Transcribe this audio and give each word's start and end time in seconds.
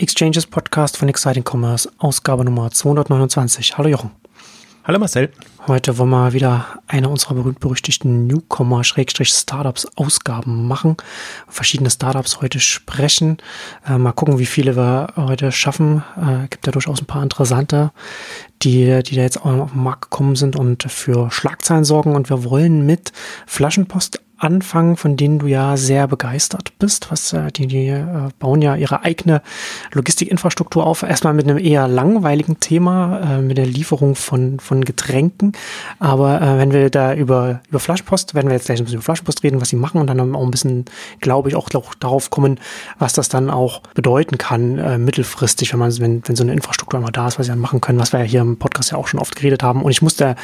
Exchanges 0.00 0.46
Podcast 0.46 0.96
von 0.96 1.08
Exciting 1.08 1.42
Commerce, 1.42 1.90
Ausgabe 1.98 2.44
Nummer 2.44 2.70
229. 2.70 3.76
Hallo 3.76 3.88
Jochen. 3.88 4.12
Hallo 4.84 5.00
Marcel. 5.00 5.32
Heute 5.66 5.98
wollen 5.98 6.10
wir 6.10 6.34
wieder 6.34 6.78
eine 6.86 7.08
unserer 7.08 7.34
berühmt-berüchtigten 7.34 8.28
Newcomer-Startups-Ausgaben 8.28 10.68
machen. 10.68 10.96
Verschiedene 11.48 11.90
Startups 11.90 12.40
heute 12.40 12.60
sprechen. 12.60 13.38
Äh, 13.88 13.98
mal 13.98 14.12
gucken, 14.12 14.38
wie 14.38 14.46
viele 14.46 14.76
wir 14.76 15.14
heute 15.16 15.50
schaffen. 15.50 16.04
Äh, 16.16 16.46
gibt 16.46 16.66
ja 16.66 16.72
durchaus 16.72 17.02
ein 17.02 17.06
paar 17.06 17.24
interessante, 17.24 17.90
die, 18.62 19.02
die 19.02 19.16
da 19.16 19.22
jetzt 19.22 19.40
auch 19.40 19.46
auf 19.46 19.72
den 19.72 19.82
Markt 19.82 20.02
gekommen 20.02 20.36
sind 20.36 20.54
und 20.54 20.84
für 20.84 21.32
Schlagzeilen 21.32 21.82
sorgen. 21.82 22.14
Und 22.14 22.30
wir 22.30 22.44
wollen 22.44 22.86
mit 22.86 23.10
Flaschenpost 23.46 24.20
anfangen, 24.38 24.96
von 24.96 25.16
denen 25.16 25.38
du 25.40 25.46
ja 25.46 25.76
sehr 25.76 26.06
begeistert 26.06 26.72
bist. 26.78 27.10
Was 27.10 27.32
äh, 27.32 27.50
die, 27.52 27.66
die 27.66 27.88
äh, 27.88 28.04
bauen 28.38 28.62
ja 28.62 28.76
ihre 28.76 29.04
eigene 29.04 29.42
Logistikinfrastruktur 29.92 30.86
auf. 30.86 31.02
Erstmal 31.02 31.34
mit 31.34 31.48
einem 31.48 31.58
eher 31.58 31.88
langweiligen 31.88 32.60
Thema, 32.60 33.20
äh, 33.20 33.42
mit 33.42 33.58
der 33.58 33.66
Lieferung 33.66 34.14
von, 34.14 34.60
von 34.60 34.84
Getränken. 34.84 35.52
Aber 35.98 36.40
äh, 36.40 36.58
wenn 36.58 36.72
wir 36.72 36.88
da 36.90 37.14
über, 37.14 37.60
über 37.68 37.80
Flaschenpost, 37.80 38.34
werden 38.34 38.48
wir 38.48 38.54
jetzt 38.54 38.66
gleich 38.66 38.78
ein 38.78 38.84
bisschen 38.84 38.98
über 38.98 39.04
Flaschenpost 39.04 39.42
reden, 39.42 39.60
was 39.60 39.70
sie 39.70 39.76
machen 39.76 40.00
und 40.00 40.06
dann 40.06 40.34
auch 40.34 40.44
ein 40.44 40.50
bisschen, 40.50 40.84
glaube 41.20 41.48
ich, 41.48 41.56
auch, 41.56 41.68
darauf 41.68 42.30
kommen, 42.30 42.60
was 42.98 43.12
das 43.12 43.28
dann 43.28 43.50
auch 43.50 43.82
bedeuten 43.94 44.38
kann, 44.38 44.78
äh, 44.78 44.98
mittelfristig, 44.98 45.72
wenn 45.72 45.80
man, 45.80 45.98
wenn, 45.98 46.22
wenn 46.26 46.36
so 46.36 46.42
eine 46.42 46.52
Infrastruktur 46.52 46.98
einmal 46.98 47.12
da 47.12 47.26
ist, 47.28 47.38
was 47.38 47.46
sie 47.46 47.52
dann 47.52 47.58
machen 47.58 47.80
können, 47.80 47.98
was 47.98 48.12
wir 48.12 48.20
ja 48.20 48.26
hier 48.26 48.40
im 48.40 48.56
Podcast 48.56 48.92
ja 48.92 48.98
auch 48.98 49.08
schon 49.08 49.20
oft 49.20 49.34
geredet 49.34 49.62
haben. 49.62 49.82
Und 49.82 49.90
ich 49.90 50.02
musste 50.02 50.36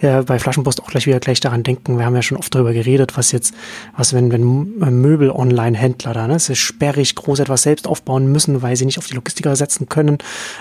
äh, 0.00 0.22
bei 0.22 0.38
Flaschenpost 0.38 0.82
auch 0.82 0.88
gleich 0.88 1.06
wieder 1.06 1.20
gleich 1.20 1.40
daran 1.40 1.62
denken, 1.62 1.98
wir 1.98 2.04
haben 2.04 2.14
ja 2.14 2.22
schon 2.22 2.38
oft 2.38 2.54
darüber 2.54 2.72
geredet, 2.72 3.16
was 3.16 3.32
jetzt 3.32 3.37
jetzt, 3.38 3.54
was 3.96 4.12
wenn, 4.12 4.32
wenn 4.32 5.00
Möbel-Online-Händler 5.00 6.12
da, 6.12 6.26
ne, 6.26 6.34
es 6.34 6.48
ist 6.48 6.58
sperrig, 6.58 7.14
groß 7.14 7.40
etwas 7.40 7.62
selbst 7.62 7.86
aufbauen 7.86 8.30
müssen, 8.30 8.62
weil 8.62 8.76
sie 8.76 8.84
nicht 8.84 8.98
auf 8.98 9.06
die 9.06 9.14
Logistiker 9.14 9.54
setzen 9.56 9.88
können, 9.88 10.18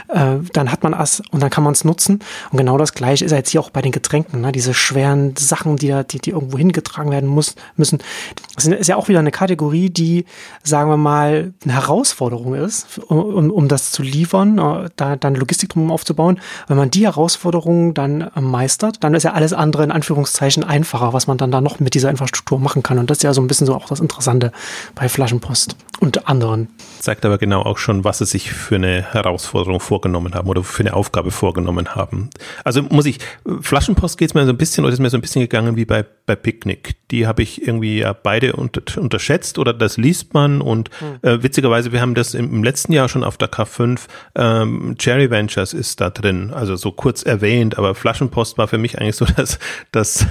äh, 0.10 0.38
dann 0.54 0.72
hat 0.72 0.84
man 0.84 0.94
es 0.94 1.22
und 1.32 1.42
dann 1.42 1.50
kann 1.50 1.64
man 1.64 1.74
es 1.74 1.84
nutzen. 1.84 2.20
Und 2.52 2.58
genau 2.58 2.78
das 2.78 2.94
gleiche 2.94 3.26
ist 3.26 3.32
jetzt 3.32 3.50
hier 3.50 3.62
auch 3.62 3.70
bei 3.70 3.82
den 3.82 3.92
Getränken, 3.92 4.42
ne, 4.42 4.52
diese 4.52 4.74
schweren 4.74 5.36
Sachen, 5.36 5.78
die 5.78 5.88
da, 5.88 6.04
die, 6.04 6.20
die 6.20 6.32
irgendwo 6.32 6.58
hingetragen 6.58 7.12
werden 7.12 7.30
muss, 7.30 7.56
müssen. 7.76 8.00
Das 8.56 8.66
ist 8.66 8.88
ja 8.88 8.96
auch 8.96 9.08
wieder 9.08 9.20
eine 9.20 9.32
Kategorie, 9.32 9.90
die, 9.90 10.26
sagen 10.64 10.90
wir 10.90 10.98
mal, 10.98 11.54
eine 11.64 11.74
Herausforderung 11.74 12.56
ist, 12.56 13.00
um, 13.08 13.52
um 13.52 13.68
das 13.68 13.92
zu 13.92 14.04
liefern, 14.04 14.58
äh, 14.58 14.90
da 14.96 15.16
dann 15.16 15.36
Logistik 15.36 15.70
drum 15.70 15.92
aufzubauen. 15.92 16.40
Wenn 16.68 16.78
man 16.78 16.92
die 16.92 17.06
Herausforderungen 17.06 17.94
dann 17.94 18.30
meistert, 18.40 19.04
dann 19.04 19.14
ist 19.14 19.24
ja 19.24 19.34
alles 19.34 19.54
andere 19.54 19.84
in 19.84 19.92
Anführungszeichen 19.92 20.64
einfacher, 20.64 21.14
was 21.14 21.28
man 21.28 21.38
dann 21.38 21.52
da 21.52 21.62
noch 21.62 21.80
mit 21.80 21.94
dieser 21.94 22.10
Infrastruktur 22.10 22.60
machen 22.68 22.84
kann. 22.84 23.00
Und 23.00 23.10
das 23.10 23.20
ist 23.20 23.24
ja 23.24 23.34
so 23.34 23.42
ein 23.42 23.48
bisschen 23.48 23.66
so 23.66 23.74
auch 23.74 23.88
das 23.88 24.02
Interessante 24.02 24.52
bei 24.94 25.08
Flaschenpost 25.08 25.76
und 26.00 26.28
anderen. 26.28 26.70
Zeigt 27.00 27.26
aber 27.26 27.38
genau 27.38 27.62
auch 27.62 27.78
schon, 27.78 28.04
was 28.04 28.20
sie 28.20 28.26
sich 28.26 28.52
für 28.52 28.76
eine 28.76 29.14
Herausforderung 29.14 29.80
vorgenommen 29.80 30.34
haben 30.34 30.48
oder 30.48 30.64
für 30.64 30.82
eine 30.82 30.94
Aufgabe 30.94 31.32
vorgenommen 31.32 31.96
haben. 31.96 32.30
Also 32.64 32.82
muss 32.82 33.06
ich, 33.06 33.20
Flaschenpost 33.62 34.18
geht 34.18 34.30
es 34.30 34.34
mir 34.34 34.46
so 34.46 34.52
ein 34.52 34.58
bisschen, 34.58 34.84
oder 34.84 34.94
ist 34.94 35.00
mir 35.00 35.10
so 35.10 35.18
ein 35.18 35.22
bisschen 35.22 35.42
gegangen 35.42 35.76
wie 35.76 35.86
bei, 35.86 36.06
bei 36.26 36.36
Picknick. 36.36 36.96
Die 37.12 37.26
habe 37.26 37.42
ich 37.42 37.66
irgendwie 37.66 38.00
ja 38.00 38.14
beide 38.14 38.54
unter, 38.54 38.82
unterschätzt 39.00 39.58
oder 39.60 39.74
das 39.74 39.98
liest 39.98 40.34
man 40.34 40.62
und 40.62 40.90
hm. 41.00 41.20
äh, 41.22 41.44
witzigerweise, 41.44 41.92
wir 41.92 42.02
haben 42.02 42.16
das 42.16 42.34
im, 42.34 42.52
im, 42.54 42.64
letzten 42.64 42.94
Jahr 42.94 43.10
schon 43.10 43.24
auf 43.24 43.38
der 43.38 43.50
K5, 43.50 44.02
ähm, 44.36 44.96
Cherry 44.98 45.30
Ventures 45.30 45.74
ist 45.74 46.02
da 46.02 46.10
drin, 46.10 46.52
also 46.54 46.76
so 46.76 46.92
kurz 46.92 47.24
erwähnt, 47.24 47.78
aber 47.78 47.96
Flaschenpost 47.96 48.58
war 48.58 48.68
für 48.68 48.78
mich 48.78 49.00
eigentlich 49.00 49.16
so 49.16 49.26
das, 49.36 49.60
das 49.92 50.26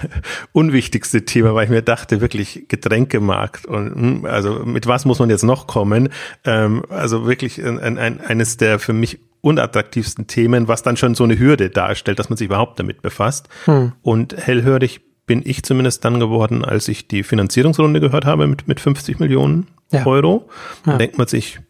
unwichtigste 0.53 1.25
Thema, 1.25 1.55
weil 1.55 1.65
ich 1.65 1.71
mir 1.71 1.83
dachte, 1.83 2.21
wirklich 2.21 2.67
Getränkemarkt 2.69 3.67
und 3.67 3.95
hm, 3.95 4.25
also 4.27 4.61
mit 4.65 4.87
was 4.87 5.05
muss 5.05 5.19
man 5.19 5.31
jetzt 5.31 5.45
noch 5.45 5.56
kommen? 5.65 6.11
Ähm, 6.45 6.85
also 6.91 7.27
wirklich 7.27 7.65
ein, 7.65 7.99
ein, 7.99 8.21
eines 8.21 8.59
der 8.59 8.79
für 8.79 8.93
mich 8.93 9.19
unattraktivsten 9.41 10.27
Themen, 10.27 10.69
was 10.69 10.83
dann 10.83 10.97
schon 10.97 11.15
so 11.15 11.25
eine 11.25 11.39
Hürde 11.39 11.71
darstellt, 11.71 12.19
dass 12.19 12.29
man 12.29 12.37
sich 12.37 12.47
überhaupt 12.47 12.79
damit 12.81 13.01
befasst. 13.01 13.49
Hm. 13.65 13.93
Und 14.03 14.37
hellhörig 14.37 15.01
bin 15.27 15.43
ich 15.45 15.63
zumindest 15.63 16.05
dann 16.05 16.21
geworden, 16.21 16.65
als 16.65 16.89
ich 16.89 17.09
die 17.09 17.23
Finanzierungsrunde 17.23 18.01
gehört 18.01 18.25
habe 18.25 18.47
mit, 18.47 18.69
mit 18.69 18.81
50 18.81 19.19
Millionen 19.19 19.69
ja. 19.93 20.05
Euro. 20.05 20.49
Ja. 20.85 20.93
Dann 20.93 20.99
denkt 20.99 21.19
man 21.19 21.27
sich, 21.27 21.61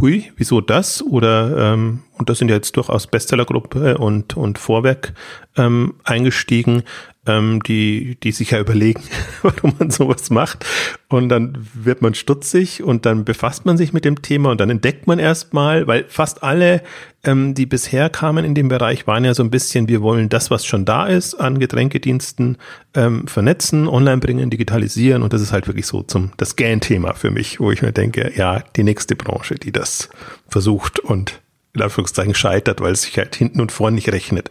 hui, 0.00 0.32
wieso 0.36 0.60
das? 0.60 1.02
Oder 1.02 1.72
ähm, 1.72 2.00
und 2.18 2.28
das 2.28 2.38
sind 2.38 2.48
ja 2.48 2.56
jetzt 2.56 2.76
durchaus 2.76 3.06
Bestsellergruppe 3.06 3.98
und 3.98 4.36
und 4.36 4.58
Vorwerk 4.58 5.14
ähm, 5.56 5.94
eingestiegen 6.04 6.82
ähm, 7.28 7.62
die, 7.62 8.16
die 8.22 8.32
sich 8.32 8.50
ja 8.50 8.60
überlegen, 8.60 9.02
warum 9.42 9.74
man 9.78 9.90
sowas 9.90 10.30
macht. 10.30 10.64
Und 11.08 11.28
dann 11.28 11.56
wird 11.74 12.02
man 12.02 12.14
stutzig 12.14 12.82
und 12.82 13.06
dann 13.06 13.24
befasst 13.24 13.66
man 13.66 13.76
sich 13.76 13.92
mit 13.92 14.04
dem 14.04 14.20
Thema 14.22 14.50
und 14.50 14.60
dann 14.60 14.70
entdeckt 14.70 15.06
man 15.06 15.18
erstmal, 15.18 15.86
weil 15.86 16.04
fast 16.08 16.42
alle, 16.42 16.82
ähm, 17.24 17.54
die 17.54 17.66
bisher 17.66 18.10
kamen 18.10 18.44
in 18.44 18.54
dem 18.54 18.68
Bereich, 18.68 19.06
waren 19.06 19.24
ja 19.24 19.34
so 19.34 19.42
ein 19.42 19.50
bisschen, 19.50 19.88
wir 19.88 20.02
wollen 20.02 20.28
das, 20.28 20.50
was 20.50 20.64
schon 20.64 20.84
da 20.84 21.06
ist, 21.06 21.34
an 21.34 21.58
Getränkediensten 21.58 22.56
ähm, 22.94 23.26
vernetzen, 23.26 23.86
online 23.86 24.18
bringen, 24.18 24.50
digitalisieren 24.50 25.22
und 25.22 25.32
das 25.32 25.42
ist 25.42 25.52
halt 25.52 25.66
wirklich 25.66 25.86
so 25.86 26.02
zum 26.02 26.32
das 26.36 26.56
GAN-Thema 26.56 27.14
für 27.14 27.30
mich, 27.30 27.60
wo 27.60 27.70
ich 27.70 27.82
mir 27.82 27.92
denke, 27.92 28.32
ja, 28.34 28.62
die 28.76 28.84
nächste 28.84 29.16
Branche, 29.16 29.54
die 29.54 29.72
das 29.72 30.08
versucht 30.48 30.98
und 30.98 31.40
in 31.74 31.82
Anführungszeichen 31.82 32.34
scheitert, 32.34 32.80
weil 32.80 32.92
es 32.92 33.02
sich 33.02 33.16
halt 33.18 33.36
hinten 33.36 33.60
und 33.60 33.72
vorne 33.72 33.94
nicht 33.94 34.10
rechnet. 34.10 34.50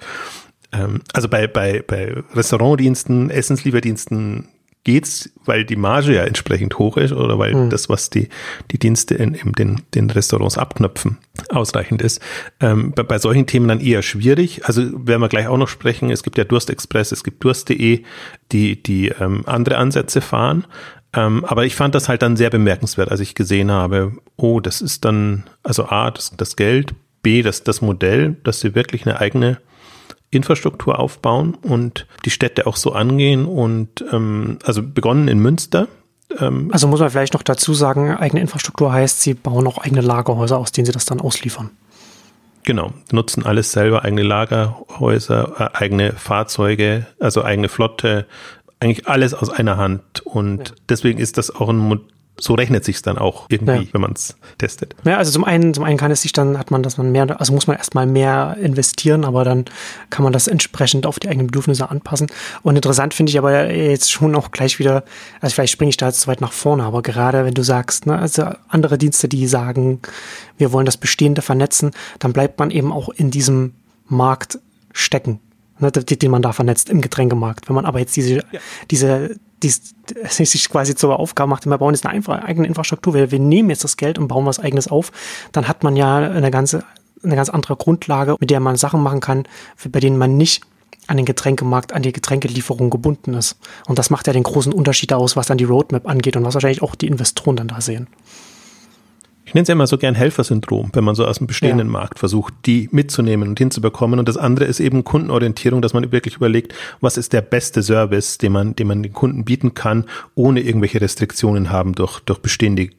Ähm, 0.72 1.01
also 1.13 1.28
bei, 1.29 1.47
bei, 1.47 1.83
bei 1.85 2.23
Restaurantdiensten, 2.33 3.29
Essenslieferdiensten 3.29 4.50
geht's, 4.88 5.29
weil 5.44 5.66
die 5.66 5.75
Marge 5.75 6.16
ja 6.16 6.23
entsprechend 6.23 6.79
hoch 6.79 6.95
ist 6.95 7.11
oder 7.11 7.38
weil 7.38 7.53
mhm. 7.53 7.69
das, 7.69 7.89
was 7.89 8.09
die, 8.09 8.29
die 8.72 8.79
Dienste 8.79 9.16
in, 9.16 9.33
in 9.33 9.51
den, 9.51 9.81
den 9.94 10.09
Restaurants 10.09 10.57
abknöpfen, 10.57 11.17
ausreichend 11.50 12.01
ist. 12.01 12.22
Ähm, 12.61 12.94
bei, 12.94 13.03
bei 13.03 13.19
solchen 13.19 13.47
Themen 13.47 13.67
dann 13.67 13.81
eher 13.81 14.01
schwierig. 14.01 14.66
Also 14.66 14.83
werden 15.05 15.22
wir 15.22 15.28
gleich 15.28 15.47
auch 15.47 15.57
noch 15.57 15.67
sprechen. 15.67 16.09
Es 16.09 16.23
gibt 16.23 16.38
ja 16.38 16.45
Durstexpress, 16.45 17.11
es 17.11 17.25
gibt 17.25 17.44
Durst.de, 17.44 18.03
die, 18.53 18.81
die 18.81 19.09
ähm, 19.09 19.44
andere 19.45 19.78
Ansätze 19.78 20.22
fahren. 20.22 20.66
Ähm, 21.11 21.44
aber 21.44 21.66
ich 21.66 21.75
fand 21.75 21.94
das 21.94 22.07
halt 22.07 22.22
dann 22.22 22.38
sehr 22.38 22.49
bemerkenswert, 22.49 23.11
als 23.11 23.19
ich 23.19 23.35
gesehen 23.35 23.69
habe, 23.69 24.13
oh, 24.38 24.61
das 24.61 24.79
ist 24.81 25.03
dann, 25.03 25.44
also 25.63 25.88
A, 25.88 26.11
das, 26.11 26.31
das 26.38 26.55
Geld, 26.55 26.95
B, 27.23 27.41
das, 27.41 27.63
das 27.66 27.81
Modell, 27.81 28.38
dass 28.45 28.61
sie 28.61 28.73
wirklich 28.73 29.05
eine 29.05 29.19
eigene 29.19 29.57
Infrastruktur 30.29 30.99
aufbauen 30.99 31.55
und 31.61 32.07
die 32.25 32.29
Städte 32.29 32.67
auch 32.67 32.75
so 32.75 32.91
angehen 32.91 33.45
und 33.45 34.03
ähm, 34.11 34.59
also 34.65 34.83
begonnen 34.83 35.27
in 35.27 35.39
Münster. 35.39 35.88
Ähm, 36.39 36.69
also 36.71 36.88
muss 36.88 36.99
man 36.99 37.09
vielleicht 37.09 37.33
noch 37.33 37.43
dazu 37.43 37.73
sagen, 37.73 38.11
eigene 38.11 38.41
Infrastruktur 38.41 38.91
heißt, 38.91 39.21
sie 39.21 39.33
bauen 39.33 39.67
auch 39.67 39.77
eigene 39.77 40.01
Lagerhäuser, 40.01 40.57
aus 40.57 40.71
denen 40.71 40.85
sie 40.85 40.91
das 40.91 41.05
dann 41.05 41.21
ausliefern. 41.21 41.69
Genau, 42.63 42.91
nutzen 43.13 43.45
alles 43.45 43.71
selber, 43.71 44.03
eigene 44.03 44.23
Lagerhäuser, 44.23 45.53
äh, 45.73 45.77
eigene 45.77 46.11
Fahrzeuge, 46.11 47.07
also 47.19 47.43
eigene 47.43 47.69
Flotte, 47.69 48.25
eigentlich 48.81 49.07
alles 49.07 49.33
aus 49.33 49.49
einer 49.49 49.77
Hand. 49.77 50.19
Und 50.25 50.69
ja. 50.69 50.75
deswegen 50.89 51.19
ist 51.19 51.37
das 51.37 51.55
auch 51.55 51.69
ein 51.69 51.77
so 52.39 52.53
rechnet 52.53 52.85
sich 52.85 53.01
dann 53.01 53.17
auch 53.17 53.47
irgendwie, 53.49 53.85
ja. 53.85 53.93
wenn 53.93 54.01
man 54.01 54.13
es 54.13 54.35
testet. 54.57 54.95
Ja, 55.03 55.17
also 55.17 55.31
zum 55.31 55.43
einen, 55.43 55.73
zum 55.73 55.83
einen 55.83 55.97
kann 55.97 56.11
es 56.11 56.21
sich 56.21 56.31
dann, 56.31 56.57
hat 56.57 56.71
man, 56.71 56.83
dass 56.83 56.97
man 56.97 57.11
mehr, 57.11 57.39
also 57.39 57.53
muss 57.53 57.67
man 57.67 57.77
erstmal 57.77 58.05
mehr 58.05 58.57
investieren, 58.61 59.25
aber 59.25 59.43
dann 59.43 59.65
kann 60.09 60.23
man 60.23 60.33
das 60.33 60.47
entsprechend 60.47 61.05
auf 61.05 61.19
die 61.19 61.29
eigenen 61.29 61.47
Bedürfnisse 61.47 61.89
anpassen. 61.89 62.27
Und 62.63 62.75
interessant 62.75 63.13
finde 63.13 63.31
ich 63.31 63.37
aber 63.37 63.71
jetzt 63.71 64.11
schon 64.11 64.35
auch 64.35 64.51
gleich 64.51 64.79
wieder, 64.79 65.03
also 65.41 65.53
vielleicht 65.53 65.73
springe 65.73 65.89
ich 65.89 65.97
da 65.97 66.07
jetzt 66.07 66.21
zu 66.21 66.27
weit 66.27 66.41
nach 66.41 66.53
vorne, 66.53 66.83
aber 66.83 67.01
gerade 67.01 67.45
wenn 67.45 67.53
du 67.53 67.63
sagst, 67.63 68.05
ne, 68.05 68.17
also 68.17 68.45
andere 68.69 68.97
Dienste, 68.97 69.27
die 69.27 69.47
sagen, 69.47 69.99
wir 70.57 70.71
wollen 70.71 70.85
das 70.85 70.97
Bestehende 70.97 71.41
vernetzen, 71.41 71.91
dann 72.19 72.33
bleibt 72.33 72.59
man 72.59 72.71
eben 72.71 72.91
auch 72.91 73.09
in 73.09 73.31
diesem 73.31 73.73
Markt 74.07 74.59
stecken 74.93 75.39
ne, 75.79 75.91
den 75.91 76.31
man 76.31 76.41
da 76.41 76.53
vernetzt 76.53 76.89
im 76.89 77.01
Getränkemarkt. 77.01 77.69
Wenn 77.69 77.75
man 77.75 77.85
aber 77.85 77.99
jetzt 77.99 78.15
diese, 78.15 78.35
ja. 78.35 78.43
diese, 78.89 79.37
die 79.63 79.69
sich 79.69 80.69
quasi 80.69 80.95
zur 80.95 81.19
Aufgabe 81.19 81.50
macht, 81.50 81.66
wir 81.66 81.78
bauen 81.78 81.94
jetzt 81.94 82.06
eine 82.06 82.44
eigene 82.44 82.68
Infrastruktur, 82.68 83.13
wir, 83.13 83.31
wir 83.31 83.40
nehmen 83.40 83.69
jetzt 83.69 83.84
das 83.84 83.97
Geld 83.97 84.19
und 84.19 84.28
bauen 84.28 84.45
was 84.45 84.59
eigenes 84.59 84.88
auf, 84.88 85.12
dann 85.51 85.68
hat 85.68 85.84
man 85.84 85.95
ja 85.95 86.18
eine 86.18 86.51
ganze, 86.51 86.84
eine 87.23 87.35
ganz 87.35 87.49
andere 87.49 87.76
Grundlage, 87.76 88.35
mit 88.40 88.49
der 88.49 88.59
man 88.59 88.76
Sachen 88.76 89.02
machen 89.02 89.20
kann, 89.20 89.47
bei 89.91 89.99
denen 89.99 90.17
man 90.17 90.37
nicht 90.37 90.64
an 91.08 91.17
den 91.17 91.26
Getränkemarkt, 91.26 91.93
an 91.93 92.03
die 92.03 92.11
Getränkelieferung 92.11 92.90
gebunden 92.90 93.34
ist. 93.34 93.58
Und 93.87 93.97
das 93.97 94.09
macht 94.09 94.28
ja 94.28 94.34
den 94.34 94.43
großen 94.43 94.73
Unterschied 94.73 95.14
aus, 95.14 95.35
was 95.35 95.47
dann 95.47 95.58
die 95.58 95.64
Roadmap 95.64 96.08
angeht 96.08 96.35
und 96.35 96.43
was 96.43 96.53
wahrscheinlich 96.53 96.84
auch 96.84 96.96
die 96.96 97.08
Investoren 97.08 97.55
dann 97.55 97.70
da 97.70 97.81
sehen 97.81 98.08
ich 99.47 99.53
nenne 99.53 99.64
es 99.64 99.70
ja 99.70 99.73
immer 99.73 99.88
so 99.88 99.97
gern 99.97 100.14
Helfersyndrom, 100.14 100.90
wenn 100.91 101.05
man 101.05 101.16
so 101.16 101.26
aus 101.26 101.38
dem 101.38 101.47
bestehenden 101.47 101.88
ja. 101.88 101.94
Markt 101.94 102.20
versucht, 102.20 102.53
die 102.66 102.90
mitzunehmen 102.91 103.47
und 103.47 103.58
hinzubekommen. 103.58 104.20
Und 104.20 104.28
das 104.28 104.35
andere 104.35 104.66
ist 104.66 104.82
eben 104.82 105.05
Kundenorientierung, 105.05 105.82
dass 105.82 105.94
man 105.94 106.11
wirklich 106.11 106.35
überlegt, 106.35 106.76
was 106.99 107.16
ist 107.16 107.32
der 107.32 107.41
beste 107.41 107.82
Service, 107.82 108.38
den 108.38 108.52
man, 108.52 108.76
den 108.76 108.88
man 108.88 109.03
den 109.03 109.14
Kunden 109.14 109.46
bieten 109.46 109.73
kann, 109.73 110.03
ohne 110.35 110.59
irgendwelche 110.59 110.99
Restriktionen 110.99 111.70
haben 111.70 111.96
durch, 111.96 112.20
durch 112.20 112.40
bestehende 112.40 112.90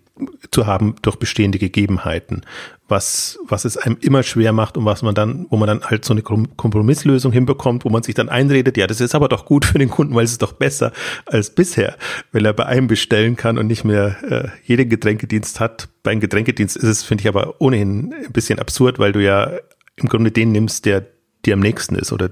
zu 0.50 0.66
haben 0.66 0.96
durch 1.02 1.16
bestehende 1.16 1.58
Gegebenheiten, 1.58 2.42
was, 2.88 3.38
was 3.46 3.64
es 3.66 3.76
einem 3.76 3.98
immer 4.00 4.22
schwer 4.22 4.52
macht 4.52 4.76
und 4.76 4.84
was 4.84 5.02
man 5.02 5.14
dann, 5.14 5.46
wo 5.50 5.56
man 5.56 5.66
dann 5.66 5.82
halt 5.82 6.04
so 6.04 6.14
eine 6.14 6.22
Kompromisslösung 6.22 7.32
hinbekommt, 7.32 7.84
wo 7.84 7.90
man 7.90 8.02
sich 8.02 8.14
dann 8.14 8.30
einredet, 8.30 8.76
ja, 8.76 8.86
das 8.86 9.00
ist 9.00 9.14
aber 9.14 9.28
doch 9.28 9.44
gut 9.44 9.64
für 9.66 9.78
den 9.78 9.90
Kunden, 9.90 10.14
weil 10.14 10.24
es 10.24 10.32
ist 10.32 10.42
doch 10.42 10.52
besser 10.52 10.92
als 11.26 11.50
bisher, 11.50 11.96
weil 12.32 12.46
er 12.46 12.54
bei 12.54 12.66
einem 12.66 12.86
bestellen 12.86 13.36
kann 13.36 13.58
und 13.58 13.66
nicht 13.66 13.84
mehr 13.84 14.16
äh, 14.22 14.48
jeden 14.64 14.88
Getränkedienst 14.88 15.60
hat. 15.60 15.88
Bei 16.02 16.10
einem 16.10 16.20
Getränkedienst 16.20 16.76
ist 16.76 16.84
es, 16.84 17.02
finde 17.02 17.22
ich, 17.22 17.28
aber 17.28 17.60
ohnehin 17.60 18.12
ein 18.12 18.32
bisschen 18.32 18.58
absurd, 18.58 18.98
weil 18.98 19.12
du 19.12 19.22
ja 19.22 19.52
im 19.96 20.08
Grunde 20.08 20.30
den 20.30 20.52
nimmst, 20.52 20.86
der 20.86 21.06
dir 21.44 21.54
am 21.54 21.60
nächsten 21.60 21.94
ist 21.94 22.12
oder 22.12 22.30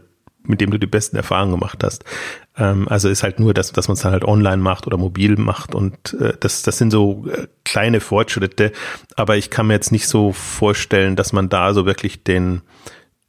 mit 0.49 0.61
dem 0.61 0.71
du 0.71 0.79
die 0.79 0.87
besten 0.87 1.17
Erfahrungen 1.17 1.53
gemacht 1.53 1.83
hast. 1.83 2.05
Ähm, 2.57 2.89
also 2.89 3.09
ist 3.09 3.23
halt 3.23 3.41
nur, 3.41 3.55
dass, 3.55 3.73
dass 3.73 3.89
man 3.89 3.95
es 3.95 4.03
dann 4.03 4.13
halt 4.13 4.25
online 4.25 4.59
macht 4.59 4.87
oder 4.87 4.97
mobil 4.97 5.37
macht 5.37 5.75
und 5.75 6.15
äh, 6.21 6.35
das, 6.41 6.63
das 6.63 6.79
sind 6.79 6.91
so 6.91 7.27
äh, 7.29 7.47
kleine 7.65 8.01
Fortschritte, 8.01 8.73
aber 9.17 9.37
ich 9.37 9.51
kann 9.51 9.67
mir 9.67 9.75
jetzt 9.75 9.93
nicht 9.93 10.09
so 10.09 10.33
vorstellen, 10.33 11.17
dass 11.17 11.33
man 11.33 11.49
da 11.49 11.75
so 11.75 11.87
wirklich 11.87 12.23
den, 12.23 12.63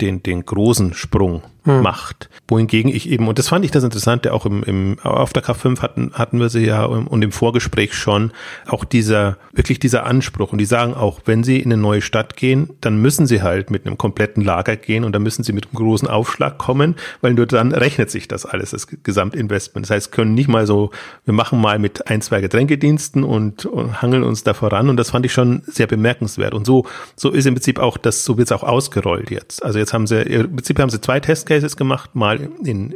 den, 0.02 0.24
den 0.24 0.46
großen 0.46 0.94
Sprung 0.94 1.44
hm. 1.68 1.82
macht. 1.82 2.30
Wohingegen 2.48 2.90
ich 2.90 3.10
eben, 3.10 3.28
und 3.28 3.38
das 3.38 3.50
fand 3.50 3.66
ich 3.66 3.72
das 3.72 3.84
Interessante, 3.84 4.34
auch 4.34 4.46
im, 4.46 4.64
im 4.64 5.00
auf 5.04 5.34
der 5.34 5.44
K5 5.44 5.82
hatten, 5.82 6.12
hatten 6.14 6.40
wir 6.40 6.50
sie 6.50 6.66
ja 6.66 6.86
und 6.86 7.22
im 7.22 7.32
Vorgespräch 7.32 7.94
schon, 7.94 8.32
auch 8.66 8.86
dieser, 8.86 9.38
wirklich 9.52 9.80
dieser 9.80 10.06
Anspruch. 10.06 10.54
Und 10.54 10.60
die 10.60 10.66
sagen 10.66 10.94
auch, 10.94 11.22
wenn 11.26 11.44
sie 11.44 11.60
in 11.60 11.72
eine 11.72 11.82
neue 11.82 12.02
Stadt 12.02 12.38
gehen, 12.38 12.70
dann 12.80 13.02
müssen 13.02 13.28
sie 13.28 13.42
halt 13.42 13.70
mit 13.70 13.86
einem 13.86 13.98
kompletten 13.98 14.44
Lager 14.44 14.78
gehen 14.78 15.04
und 15.04 15.12
dann 15.12 15.24
müssen 15.24 15.44
sie 15.44 15.52
mit 15.52 15.66
einem 15.66 15.76
großen 15.76 16.08
Aufschlag 16.08 16.58
kommen, 16.58 16.96
weil 17.20 17.34
nur 17.34 17.46
dann 17.46 17.74
rechnet 17.74 18.10
sich 18.10 18.30
das 18.30 18.46
alles, 18.46 18.72
das 18.72 18.88
Gesamtinvestment. 19.04 19.86
Das 19.86 19.92
heißt, 19.92 20.12
können 20.14 20.34
nicht 20.34 20.48
mal 20.48 20.66
so, 20.66 20.92
wir 21.26 21.34
machen 21.34 21.60
mal 21.60 21.80
mit 21.80 22.08
ein, 22.10 22.22
zwei 22.22 22.40
Getränkediensten 22.40 23.26
und, 23.26 23.66
und 23.66 24.02
hangeln 24.02 24.24
uns 24.24 24.44
da 24.44 24.54
voran. 24.54 24.88
Und 24.88 24.96
das 24.96 25.12
fand 25.12 25.26
ich 25.26 25.34
schon 25.34 25.64
sehr 25.66 25.88
bemerkenswert. 25.88 26.54
Und 26.54 26.66
so, 26.66 26.86
so 27.18 27.32
ist 27.32 27.46
im 27.46 27.56
Prinzip 27.56 27.80
auch 27.80 27.98
das, 27.98 28.24
so 28.24 28.38
wird 28.38 28.48
es 28.48 28.52
auch 28.54 28.64
ausgerollt 28.64 29.32
jetzt. 29.32 29.64
Also 29.64 29.80
jetzt 29.80 29.94
haben 29.94 30.08
sie, 30.08 30.22
im 30.22 30.56
Prinzip 30.56 30.80
haben 30.80 30.90
sie 30.90 31.02
zwei 31.02 31.20
Testcases 31.20 31.57
Cases 31.58 31.76
gemacht, 31.76 32.16
mal 32.16 32.50
in 32.64 32.96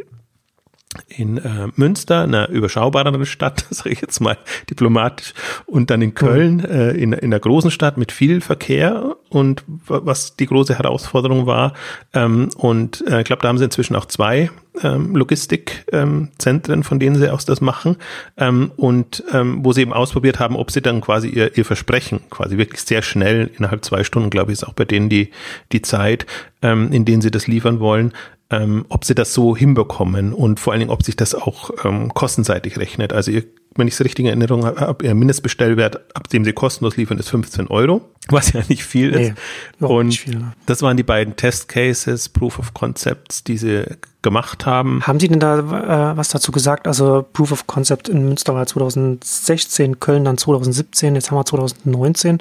in 1.07 1.37
äh, 1.37 1.69
Münster, 1.75 2.23
einer 2.23 2.49
überschaubareren 2.49 3.25
Stadt, 3.25 3.65
sage 3.69 3.91
ich 3.91 4.01
jetzt 4.01 4.19
mal 4.19 4.37
diplomatisch, 4.69 5.33
und 5.65 5.89
dann 5.89 6.01
in 6.01 6.13
Köln, 6.13 6.57
mhm. 6.57 6.65
äh, 6.65 6.91
in, 6.91 7.13
in 7.13 7.31
einer 7.31 7.39
großen 7.39 7.71
Stadt 7.71 7.97
mit 7.97 8.11
viel 8.11 8.41
Verkehr 8.41 9.15
und 9.29 9.63
was 9.87 10.35
die 10.35 10.47
große 10.47 10.77
Herausforderung 10.77 11.45
war. 11.45 11.73
Ähm, 12.13 12.49
und 12.57 13.05
äh, 13.07 13.19
ich 13.21 13.25
glaube, 13.25 13.41
da 13.41 13.47
haben 13.47 13.57
sie 13.57 13.63
inzwischen 13.63 13.95
auch 13.95 14.05
zwei 14.05 14.51
ähm, 14.83 15.15
Logistikzentren, 15.15 16.79
ähm, 16.79 16.83
von 16.83 16.99
denen 16.99 17.15
sie 17.15 17.29
aus 17.29 17.45
das 17.45 17.61
machen, 17.61 17.95
ähm, 18.35 18.71
und 18.75 19.23
ähm, 19.31 19.63
wo 19.63 19.71
sie 19.71 19.81
eben 19.81 19.93
ausprobiert 19.93 20.39
haben, 20.39 20.57
ob 20.57 20.71
sie 20.71 20.81
dann 20.81 20.99
quasi 20.99 21.29
ihr, 21.29 21.57
ihr 21.57 21.63
Versprechen, 21.63 22.19
quasi 22.29 22.57
wirklich 22.57 22.81
sehr 22.81 23.01
schnell, 23.01 23.49
innerhalb 23.57 23.85
zwei 23.85 24.03
Stunden, 24.03 24.29
glaube 24.29 24.51
ich, 24.51 24.59
ist 24.59 24.65
auch 24.65 24.73
bei 24.73 24.85
denen 24.85 25.07
die, 25.07 25.31
die 25.71 25.81
Zeit, 25.81 26.25
ähm, 26.61 26.91
in 26.91 27.05
denen 27.05 27.21
sie 27.21 27.31
das 27.31 27.47
liefern 27.47 27.79
wollen, 27.79 28.11
ähm, 28.51 28.85
ob 28.89 29.05
sie 29.05 29.15
das 29.15 29.33
so 29.33 29.55
hinbekommen 29.55 30.33
und 30.33 30.59
vor 30.59 30.73
allen 30.73 30.81
Dingen, 30.81 30.91
ob 30.91 31.03
sich 31.03 31.15
das 31.15 31.33
auch 31.33 31.71
ähm, 31.85 32.13
kostenseitig 32.13 32.77
rechnet. 32.77 33.13
Also 33.13 33.31
ihr, 33.31 33.45
wenn 33.75 33.87
ich 33.87 33.93
es 33.93 34.03
richtig 34.03 34.25
in 34.25 34.27
Erinnerung 34.27 34.65
habe, 34.65 35.05
ihr 35.05 35.15
Mindestbestellwert, 35.15 36.15
ab 36.15 36.27
dem 36.27 36.43
sie 36.43 36.51
kostenlos 36.51 36.97
liefern, 36.97 37.17
ist 37.17 37.29
15 37.29 37.67
Euro, 37.67 38.01
was 38.27 38.51
ja 38.51 38.61
nicht 38.67 38.83
viel 38.83 39.11
nee, 39.11 39.27
ist. 39.27 39.35
Und 39.81 40.07
nicht 40.07 40.19
viel, 40.19 40.35
ne? 40.35 40.53
das 40.65 40.81
waren 40.81 40.97
die 40.97 41.03
beiden 41.03 41.37
Test 41.37 41.69
Cases, 41.69 42.27
Proof 42.27 42.59
of 42.59 42.73
Concepts, 42.73 43.45
die 43.45 43.57
sie 43.57 43.85
gemacht 44.21 44.65
haben. 44.65 45.01
Haben 45.07 45.19
Sie 45.19 45.29
denn 45.29 45.39
da 45.39 46.11
äh, 46.11 46.17
was 46.17 46.29
dazu 46.29 46.51
gesagt? 46.51 46.87
Also 46.87 47.25
Proof 47.33 47.53
of 47.53 47.67
Concept 47.67 48.09
in 48.09 48.25
Münster 48.25 48.53
war 48.53 48.67
2016, 48.67 49.99
Köln 50.01 50.25
dann 50.25 50.37
2017, 50.37 51.15
jetzt 51.15 51.31
haben 51.31 51.37
wir 51.37 51.45
2019. 51.45 52.39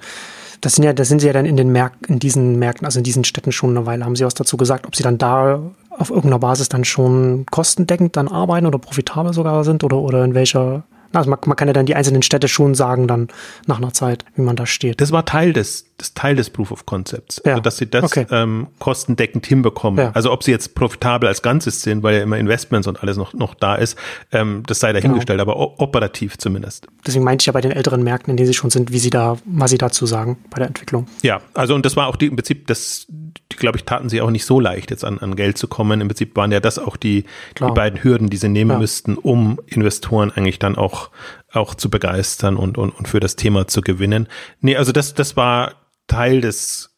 Das 0.60 0.74
sind 0.74 0.84
ja, 0.84 0.92
das 0.92 1.08
sind 1.08 1.20
sie 1.20 1.28
ja 1.28 1.32
dann 1.32 1.46
in 1.46 1.56
den 1.56 1.72
Märkten, 1.72 2.14
in 2.14 2.18
diesen 2.18 2.58
Märkten, 2.58 2.84
also 2.84 2.98
in 2.98 3.04
diesen 3.04 3.24
Städten 3.24 3.50
schon 3.50 3.70
eine 3.70 3.86
Weile. 3.86 4.04
Haben 4.04 4.16
Sie 4.16 4.26
was 4.26 4.34
dazu 4.34 4.58
gesagt, 4.58 4.86
ob 4.86 4.94
Sie 4.94 5.02
dann 5.02 5.16
da 5.16 5.62
auf 6.00 6.10
irgendeiner 6.10 6.38
Basis 6.38 6.68
dann 6.68 6.84
schon 6.84 7.46
kostendeckend 7.50 8.16
dann 8.16 8.28
arbeiten 8.28 8.66
oder 8.66 8.78
profitabel 8.78 9.32
sogar 9.32 9.64
sind 9.64 9.84
oder, 9.84 9.98
oder 9.98 10.24
in 10.24 10.34
welcher 10.34 10.84
also 11.12 11.28
man, 11.28 11.40
man, 11.44 11.56
kann 11.56 11.66
ja 11.66 11.74
dann 11.74 11.86
die 11.86 11.96
einzelnen 11.96 12.22
Städte 12.22 12.46
schon 12.46 12.76
sagen, 12.76 13.08
dann 13.08 13.28
nach 13.66 13.78
einer 13.78 13.92
Zeit, 13.92 14.24
wie 14.36 14.42
man 14.42 14.54
da 14.54 14.64
steht. 14.64 15.00
Das 15.00 15.10
war 15.10 15.24
Teil 15.24 15.52
des, 15.52 15.89
das 16.00 16.14
Teil 16.14 16.34
des 16.34 16.50
Proof 16.50 16.72
of 16.72 16.86
Concepts, 16.86 17.42
ja. 17.44 17.52
also, 17.52 17.62
dass 17.62 17.76
sie 17.76 17.88
das 17.88 18.04
okay. 18.04 18.26
ähm, 18.30 18.68
kostendeckend 18.78 19.46
hinbekommen. 19.46 20.06
Ja. 20.06 20.10
Also 20.12 20.32
ob 20.32 20.42
sie 20.42 20.50
jetzt 20.50 20.74
profitabel 20.74 21.28
als 21.28 21.42
Ganzes 21.42 21.82
sind, 21.82 22.02
weil 22.02 22.16
ja 22.16 22.22
immer 22.22 22.38
Investments 22.38 22.88
und 22.88 23.02
alles 23.02 23.16
noch, 23.16 23.34
noch 23.34 23.54
da 23.54 23.74
ist, 23.74 23.98
ähm, 24.32 24.62
das 24.66 24.80
sei 24.80 24.92
dahingestellt, 24.92 25.38
genau. 25.38 25.52
aber 25.52 25.80
operativ 25.80 26.38
zumindest. 26.38 26.86
Deswegen 27.06 27.24
meinte 27.24 27.42
ich 27.42 27.46
ja 27.46 27.52
bei 27.52 27.60
den 27.60 27.72
älteren 27.72 28.02
Märkten, 28.02 28.30
in 28.30 28.36
denen 28.36 28.46
sie 28.46 28.54
schon 28.54 28.70
sind, 28.70 28.92
wie 28.92 28.98
sie 28.98 29.10
da, 29.10 29.36
was 29.44 29.70
sie 29.70 29.78
dazu 29.78 30.06
sagen 30.06 30.38
bei 30.50 30.58
der 30.58 30.68
Entwicklung. 30.68 31.06
Ja, 31.22 31.40
also 31.54 31.74
und 31.74 31.84
das 31.84 31.96
war 31.96 32.06
auch 32.06 32.16
die, 32.16 32.26
im 32.26 32.36
Prinzip, 32.36 32.66
das, 32.66 33.06
glaube 33.50 33.76
ich, 33.76 33.84
taten 33.84 34.08
sie 34.08 34.22
auch 34.22 34.30
nicht 34.30 34.46
so 34.46 34.58
leicht, 34.58 34.90
jetzt 34.90 35.04
an, 35.04 35.18
an 35.18 35.36
Geld 35.36 35.58
zu 35.58 35.68
kommen. 35.68 36.00
Im 36.00 36.08
Prinzip 36.08 36.34
waren 36.36 36.50
ja 36.50 36.60
das 36.60 36.78
auch 36.78 36.96
die, 36.96 37.24
die 37.58 37.72
beiden 37.72 38.02
Hürden, 38.02 38.30
die 38.30 38.38
sie 38.38 38.48
nehmen 38.48 38.70
ja. 38.70 38.78
müssten, 38.78 39.16
um 39.16 39.60
Investoren 39.66 40.30
eigentlich 40.30 40.58
dann 40.58 40.76
auch 40.76 41.10
auch 41.52 41.74
zu 41.74 41.90
begeistern 41.90 42.56
und, 42.56 42.78
und, 42.78 42.90
und 42.90 43.08
für 43.08 43.20
das 43.20 43.36
Thema 43.36 43.66
zu 43.66 43.80
gewinnen. 43.80 44.28
Nee, 44.60 44.76
also 44.76 44.92
das, 44.92 45.14
das 45.14 45.36
war 45.36 45.74
Teil 46.10 46.40
des, 46.40 46.90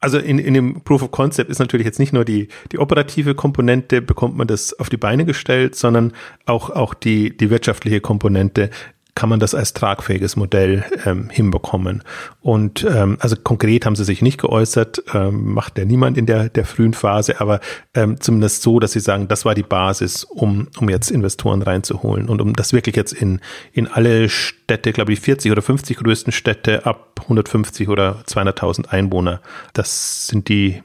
also 0.00 0.18
in, 0.18 0.38
in 0.38 0.54
dem 0.54 0.82
Proof 0.82 1.02
of 1.02 1.10
Concept 1.10 1.50
ist 1.50 1.58
natürlich 1.58 1.84
jetzt 1.84 1.98
nicht 1.98 2.14
nur 2.14 2.24
die, 2.24 2.48
die 2.72 2.78
operative 2.78 3.34
Komponente, 3.34 4.00
bekommt 4.00 4.36
man 4.36 4.46
das 4.46 4.72
auf 4.78 4.88
die 4.88 4.96
Beine 4.96 5.26
gestellt, 5.26 5.76
sondern 5.76 6.12
auch, 6.46 6.70
auch 6.70 6.94
die, 6.94 7.36
die 7.36 7.50
wirtschaftliche 7.50 8.00
Komponente, 8.00 8.70
kann 9.14 9.28
man 9.28 9.38
das 9.38 9.54
als 9.54 9.74
tragfähiges 9.74 10.34
Modell 10.34 10.84
ähm, 11.04 11.28
hinbekommen. 11.30 12.02
Und 12.40 12.84
ähm, 12.88 13.16
also 13.20 13.36
konkret 13.36 13.86
haben 13.86 13.94
sie 13.94 14.04
sich 14.04 14.22
nicht 14.22 14.40
geäußert, 14.40 15.04
ähm, 15.14 15.54
macht 15.54 15.78
ja 15.78 15.84
niemand 15.84 16.18
in 16.18 16.26
der, 16.26 16.48
der 16.48 16.64
frühen 16.64 16.94
Phase, 16.94 17.40
aber 17.40 17.60
ähm, 17.94 18.20
zumindest 18.20 18.62
so, 18.62 18.80
dass 18.80 18.92
sie 18.92 19.00
sagen, 19.00 19.28
das 19.28 19.44
war 19.44 19.54
die 19.54 19.62
Basis, 19.62 20.24
um, 20.24 20.68
um 20.78 20.88
jetzt 20.88 21.10
Investoren 21.10 21.62
reinzuholen 21.62 22.28
und 22.28 22.40
um 22.40 22.54
das 22.54 22.72
wirklich 22.72 22.96
jetzt 22.96 23.12
in, 23.12 23.40
in 23.72 23.86
alle 23.86 24.28
Städte, 24.28 24.92
glaube 24.92 25.12
ich, 25.12 25.20
40 25.20 25.52
oder 25.52 25.62
50 25.62 25.96
größten 25.98 26.32
Städte 26.32 26.84
ab 26.84 27.20
150 27.22 27.88
oder 27.88 28.24
200.000 28.26 28.88
Einwohner, 28.88 29.40
das 29.74 30.26
sind 30.26 30.48
die 30.48 30.82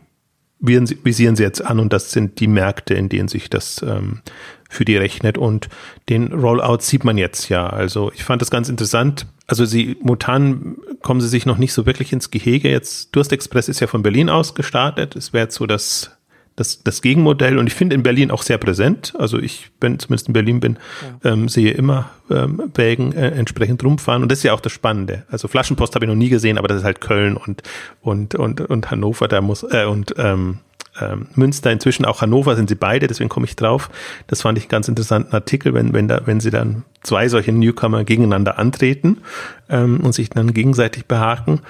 visieren 0.62 1.36
sie 1.36 1.44
jetzt 1.44 1.64
an 1.66 1.80
und 1.80 1.94
das 1.94 2.12
sind 2.12 2.40
die 2.42 2.48
Märkte, 2.48 2.94
in 2.94 3.08
denen 3.08 3.30
sich 3.30 3.50
das 3.50 3.82
ähm, 3.82 4.22
für 4.69 4.86
die 4.86 4.95
rechnet 4.95 5.38
und 5.38 5.68
den 6.07 6.31
Rollout 6.31 6.80
sieht 6.81 7.04
man 7.04 7.18
jetzt 7.18 7.50
ja. 7.50 7.68
Also 7.68 8.12
ich 8.13 8.24
fand 8.24 8.42
das 8.42 8.51
ganz 8.51 8.69
interessant. 8.69 9.25
Also 9.48 9.66
sie 9.66 9.98
momentan 10.01 10.77
kommen 11.01 11.19
sie 11.19 11.27
sich 11.27 11.45
noch 11.45 11.57
nicht 11.57 11.74
so 11.74 11.86
wirklich 11.86 12.13
ins 12.13 12.31
Gehege. 12.31 12.69
Jetzt 12.69 13.16
Durst 13.16 13.33
Express 13.33 13.68
ist 13.68 13.80
ja 13.81 13.88
von 13.88 14.04
Berlin 14.04 14.30
aus 14.30 14.54
gestartet. 14.54 15.16
Es 15.16 15.33
wäre 15.33 15.45
jetzt 15.45 15.56
so 15.56 15.66
das 15.66 16.12
das, 16.60 16.83
das 16.83 17.01
Gegenmodell 17.01 17.57
und 17.57 17.68
ich 17.68 17.74
finde 17.74 17.95
in 17.95 18.04
Berlin 18.04 18.31
auch 18.31 18.42
sehr 18.42 18.57
präsent. 18.57 19.13
Also 19.18 19.39
ich, 19.39 19.71
wenn 19.80 19.98
zumindest 19.98 20.27
in 20.27 20.33
Berlin 20.33 20.60
bin, 20.60 20.77
ja. 21.24 21.31
ähm, 21.31 21.48
sehe 21.48 21.72
immer 21.72 22.10
ähm, 22.30 22.62
Wägen 22.75 23.13
äh, 23.13 23.30
entsprechend 23.30 23.83
rumfahren 23.83 24.24
und 24.24 24.30
das 24.30 24.39
ist 24.39 24.44
ja 24.44 24.54
auch 24.54 24.60
das 24.60 24.74
Spannende. 24.74 25.24
Also 25.31 25.48
Flaschenpost 25.48 25.95
habe 25.95 26.06
ich 26.06 26.10
noch 26.10 26.18
nie 26.18 26.27
gesehen, 26.27 26.57
aber 26.57 26.68
das 26.68 26.80
ist 26.80 26.83
halt 26.83 27.00
Köln 27.00 27.38
und 27.38 27.63
und 28.01 28.36
und 28.36 28.60
und 28.60 28.92
Hannover, 28.92 29.30
da 29.30 29.39
muss 29.39 29.63
äh, 29.63 29.86
und 29.86 30.13
ähm, 30.18 30.60
ähm, 31.01 31.27
Münster, 31.36 31.72
inzwischen 31.72 32.06
auch 32.06 32.22
Hannover 32.22 32.56
sind 32.56 32.70
sie 32.70 32.75
beide, 32.75 33.08
deswegen 33.08 33.29
komme 33.29 33.46
ich 33.46 33.56
drauf. 33.56 33.89
Das 34.27 34.41
fand 34.41 34.58
ich 34.58 34.65
einen 34.65 34.70
ganz 34.70 34.88
interessanten 34.88 35.34
Artikel, 35.34 35.74
wenn, 35.74 35.94
wenn, 35.94 36.08
da, 36.08 36.22
wenn 36.25 36.39
sie 36.39 36.51
dann 36.51 36.84
zwei 37.03 37.27
solche 37.29 37.51
Newcomer 37.51 38.03
gegeneinander 38.03 38.58
antreten 38.58 39.18
ähm, 39.70 40.01
und 40.01 40.13
sich 40.13 40.29
dann 40.29 40.53
gegenseitig 40.53 41.06
behaken. 41.06 41.62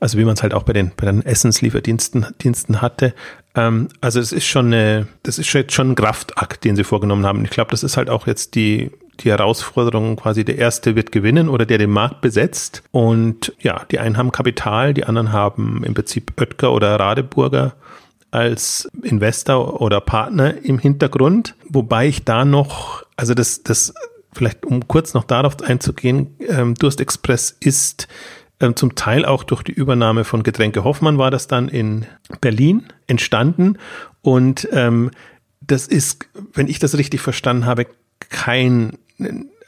Also 0.00 0.18
wie 0.18 0.24
man 0.24 0.34
es 0.34 0.42
halt 0.42 0.54
auch 0.54 0.62
bei 0.62 0.72
den, 0.72 0.92
bei 0.96 1.06
den 1.06 1.24
Essenslieferdiensten 1.24 2.26
Diensten 2.42 2.82
hatte. 2.82 3.14
Ähm, 3.54 3.88
also 4.00 4.20
es 4.20 4.32
ist 4.32 4.46
schon 4.46 4.66
eine, 4.66 5.08
das 5.22 5.38
ist 5.38 5.52
jetzt 5.52 5.72
schon 5.72 5.92
ein 5.92 5.94
Kraftakt, 5.94 6.64
den 6.64 6.76
sie 6.76 6.84
vorgenommen 6.84 7.26
haben. 7.26 7.44
Ich 7.44 7.50
glaube, 7.50 7.70
das 7.70 7.82
ist 7.82 7.96
halt 7.96 8.10
auch 8.10 8.26
jetzt 8.26 8.54
die, 8.54 8.90
die 9.20 9.30
Herausforderung 9.30 10.16
quasi 10.16 10.44
der 10.44 10.58
erste 10.58 10.94
wird 10.94 11.12
gewinnen 11.12 11.48
oder 11.48 11.64
der 11.64 11.78
den 11.78 11.90
Markt 11.90 12.20
besetzt. 12.20 12.82
Und 12.90 13.54
ja, 13.60 13.84
die 13.90 13.98
einen 13.98 14.16
haben 14.16 14.32
Kapital, 14.32 14.94
die 14.94 15.04
anderen 15.04 15.32
haben 15.32 15.82
im 15.84 15.94
Prinzip 15.94 16.32
Oetker 16.40 16.72
oder 16.72 16.98
Radeburger 17.00 17.74
als 18.36 18.86
Investor 19.02 19.80
oder 19.80 20.02
Partner 20.02 20.62
im 20.62 20.78
Hintergrund, 20.78 21.54
wobei 21.70 22.06
ich 22.06 22.24
da 22.24 22.44
noch, 22.44 23.02
also 23.16 23.32
das, 23.32 23.62
das, 23.62 23.94
vielleicht 24.34 24.66
um 24.66 24.86
kurz 24.86 25.14
noch 25.14 25.24
darauf 25.24 25.62
einzugehen, 25.62 26.36
ähm, 26.46 26.74
Durst 26.74 27.00
Express 27.00 27.56
ist 27.60 28.08
ähm, 28.60 28.76
zum 28.76 28.94
Teil 28.94 29.24
auch 29.24 29.42
durch 29.42 29.62
die 29.62 29.72
Übernahme 29.72 30.24
von 30.24 30.42
Getränke 30.42 30.84
Hoffmann 30.84 31.16
war 31.16 31.30
das 31.30 31.48
dann 31.48 31.68
in 31.68 32.04
Berlin 32.42 32.84
entstanden 33.06 33.78
und 34.20 34.68
ähm, 34.70 35.10
das 35.62 35.86
ist, 35.86 36.28
wenn 36.52 36.68
ich 36.68 36.78
das 36.78 36.98
richtig 36.98 37.22
verstanden 37.22 37.64
habe, 37.64 37.86
kein 38.28 38.98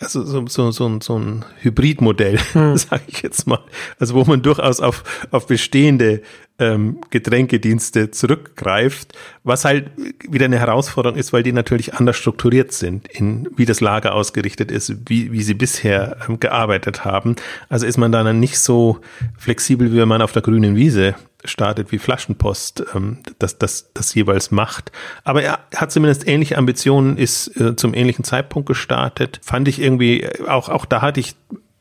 also 0.01 0.25
so, 0.25 0.47
so, 0.47 0.71
so, 0.71 0.99
so 1.01 1.19
ein 1.19 1.45
Hybridmodell, 1.61 2.39
hm. 2.53 2.77
sage 2.77 3.05
ich 3.07 3.23
jetzt 3.23 3.47
mal. 3.47 3.61
Also 3.99 4.15
wo 4.15 4.25
man 4.25 4.43
durchaus 4.43 4.81
auf, 4.81 5.03
auf 5.31 5.47
bestehende 5.47 6.23
ähm, 6.59 6.99
Getränkedienste 7.11 8.11
zurückgreift, 8.11 9.17
was 9.45 9.65
halt 9.65 9.91
wieder 10.29 10.47
eine 10.47 10.59
Herausforderung 10.59 11.19
ist, 11.19 11.33
weil 11.33 11.43
die 11.43 11.53
natürlich 11.53 11.95
anders 11.95 12.17
strukturiert 12.17 12.73
sind, 12.73 13.09
in 13.09 13.49
wie 13.57 13.65
das 13.65 13.81
Lager 13.81 14.15
ausgerichtet 14.15 14.71
ist, 14.71 15.09
wie, 15.09 15.33
wie 15.33 15.43
sie 15.43 15.55
bisher 15.55 16.17
ähm, 16.29 16.41
gearbeitet 16.41 17.05
haben. 17.05 17.37
Also 17.69 17.87
ist 17.87 17.97
man 17.97 18.13
dann 18.13 18.41
nicht 18.41 18.59
so 18.59 18.99
flexibel, 19.37 19.93
wie 19.93 19.99
wenn 19.99 20.09
man 20.09 20.23
auf 20.23 20.33
der 20.33 20.43
grünen 20.43 20.75
Wiese 20.75 21.15
startet, 21.45 21.93
wie 21.93 21.99
Flaschenpost 21.99 22.85
ähm, 22.95 23.19
das, 23.39 23.59
das, 23.59 23.93
das 23.95 24.15
jeweils 24.15 24.51
macht. 24.51 24.91
Aber 25.25 25.43
er 25.43 25.61
hat 25.75 25.93
zumindest 25.93 26.27
ähnliche 26.27 26.59
Ambitionen, 26.59 27.17
ist 27.17 27.57
äh, 27.61 27.77
zum 27.77 27.95
ähnlichen 27.95 28.25
Zeitpunkt 28.25 28.67
gestartet. 28.67 29.41
Fand 29.43 29.69
ich 29.69 29.81
irgendwie, 29.81 30.23
äh, 30.23 30.49
auch, 30.49 30.69
auch 30.69 30.85
da 30.85 31.03
hatte 31.03 31.21
ich 31.21 31.37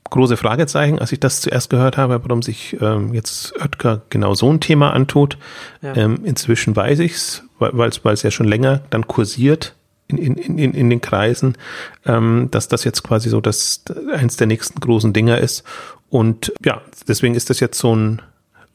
große 0.10 0.38
Fragezeichen, 0.38 1.00
als 1.00 1.12
ich 1.12 1.20
das 1.20 1.42
zuerst 1.42 1.70
gehört 1.70 1.98
habe, 1.98 2.22
warum 2.24 2.42
sich 2.42 2.78
ähm, 2.82 3.14
jetzt 3.14 3.54
Oetker 3.62 4.02
genau 4.10 4.34
so 4.34 4.52
ein 4.52 4.60
Thema 4.60 4.94
antut. 4.94 5.38
Ja. 5.82 5.96
Ähm, 5.96 6.20
inzwischen 6.24 6.76
weiß 6.76 7.00
ich's, 7.00 7.44
weil 7.60 7.90
es 7.90 8.24
ja 8.24 8.32
schon 8.32 8.48
länger 8.48 8.82
dann 8.90 9.08
kursiert 9.08 9.76
in, 10.08 10.18
in, 10.18 10.58
in, 10.58 10.74
in 10.74 10.90
den 10.90 11.02
Kreisen, 11.02 11.58
ähm, 12.06 12.48
dass 12.52 12.68
das 12.68 12.84
jetzt 12.84 13.04
quasi 13.04 13.30
so 13.30 13.42
das 13.42 13.84
eins 14.14 14.38
der 14.38 14.48
nächsten 14.48 14.80
großen 14.80 15.14
Dinger 15.14 15.38
ist. 15.38 15.64
Und 16.10 16.54
ja, 16.64 16.82
deswegen 17.08 17.36
ist 17.36 17.50
das 17.50 17.60
jetzt 17.60 17.78
so 17.78 17.96
ein 17.96 18.22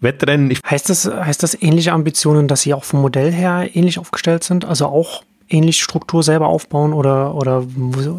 Wettrennen. 0.01 0.51
Ich 0.51 0.61
heißt 0.69 0.91
das, 0.91 1.07
heißt 1.07 1.43
das 1.43 1.61
ähnliche 1.61 1.93
Ambitionen, 1.93 2.49
dass 2.49 2.63
Sie 2.63 2.75
auch 2.75 2.85
vom 2.85 3.01
Modell 3.01 3.33
her 3.33 3.69
ähnlich 3.73 3.99
aufgestellt 3.99 4.45
sind? 4.45 4.65
Also 4.65 4.87
auch 4.87 5.23
ähnlich 5.49 5.83
Struktur 5.83 6.23
selber 6.23 6.49
aufbauen 6.49 6.93
oder, 6.93 7.35
oder, 7.35 7.65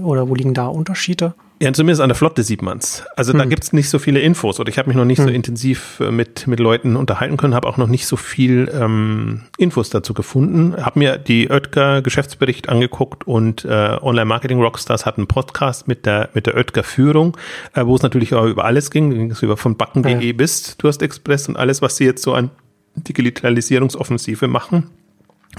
oder 0.03 0.29
wo 0.29 0.35
liegen 0.35 0.53
da 0.53 0.67
Unterschiede? 0.67 1.33
Ja, 1.61 1.71
zumindest 1.71 2.01
an 2.01 2.09
der 2.09 2.15
Flotte 2.15 2.43
sieht 2.43 2.61
man's. 2.61 3.03
Also 3.15 3.31
hm. 3.31 3.39
da 3.39 3.45
gibt's 3.45 3.73
nicht 3.73 3.89
so 3.89 3.99
viele 3.99 4.19
Infos 4.19 4.59
oder 4.59 4.69
ich 4.69 4.77
habe 4.77 4.89
mich 4.89 4.97
noch 4.97 5.05
nicht 5.05 5.19
hm. 5.19 5.27
so 5.27 5.31
intensiv 5.31 5.99
äh, 5.99 6.11
mit, 6.11 6.47
mit 6.47 6.59
Leuten 6.59 6.95
unterhalten 6.95 7.37
können, 7.37 7.55
habe 7.55 7.67
auch 7.67 7.77
noch 7.77 7.87
nicht 7.87 8.05
so 8.05 8.17
viel 8.17 8.69
ähm, 8.73 9.43
Infos 9.57 9.89
dazu 9.89 10.13
gefunden. 10.13 10.75
Habe 10.83 10.99
mir 10.99 11.17
die 11.17 11.49
Oetker 11.49 12.01
Geschäftsbericht 12.01 12.69
angeguckt 12.69 13.25
und 13.27 13.65
äh, 13.65 13.97
Online 14.01 14.25
Marketing 14.25 14.61
Rockstars 14.61 15.05
hat 15.05 15.17
einen 15.17 15.27
Podcast 15.27 15.87
mit 15.87 16.05
der 16.05 16.29
mit 16.33 16.47
der 16.47 16.55
Oetker 16.55 16.83
Führung, 16.83 17.37
äh, 17.73 17.85
wo 17.85 17.95
es 17.95 18.01
natürlich 18.01 18.33
auch 18.33 18.45
über 18.45 18.65
alles 18.65 18.91
ging, 18.91 19.11
ging 19.11 19.31
es 19.31 19.41
über 19.41 19.55
von 19.55 19.77
backen.de 19.77 20.19
ja. 20.19 20.33
bis 20.33 20.75
Durstexpress 20.77 21.47
und 21.47 21.57
alles, 21.57 21.81
was 21.81 21.97
sie 21.97 22.05
jetzt 22.05 22.23
so 22.23 22.33
an 22.33 22.49
Digitalisierungsoffensive 22.95 24.47
machen. 24.47 24.89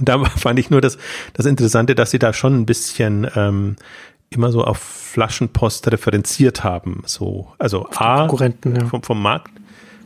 Da 0.01 0.23
fand 0.37 0.59
ich 0.59 0.71
nur 0.71 0.81
das, 0.81 0.99
das 1.35 1.47
Interessante, 1.47 1.95
dass 1.95 2.11
sie 2.11 2.19
da 2.19 2.33
schon 2.33 2.55
ein 2.55 2.67
bisschen 2.67 3.27
ähm, 3.35 3.77
immer 4.37 4.50
so 4.53 4.64
auf 4.64 4.79
Flaschenpost 4.79 5.91
referenziert 5.91 6.64
haben. 6.64 7.03
So, 7.07 7.53
also 7.59 7.88
A, 7.97 8.26
ja. 8.81 8.85
vom, 8.87 9.03
vom 9.03 9.23
Markt, 9.23 9.50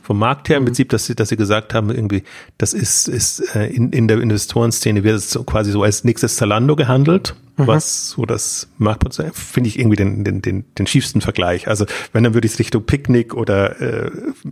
vom 0.09 0.17
Markt 0.17 0.49
her 0.49 0.57
im 0.57 0.63
mhm. 0.63 0.69
Prinzip, 0.69 0.89
dass 0.89 1.05
sie, 1.05 1.13
dass 1.13 1.29
sie 1.29 1.37
gesagt 1.37 1.75
haben, 1.75 1.91
irgendwie, 1.91 2.23
das 2.57 2.73
ist, 2.73 3.07
ist 3.07 3.55
äh, 3.55 3.67
in, 3.67 3.91
in 3.91 4.07
der 4.07 4.19
Investorenszene 4.19 5.03
wird 5.03 5.17
es 5.17 5.29
so 5.29 5.43
quasi 5.43 5.71
so 5.71 5.83
als 5.83 6.03
nächstes 6.03 6.35
Zalando 6.35 6.75
gehandelt, 6.75 7.35
mhm. 7.57 7.67
was 7.67 8.09
so 8.09 8.25
das 8.25 8.69
Marktpotenzial, 8.79 9.29
finde 9.35 9.67
ich 9.67 9.77
irgendwie 9.77 9.97
den, 9.97 10.23
den, 10.23 10.41
den, 10.41 10.65
den 10.79 10.87
schiefsten 10.87 11.21
Vergleich. 11.21 11.67
Also 11.67 11.85
wenn, 12.11 12.23
dann 12.23 12.33
würde 12.33 12.47
ich 12.47 12.53
es 12.53 12.59
Richtung 12.59 12.87
Picknick 12.87 13.35
oder 13.35 13.79
äh, 13.79 14.09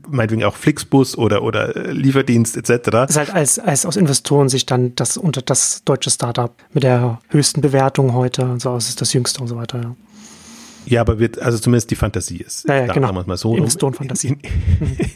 meinetwegen 0.08 0.44
auch 0.44 0.56
Flixbus 0.56 1.18
oder, 1.18 1.42
oder 1.42 1.76
äh, 1.76 1.92
Lieferdienst 1.92 2.56
etc. 2.56 2.92
Das 2.92 3.10
ist 3.10 3.18
halt 3.18 3.34
als, 3.34 3.58
als 3.58 3.88
aus 3.88 3.96
Investorensicht 3.96 4.70
dann 4.70 4.94
das 4.94 5.18
unter 5.18 5.42
das 5.42 5.82
deutsche 5.86 6.12
Startup 6.12 6.54
mit 6.72 6.84
der 6.84 7.20
höchsten 7.30 7.62
Bewertung 7.62 8.14
heute, 8.14 8.58
so 8.60 8.70
aus 8.70 8.90
ist 8.90 9.02
das 9.02 9.12
jüngste 9.12 9.42
und 9.42 9.48
so 9.48 9.56
weiter, 9.56 9.82
ja. 9.82 9.96
Ja, 10.88 11.02
aber 11.02 11.20
wird, 11.20 11.42
also 11.42 11.58
zumindest 11.58 11.92
die 11.92 11.96
Fantasie 11.96 12.38
ist. 12.38 12.68
Ja, 12.68 12.86
ja, 12.86 12.94
genau. 12.94 13.12
Mal 13.12 13.38
so 13.38 13.56
Investorenfantasie. 13.56 14.38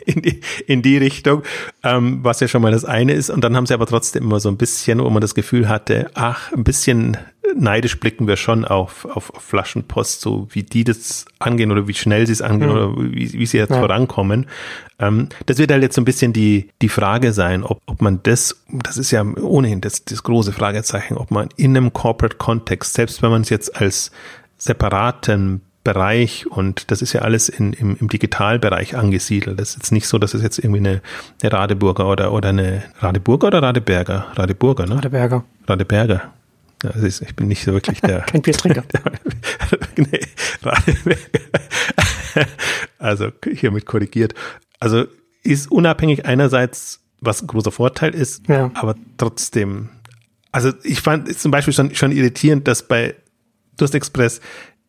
In, 0.06 0.16
in, 0.16 0.24
in, 0.24 0.42
in, 0.68 0.82
die 0.82 0.98
Richtung, 0.98 1.44
ähm, 1.84 2.20
was 2.24 2.40
ja 2.42 2.48
schon 2.48 2.62
mal 2.62 2.72
das 2.72 2.84
eine 2.84 3.14
ist. 3.14 3.30
Und 3.30 3.44
dann 3.44 3.56
haben 3.56 3.66
sie 3.66 3.74
aber 3.74 3.86
trotzdem 3.86 4.24
immer 4.24 4.40
so 4.40 4.50
ein 4.50 4.58
bisschen, 4.58 5.00
wo 5.00 5.10
man 5.10 5.22
das 5.22 5.34
Gefühl 5.34 5.70
hatte, 5.70 6.12
ach, 6.14 6.52
ein 6.52 6.64
bisschen 6.64 7.18
neidisch 7.56 8.00
blicken 8.00 8.28
wir 8.28 8.38
schon 8.38 8.66
auf, 8.66 9.06
auf, 9.06 9.34
auf 9.34 9.44
Flaschenpost, 9.44 10.22
so 10.22 10.48
wie 10.52 10.64
die 10.64 10.84
das 10.84 11.26
angehen 11.40 11.72
oder 11.72 11.88
wie 11.88 11.94
schnell 11.94 12.26
sie 12.26 12.34
es 12.34 12.42
angehen 12.42 12.70
mhm. 12.70 12.76
oder 12.76 12.98
wie, 12.98 13.34
wie 13.34 13.46
sie 13.46 13.58
jetzt 13.58 13.72
ja. 13.72 13.80
vorankommen. 13.80 14.48
Ähm, 15.00 15.30
das 15.46 15.58
wird 15.58 15.72
halt 15.72 15.84
jetzt 15.84 15.96
so 15.96 16.02
ein 16.02 16.06
bisschen 16.06 16.34
die, 16.34 16.70
die 16.82 16.90
Frage 16.90 17.34
sein, 17.34 17.64
ob, 17.64 17.82
ob 17.86 18.02
man 18.02 18.22
das, 18.24 18.64
das 18.72 18.98
ist 18.98 19.12
ja 19.12 19.24
ohnehin 19.24 19.82
das, 19.82 20.06
das 20.06 20.24
große 20.24 20.54
Fragezeichen, 20.54 21.18
ob 21.18 21.32
man 21.32 21.50
in 21.58 21.76
einem 21.76 21.94
Corporate 21.94 22.38
Kontext, 22.38 22.94
selbst 22.94 23.22
wenn 23.22 23.32
man 23.32 23.42
es 23.42 23.50
jetzt 23.50 23.76
als 23.76 24.12
separaten 24.62 25.62
Bereich 25.84 26.46
und 26.46 26.92
das 26.92 27.02
ist 27.02 27.14
ja 27.14 27.22
alles 27.22 27.50
in, 27.50 27.74
im, 27.74 27.98
im 28.00 28.08
Digitalbereich 28.08 28.96
angesiedelt. 28.96 29.60
Das 29.60 29.70
ist 29.70 29.78
jetzt 29.78 29.92
nicht 29.92 30.08
so, 30.08 30.20
dass 30.20 30.36
es 30.36 30.44
jetzt 30.44 30.60
irgendwie 30.60 30.78
eine, 30.78 31.02
eine 31.42 31.52
Radeburger 31.52 32.08
oder, 32.08 32.32
oder 32.32 32.50
eine 32.50 32.84
Radeburger 33.00 33.48
oder 33.48 33.64
Radeberger? 33.64 34.28
Radeburger, 34.36 34.86
ne? 34.86 34.96
Radeberger. 34.98 35.44
Radeberger. 35.68 36.34
Ja, 36.84 36.90
ist, 36.92 37.22
ich 37.22 37.36
bin 37.36 37.48
nicht 37.48 37.64
so 37.64 37.74
wirklich 37.74 38.00
der. 38.02 38.20
Kein 38.20 38.44
Biertrinker. 38.44 38.84
nee, 39.98 40.20
Radeberger. 40.62 41.18
also 43.00 43.32
hiermit 43.52 43.88
korrigiert. 43.88 44.36
Also 44.80 45.06
ist 45.42 45.72
unabhängig 45.72 46.28
einerseits, 46.28 47.00
was 47.22 47.42
ein 47.42 47.48
großer 47.48 47.72
Vorteil 47.72 48.14
ist, 48.14 48.48
ja. 48.48 48.70
aber 48.76 48.94
trotzdem. 49.18 49.90
Also 50.52 50.72
ich 50.84 51.02
fand 51.02 51.36
zum 51.36 51.50
Beispiel 51.50 51.74
schon, 51.74 51.96
schon 51.96 52.12
irritierend, 52.12 52.68
dass 52.68 52.88
bei 52.88 53.16
Durstexpress 53.82 54.42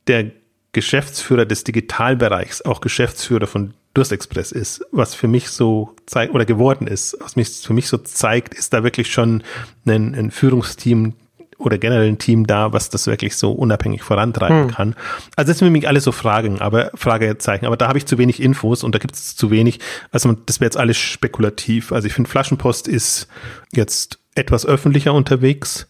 der 0.07 0.31
Geschäftsführer 0.73 1.45
des 1.45 1.65
Digitalbereichs 1.65 2.63
auch 2.63 2.81
Geschäftsführer 2.81 3.47
von 3.47 3.75
Durstexpress 3.95 4.53
ist, 4.53 4.85
was 4.91 5.15
für 5.15 5.29
mich 5.29 5.49
so 5.49 5.95
zeigt 6.07 6.35
oder 6.35 6.47
geworden 6.47 6.87
ist, 6.87 7.17
was 7.21 7.37
mich 7.37 7.49
für 7.49 7.75
mich 7.75 7.89
so 7.89 7.99
zeigt, 7.99 8.55
ist 8.55 8.73
da 8.73 8.83
wirklich 8.83 9.13
schon 9.13 9.43
ein, 9.87 10.15
ein 10.15 10.31
Führungsteam 10.31 11.15
oder 11.59 11.79
generell 11.79 12.09
ein 12.09 12.19
Team 12.19 12.47
da, 12.47 12.73
was 12.73 12.89
das 12.89 13.07
wirklich 13.07 13.37
so 13.37 13.53
unabhängig 13.53 14.03
vorantreiben 14.03 14.65
hm. 14.65 14.71
kann. 14.71 14.95
Also 15.37 15.51
das 15.51 15.59
sind 15.59 15.69
für 15.69 15.73
mich 15.73 15.87
alles 15.87 16.05
so 16.05 16.13
Fragen, 16.13 16.61
aber 16.61 16.91
Fragezeichen. 16.95 17.67
Aber 17.67 17.77
da 17.77 17.89
habe 17.89 17.99
ich 17.99 18.07
zu 18.07 18.19
wenig 18.19 18.43
Infos 18.43 18.83
und 18.83 18.95
da 18.95 18.99
gibt 18.99 19.15
es 19.15 19.37
zu 19.37 19.51
wenig. 19.51 19.79
Also 20.11 20.33
das 20.33 20.61
wäre 20.61 20.67
jetzt 20.67 20.77
alles 20.77 20.97
spekulativ. 20.97 21.93
Also 21.93 22.07
ich 22.07 22.15
finde 22.15 22.31
Flaschenpost 22.31 22.89
ist 22.89 23.29
jetzt 23.73 24.19
etwas 24.35 24.67
öffentlicher 24.67 25.13
unterwegs 25.13 25.87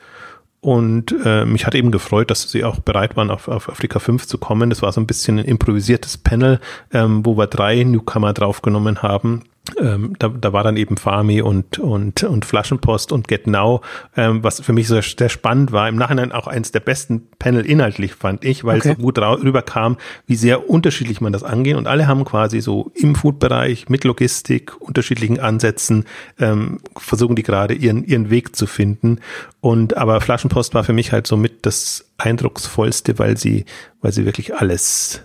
und 0.63 1.15
äh, 1.25 1.45
mich 1.45 1.67
hat 1.67 1.75
eben 1.75 1.91
gefreut, 1.91 2.31
dass 2.31 2.49
sie 2.49 2.63
auch 2.63 2.79
bereit 2.79 3.17
waren, 3.17 3.31
auf, 3.31 3.49
auf, 3.49 3.81
die 3.81 3.89
K5 3.89 4.29
zu 4.29 4.39
kommen. 4.39 4.71
Das 4.71 4.81
war 4.81 4.93
so 4.93 5.01
ein 5.01 5.09
bisschen 5.09 5.41
ein 5.41 5.45
improvisiertes 5.45 6.17
Panel, 6.17 6.61
ähm, 6.93 7.27
wo 7.27 7.37
wir 7.37 7.49
drei 7.49 7.83
Newcomer 7.83 8.33
draufgenommen 8.33 9.03
haben 9.03 9.43
ähm, 9.79 10.15
da, 10.19 10.29
da 10.29 10.53
war 10.53 10.65
dann 10.65 10.77
eben 10.77 10.97
Farmi 10.97 11.41
und, 11.41 11.79
und, 11.79 12.25
und 12.25 12.45
Flaschenpost 12.45 13.13
und 13.13 13.29
Get 13.29 13.47
Now, 13.47 13.81
ähm, 14.17 14.43
was 14.43 14.61
für 14.61 14.73
mich 14.73 14.89
so 14.89 15.01
sehr 15.01 15.29
spannend 15.29 15.71
war. 15.71 15.89
Im 15.89 15.95
Nachhinein 15.95 16.33
auch 16.33 16.49
eins 16.49 16.73
der 16.73 16.81
besten 16.81 17.29
Panel 17.39 17.65
inhaltlich, 17.65 18.15
fand 18.15 18.45
ich, 18.45 18.65
weil 18.65 18.79
okay. 18.79 18.91
es 18.91 18.97
so 18.97 19.03
gut 19.03 19.19
rüberkam, 19.19 19.99
wie 20.27 20.35
sehr 20.35 20.69
unterschiedlich 20.69 21.21
man 21.21 21.33
das 21.33 21.45
angeht. 21.45 21.77
Und 21.77 21.87
alle 21.87 22.09
haben 22.09 22.25
quasi 22.25 22.61
so 22.61 22.91
im 22.95 23.15
Food-Bereich 23.15 23.89
mit 23.89 24.03
Logistik, 24.03 24.81
unterschiedlichen 24.81 25.39
Ansätzen, 25.39 26.07
ähm, 26.41 26.81
versuchen 26.97 27.37
die 27.37 27.45
gerade 27.45 27.75
ihren, 27.75 28.05
ihren 28.05 28.31
Weg 28.31 28.57
zu 28.57 28.67
finden. 28.67 29.21
Und 29.61 29.97
aber 29.97 30.21
Flaschenpost 30.21 30.75
war 30.75 30.83
für 30.83 30.93
mich 30.93 31.13
halt 31.13 31.29
so 31.29 31.37
mit 31.37 31.65
das 31.67 32.07
eindrucksvollste, 32.19 33.21
weil 33.21 33.37
sie, 33.37 33.65
weil 34.01 34.13
sie 34.13 34.25
wirklich 34.25 34.57
alles 34.57 35.23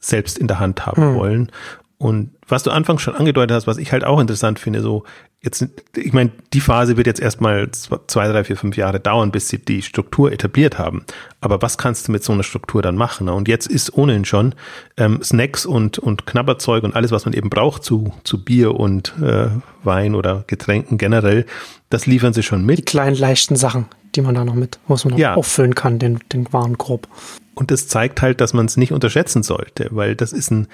selbst 0.00 0.38
in 0.38 0.48
der 0.48 0.58
Hand 0.58 0.86
haben 0.86 1.02
hm. 1.02 1.14
wollen. 1.14 1.52
Und 1.98 2.30
was 2.46 2.62
du 2.62 2.70
anfangs 2.70 3.00
schon 3.00 3.14
angedeutet 3.14 3.54
hast, 3.54 3.66
was 3.66 3.78
ich 3.78 3.90
halt 3.90 4.04
auch 4.04 4.20
interessant 4.20 4.58
finde, 4.58 4.82
so 4.82 5.04
jetzt, 5.40 5.66
ich 5.96 6.12
meine, 6.12 6.30
die 6.52 6.60
Phase 6.60 6.96
wird 6.96 7.06
jetzt 7.06 7.20
erstmal 7.20 7.70
zwei, 7.70 8.28
drei, 8.28 8.44
vier, 8.44 8.56
fünf 8.56 8.76
Jahre 8.76 9.00
dauern, 9.00 9.30
bis 9.30 9.48
sie 9.48 9.58
die 9.58 9.80
Struktur 9.80 10.30
etabliert 10.32 10.78
haben. 10.78 11.04
Aber 11.40 11.62
was 11.62 11.78
kannst 11.78 12.08
du 12.08 12.12
mit 12.12 12.22
so 12.22 12.32
einer 12.32 12.42
Struktur 12.42 12.82
dann 12.82 12.96
machen? 12.96 13.28
Und 13.28 13.48
jetzt 13.48 13.66
ist 13.66 13.96
ohnehin 13.96 14.24
schon 14.24 14.54
ähm, 14.98 15.22
Snacks 15.22 15.64
und, 15.64 15.98
und 15.98 16.26
Knabberzeug 16.26 16.84
und 16.84 16.94
alles, 16.94 17.12
was 17.12 17.24
man 17.24 17.32
eben 17.32 17.48
braucht 17.48 17.84
zu, 17.84 18.12
zu 18.24 18.44
Bier 18.44 18.74
und 18.74 19.14
äh, 19.22 19.48
Wein 19.84 20.14
oder 20.14 20.44
Getränken 20.46 20.98
generell, 20.98 21.46
das 21.88 22.06
liefern 22.06 22.32
sie 22.32 22.42
schon 22.42 22.66
mit. 22.66 22.78
Die 22.78 22.84
kleinen 22.84 23.16
leichten 23.16 23.56
Sachen, 23.56 23.86
die 24.14 24.20
man 24.20 24.34
da 24.34 24.44
noch 24.44 24.54
mit, 24.54 24.78
was 24.88 25.04
man 25.04 25.12
noch 25.12 25.18
ja. 25.18 25.34
auffüllen 25.34 25.74
kann, 25.74 25.98
den, 25.98 26.18
den 26.32 26.52
Warenkorb. 26.52 27.08
Und 27.54 27.70
das 27.70 27.88
zeigt 27.88 28.20
halt, 28.20 28.42
dass 28.42 28.52
man 28.52 28.66
es 28.66 28.76
nicht 28.76 28.92
unterschätzen 28.92 29.42
sollte, 29.42 29.88
weil 29.90 30.14
das 30.14 30.34
ist 30.34 30.50
ein 30.50 30.66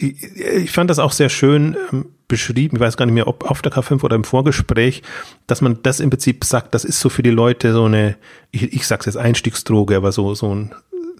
ich 0.00 0.70
fand 0.70 0.88
das 0.88 0.98
auch 0.98 1.12
sehr 1.12 1.28
schön 1.28 1.76
ähm, 1.92 2.06
beschrieben, 2.26 2.76
ich 2.76 2.80
weiß 2.80 2.96
gar 2.96 3.06
nicht 3.06 3.14
mehr, 3.14 3.28
ob 3.28 3.50
auf 3.50 3.60
der 3.60 3.72
K5 3.72 4.02
oder 4.02 4.16
im 4.16 4.24
Vorgespräch, 4.24 5.02
dass 5.46 5.60
man 5.60 5.82
das 5.82 6.00
im 6.00 6.10
Prinzip 6.10 6.44
sagt, 6.44 6.74
das 6.74 6.84
ist 6.84 7.00
so 7.00 7.08
für 7.08 7.22
die 7.22 7.30
Leute 7.30 7.72
so 7.72 7.84
eine, 7.84 8.16
ich, 8.50 8.72
ich 8.72 8.86
sag's 8.86 9.06
jetzt 9.06 9.16
Einstiegsdroge, 9.16 9.96
aber 9.96 10.12
so, 10.12 10.34
so 10.34 10.54
ein 10.54 10.74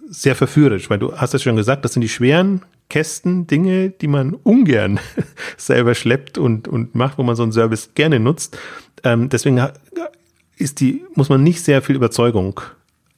sehr 0.09 0.35
verführerisch, 0.35 0.91
weil 0.91 0.99
du 0.99 1.17
hast 1.17 1.35
es 1.35 1.43
schon 1.43 1.57
gesagt, 1.57 1.85
das 1.85 1.93
sind 1.93 2.03
die 2.03 2.09
schweren 2.09 2.63
Kästen, 2.89 3.47
Dinge, 3.47 3.91
die 3.91 4.09
man 4.09 4.35
ungern 4.35 4.99
selber 5.57 5.95
schleppt 5.95 6.39
und, 6.39 6.67
und 6.67 6.95
macht, 6.95 7.19
wo 7.19 7.23
man 7.23 7.37
so 7.37 7.43
einen 7.43 7.53
Service 7.53 7.91
gerne 7.95 8.19
nutzt. 8.19 8.59
Ähm, 9.05 9.29
deswegen 9.29 9.63
ist 10.57 10.81
die, 10.81 11.05
muss 11.15 11.29
man 11.29 11.43
nicht 11.43 11.63
sehr 11.63 11.83
viel 11.83 11.97
Überzeugung 11.97 12.61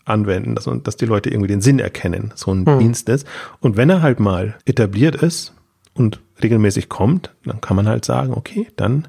anwenden, 0.04 0.54
dass, 0.54 0.68
dass 0.82 0.97
die 0.97 1.06
Leute 1.06 1.30
irgendwie 1.30 1.49
den 1.49 1.61
Sinn 1.61 1.78
erkennen, 1.78 2.32
so 2.35 2.52
ein 2.52 2.66
hm. 2.66 2.78
Dienst 2.78 3.09
ist. 3.09 3.26
Und 3.61 3.76
wenn 3.76 3.90
er 3.90 4.02
halt 4.02 4.21
mal 4.21 4.56
etabliert 4.64 5.16
ist 5.16 5.54
und 5.94 6.21
regelmäßig 6.42 6.88
kommt, 6.88 7.35
dann 7.44 7.61
kann 7.61 7.76
man 7.76 7.88
halt 7.88 8.04
sagen, 8.04 8.32
okay, 8.35 8.68
dann 8.76 9.09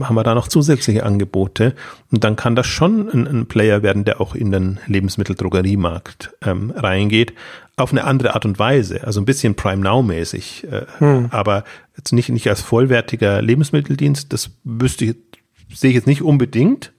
haben 0.00 0.16
wir 0.16 0.24
da 0.24 0.34
noch 0.34 0.48
zusätzliche 0.48 1.04
Angebote 1.04 1.74
und 2.10 2.24
dann 2.24 2.36
kann 2.36 2.56
das 2.56 2.66
schon 2.66 3.08
ein, 3.08 3.26
ein 3.26 3.46
Player 3.46 3.82
werden, 3.82 4.04
der 4.04 4.20
auch 4.20 4.34
in 4.34 4.50
den 4.50 4.80
Lebensmitteldrogeriemarkt 4.86 6.34
ähm, 6.42 6.72
reingeht, 6.74 7.34
auf 7.76 7.92
eine 7.92 8.04
andere 8.04 8.34
Art 8.34 8.44
und 8.44 8.58
Weise, 8.58 9.04
also 9.04 9.20
ein 9.20 9.26
bisschen 9.26 9.54
Prime 9.54 9.82
Now 9.82 10.02
mäßig, 10.02 10.66
äh, 10.70 10.86
hm. 10.98 11.28
aber 11.30 11.64
jetzt 11.96 12.12
nicht 12.12 12.30
nicht 12.30 12.48
als 12.48 12.62
vollwertiger 12.62 13.40
Lebensmitteldienst. 13.42 14.32
Das 14.32 14.50
wüsste 14.64 15.04
ich, 15.04 15.16
sehe 15.72 15.90
ich 15.90 15.96
jetzt 15.96 16.06
nicht 16.06 16.22
unbedingt, 16.22 16.92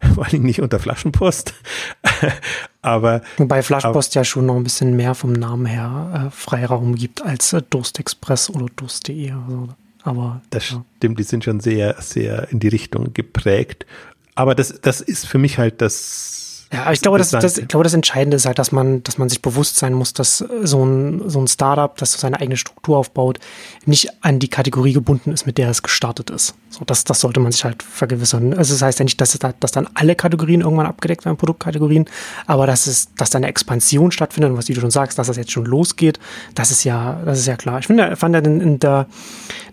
vor 0.14 0.26
allem 0.26 0.42
nicht 0.42 0.60
unter 0.60 0.78
Flaschenpost. 0.78 1.54
aber 2.82 3.22
wobei 3.36 3.62
Flaschenpost 3.62 4.12
aber, 4.12 4.20
ja 4.20 4.24
schon 4.24 4.46
noch 4.46 4.56
ein 4.56 4.64
bisschen 4.64 4.96
mehr 4.96 5.14
vom 5.14 5.32
Namen 5.32 5.66
her 5.66 6.28
äh, 6.28 6.30
Freiraum 6.30 6.94
gibt 6.94 7.22
als 7.22 7.52
äh, 7.52 7.62
Durstexpress 7.68 8.50
oder 8.50 8.66
Durst.de. 8.76 9.32
Also, 9.32 9.68
aber 10.02 10.40
das 10.50 10.70
ja. 10.70 10.84
stimmt, 10.96 11.18
die 11.18 11.24
sind 11.24 11.44
schon 11.44 11.60
sehr 11.60 11.96
sehr 12.00 12.48
in 12.50 12.60
die 12.60 12.68
Richtung 12.68 13.12
geprägt. 13.12 13.86
Aber 14.34 14.54
das 14.54 14.80
das 14.80 15.00
ist 15.00 15.26
für 15.26 15.38
mich 15.38 15.58
halt 15.58 15.82
das 15.82 16.39
ja, 16.72 16.92
ich 16.92 17.00
glaube, 17.00 17.18
das, 17.18 17.30
das, 17.30 17.58
ich 17.58 17.66
glaube, 17.66 17.82
das 17.82 17.94
Entscheidende 17.94 18.36
ist 18.36 18.46
halt, 18.46 18.60
dass 18.60 18.70
man, 18.70 19.02
dass 19.02 19.18
man 19.18 19.28
sich 19.28 19.42
bewusst 19.42 19.76
sein 19.76 19.92
muss, 19.92 20.12
dass 20.12 20.38
so 20.38 20.84
ein, 20.84 21.28
so 21.28 21.40
ein 21.40 21.48
Startup, 21.48 21.96
das 21.96 22.12
seine 22.12 22.38
eigene 22.38 22.56
Struktur 22.56 22.96
aufbaut, 22.96 23.40
nicht 23.86 24.08
an 24.20 24.38
die 24.38 24.46
Kategorie 24.46 24.92
gebunden 24.92 25.32
ist, 25.32 25.46
mit 25.46 25.58
der 25.58 25.68
es 25.68 25.82
gestartet 25.82 26.30
ist. 26.30 26.54
So, 26.68 26.84
das, 26.84 27.02
das 27.02 27.18
sollte 27.18 27.40
man 27.40 27.50
sich 27.50 27.64
halt 27.64 27.82
vergewissern. 27.82 28.54
Also 28.54 28.72
das 28.74 28.82
heißt 28.82 29.00
ja 29.00 29.04
nicht, 29.04 29.20
dass, 29.20 29.34
es 29.34 29.40
da, 29.40 29.52
dass 29.58 29.72
dann 29.72 29.88
alle 29.94 30.14
Kategorien 30.14 30.60
irgendwann 30.60 30.86
abgedeckt 30.86 31.24
werden, 31.24 31.36
Produktkategorien, 31.36 32.04
aber 32.46 32.68
dass 32.68 32.86
es, 32.86 33.12
dass 33.16 33.30
da 33.30 33.38
eine 33.38 33.48
Expansion 33.48 34.12
stattfindet 34.12 34.52
und 34.52 34.56
was 34.56 34.66
du 34.66 34.74
schon 34.76 34.92
sagst, 34.92 35.18
dass 35.18 35.26
das 35.26 35.36
jetzt 35.36 35.50
schon 35.50 35.66
losgeht, 35.66 36.20
das 36.54 36.70
ist 36.70 36.84
ja, 36.84 37.20
das 37.24 37.40
ist 37.40 37.46
ja 37.46 37.56
klar. 37.56 37.80
Ich 37.80 37.88
finde, 37.88 38.14
fand 38.14 38.36
ja 38.36 38.40
in, 38.42 38.60
in 38.60 38.78
der, 38.78 39.06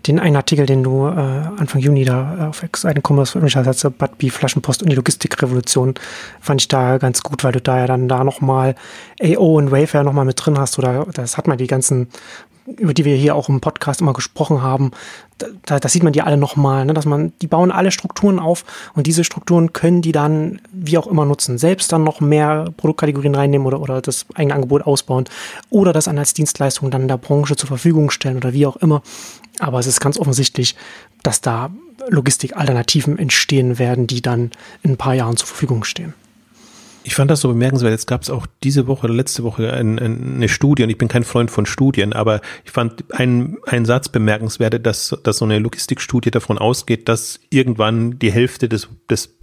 den 0.08 0.18
einen 0.18 0.34
Artikel, 0.34 0.66
den 0.66 0.82
du 0.82 1.06
äh, 1.06 1.10
Anfang 1.10 1.80
Juni 1.80 2.04
da 2.04 2.48
auf 2.48 2.64
Seiten 2.74 3.02
Commerce 3.06 3.32
veröffentlicht 3.32 3.56
hast, 3.56 3.68
also 3.68 3.90
Budbee, 3.92 4.30
Flaschenpost 4.30 4.82
und 4.82 4.90
die 4.90 4.96
Logistikrevolution, 4.96 5.94
fand 6.40 6.62
ich 6.62 6.66
da 6.66 6.87
ganz 6.96 7.22
gut, 7.22 7.44
weil 7.44 7.52
du 7.52 7.60
da 7.60 7.78
ja 7.78 7.86
dann 7.86 8.08
da 8.08 8.24
nochmal 8.24 8.74
AO 9.22 9.58
und 9.58 9.70
Wayfair 9.70 10.04
nochmal 10.04 10.24
mit 10.24 10.44
drin 10.44 10.58
hast 10.58 10.78
oder 10.78 11.06
das 11.12 11.36
hat 11.36 11.46
man 11.46 11.58
die 11.58 11.66
ganzen, 11.66 12.08
über 12.66 12.94
die 12.94 13.04
wir 13.04 13.16
hier 13.16 13.34
auch 13.34 13.48
im 13.48 13.60
Podcast 13.60 14.00
immer 14.00 14.14
gesprochen 14.14 14.62
haben, 14.62 14.92
da, 15.66 15.78
da 15.78 15.88
sieht 15.88 16.02
man 16.02 16.12
die 16.12 16.22
alle 16.22 16.36
nochmal, 16.36 16.84
ne, 16.84 16.94
dass 16.94 17.06
man, 17.06 17.32
die 17.42 17.46
bauen 17.46 17.70
alle 17.70 17.90
Strukturen 17.90 18.38
auf 18.38 18.64
und 18.94 19.06
diese 19.06 19.24
Strukturen 19.24 19.72
können 19.72 20.02
die 20.02 20.12
dann 20.12 20.60
wie 20.72 20.98
auch 20.98 21.06
immer 21.06 21.24
nutzen, 21.24 21.58
selbst 21.58 21.92
dann 21.92 22.04
noch 22.04 22.20
mehr 22.20 22.66
Produktkategorien 22.76 23.34
reinnehmen 23.34 23.66
oder, 23.66 23.80
oder 23.80 24.00
das 24.00 24.26
eigene 24.34 24.54
Angebot 24.54 24.82
ausbauen 24.82 25.24
oder 25.70 25.92
das 25.92 26.06
dann 26.06 26.18
als 26.18 26.34
Dienstleistung 26.34 26.90
dann 26.90 27.08
der 27.08 27.18
Branche 27.18 27.56
zur 27.56 27.68
Verfügung 27.68 28.10
stellen 28.10 28.38
oder 28.38 28.52
wie 28.52 28.66
auch 28.66 28.76
immer. 28.76 29.02
Aber 29.60 29.78
es 29.78 29.86
ist 29.86 30.00
ganz 30.00 30.18
offensichtlich, 30.18 30.76
dass 31.22 31.40
da 31.40 31.70
Logistikalternativen 32.08 33.18
entstehen 33.18 33.78
werden, 33.78 34.06
die 34.06 34.22
dann 34.22 34.50
in 34.82 34.92
ein 34.92 34.96
paar 34.96 35.14
Jahren 35.14 35.36
zur 35.36 35.48
Verfügung 35.48 35.84
stehen. 35.84 36.14
Ich 37.08 37.14
fand 37.14 37.30
das 37.30 37.40
so 37.40 37.48
bemerkenswert. 37.48 37.92
Jetzt 37.92 38.06
gab 38.06 38.20
es 38.20 38.28
auch 38.28 38.46
diese 38.62 38.86
Woche 38.86 39.06
oder 39.06 39.14
letzte 39.14 39.42
Woche 39.42 39.72
ein, 39.72 39.98
ein, 39.98 40.34
eine 40.34 40.48
Studie 40.50 40.82
und 40.82 40.90
ich 40.90 40.98
bin 40.98 41.08
kein 41.08 41.24
Freund 41.24 41.50
von 41.50 41.64
Studien, 41.64 42.12
aber 42.12 42.42
ich 42.66 42.70
fand 42.70 43.02
einen, 43.14 43.56
einen 43.64 43.86
Satz 43.86 44.10
bemerkenswert, 44.10 44.84
dass, 44.84 45.16
dass 45.22 45.38
so 45.38 45.46
eine 45.46 45.58
Logistikstudie 45.58 46.30
davon 46.30 46.58
ausgeht, 46.58 47.08
dass 47.08 47.40
irgendwann 47.48 48.18
die 48.18 48.30
Hälfte 48.30 48.68
des, 48.68 48.90
des 49.08 49.38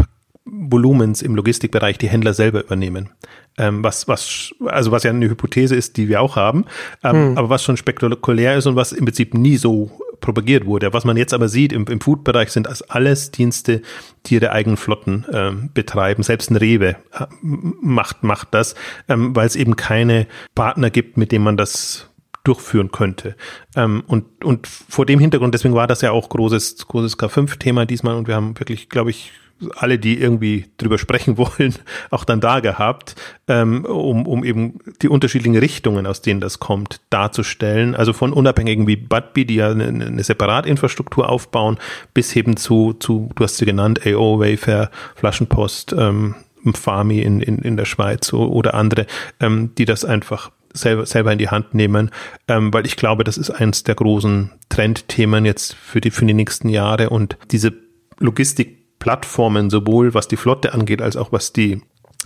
Volumens 0.46 1.24
im 1.24 1.34
Logistikbereich 1.34 1.98
die 1.98 2.08
Händler 2.08 2.36
selber 2.36 2.64
übernehmen. 2.64 3.10
Ähm, 3.58 3.84
was, 3.84 4.08
was, 4.08 4.54
also 4.68 4.92
was 4.92 5.02
ja 5.02 5.10
eine 5.10 5.28
Hypothese 5.28 5.76
ist, 5.76 5.98
die 5.98 6.08
wir 6.08 6.22
auch 6.22 6.36
haben, 6.36 6.66
ähm, 7.04 7.14
hm. 7.14 7.38
aber 7.40 7.50
was 7.50 7.64
schon 7.64 7.78
spektakulär 7.78 8.58
ist 8.58 8.68
und 8.68 8.76
was 8.76 8.92
im 8.92 9.06
Prinzip 9.06 9.34
nie 9.34 9.58
so 9.58 9.90
propagiert 10.20 10.66
wurde. 10.66 10.94
Was 10.94 11.06
man 11.06 11.18
jetzt 11.18 11.34
aber 11.34 11.50
sieht 11.50 11.74
im, 11.74 11.86
im 11.88 12.02
Food-Bereich 12.02 12.50
sind 12.50 12.68
das 12.68 12.82
alles 12.82 13.32
Dienste, 13.32 13.82
die 14.26 14.36
ihre 14.36 14.52
eigenen 14.52 14.78
Flotten 14.78 15.26
ähm, 15.32 15.70
betreiben. 15.74 16.24
Selbst 16.24 16.50
ein 16.50 16.56
Rewe 16.56 16.96
äh, 17.14 17.26
macht, 17.42 18.24
macht 18.24 18.50
das, 18.54 18.76
ähm, 19.08 19.36
weil 19.36 19.48
es 19.48 19.56
eben 19.56 19.76
keine 19.76 20.28
Partner 20.54 20.90
gibt, 20.90 21.18
mit 21.18 21.32
denen 21.32 21.44
man 21.44 21.58
das 21.58 22.10
durchführen 22.44 22.92
könnte. 22.92 23.36
Ähm, 23.76 24.04
und, 24.08 24.44
und 24.44 24.68
vor 24.68 25.06
dem 25.06 25.20
Hintergrund, 25.20 25.54
deswegen 25.54 25.74
war 25.74 25.88
das 25.88 26.02
ja 26.02 26.12
auch 26.12 26.30
großes, 26.30 26.88
großes 26.88 27.18
K5-Thema 27.18 27.86
diesmal 27.86 28.16
und 28.16 28.28
wir 28.28 28.36
haben 28.36 28.58
wirklich, 28.60 28.90
glaube 28.90 29.10
ich, 29.10 29.32
alle, 29.76 29.98
die 29.98 30.20
irgendwie 30.20 30.66
drüber 30.78 30.98
sprechen 30.98 31.38
wollen, 31.38 31.76
auch 32.12 32.24
dann 32.24 32.42
da 32.42 32.60
gehabt, 32.60 33.16
ähm, 33.48 33.86
um, 33.86 34.26
um 34.28 34.44
eben 34.44 34.80
die 35.02 35.08
unterschiedlichen 35.08 35.58
Richtungen, 35.58 36.06
aus 36.08 36.22
denen 36.22 36.42
das 36.42 36.60
kommt, 36.60 37.02
darzustellen. 37.10 37.96
Also 37.96 38.14
von 38.14 38.34
Unabhängigen 38.34 38.88
wie 38.88 38.96
Budbee, 38.96 39.46
die 39.46 39.56
ja 39.56 39.72
eine, 39.72 39.88
eine 39.88 40.24
Separatinfrastruktur 40.24 41.30
aufbauen, 41.30 41.78
bis 42.14 42.36
eben 42.36 42.58
zu, 42.58 42.94
zu, 42.94 43.30
du 43.36 43.44
hast 43.44 43.58
sie 43.58 43.66
genannt, 43.66 44.02
AO, 44.06 44.40
Wayfair, 44.40 44.92
Flaschenpost, 45.16 45.96
ähm, 45.98 46.36
Farmi 46.74 47.20
in, 47.20 47.42
in, 47.42 47.60
in 47.60 47.78
der 47.78 47.86
Schweiz 47.86 48.34
oder 48.34 48.74
andere, 48.74 49.06
ähm, 49.40 49.72
die 49.78 49.86
das 49.86 50.04
einfach 50.04 50.52
selber, 50.74 51.06
selber 51.06 51.32
in 51.32 51.38
die 51.38 51.50
Hand 51.50 51.74
nehmen, 51.74 52.10
ähm, 52.48 52.74
weil 52.74 52.86
ich 52.86 52.96
glaube, 52.96 53.24
das 53.24 53.38
ist 53.38 53.52
eines 53.52 53.84
der 53.84 53.96
großen 53.96 54.52
Trendthemen 54.70 55.46
jetzt 55.46 55.76
für 55.76 56.02
die, 56.02 56.12
für 56.12 56.26
die 56.26 56.34
nächsten 56.34 56.70
Jahre 56.70 57.10
und 57.10 57.38
diese 57.52 57.74
Logistik 58.20 58.85
Plattformen, 59.06 59.70
sowohl 59.70 60.16
was 60.16 60.28
die 60.28 60.36
Flotte 60.36 60.74
angeht, 60.74 61.00
als 61.00 61.16
auch 61.16 61.32
was 61.32 61.54
die 61.54 61.84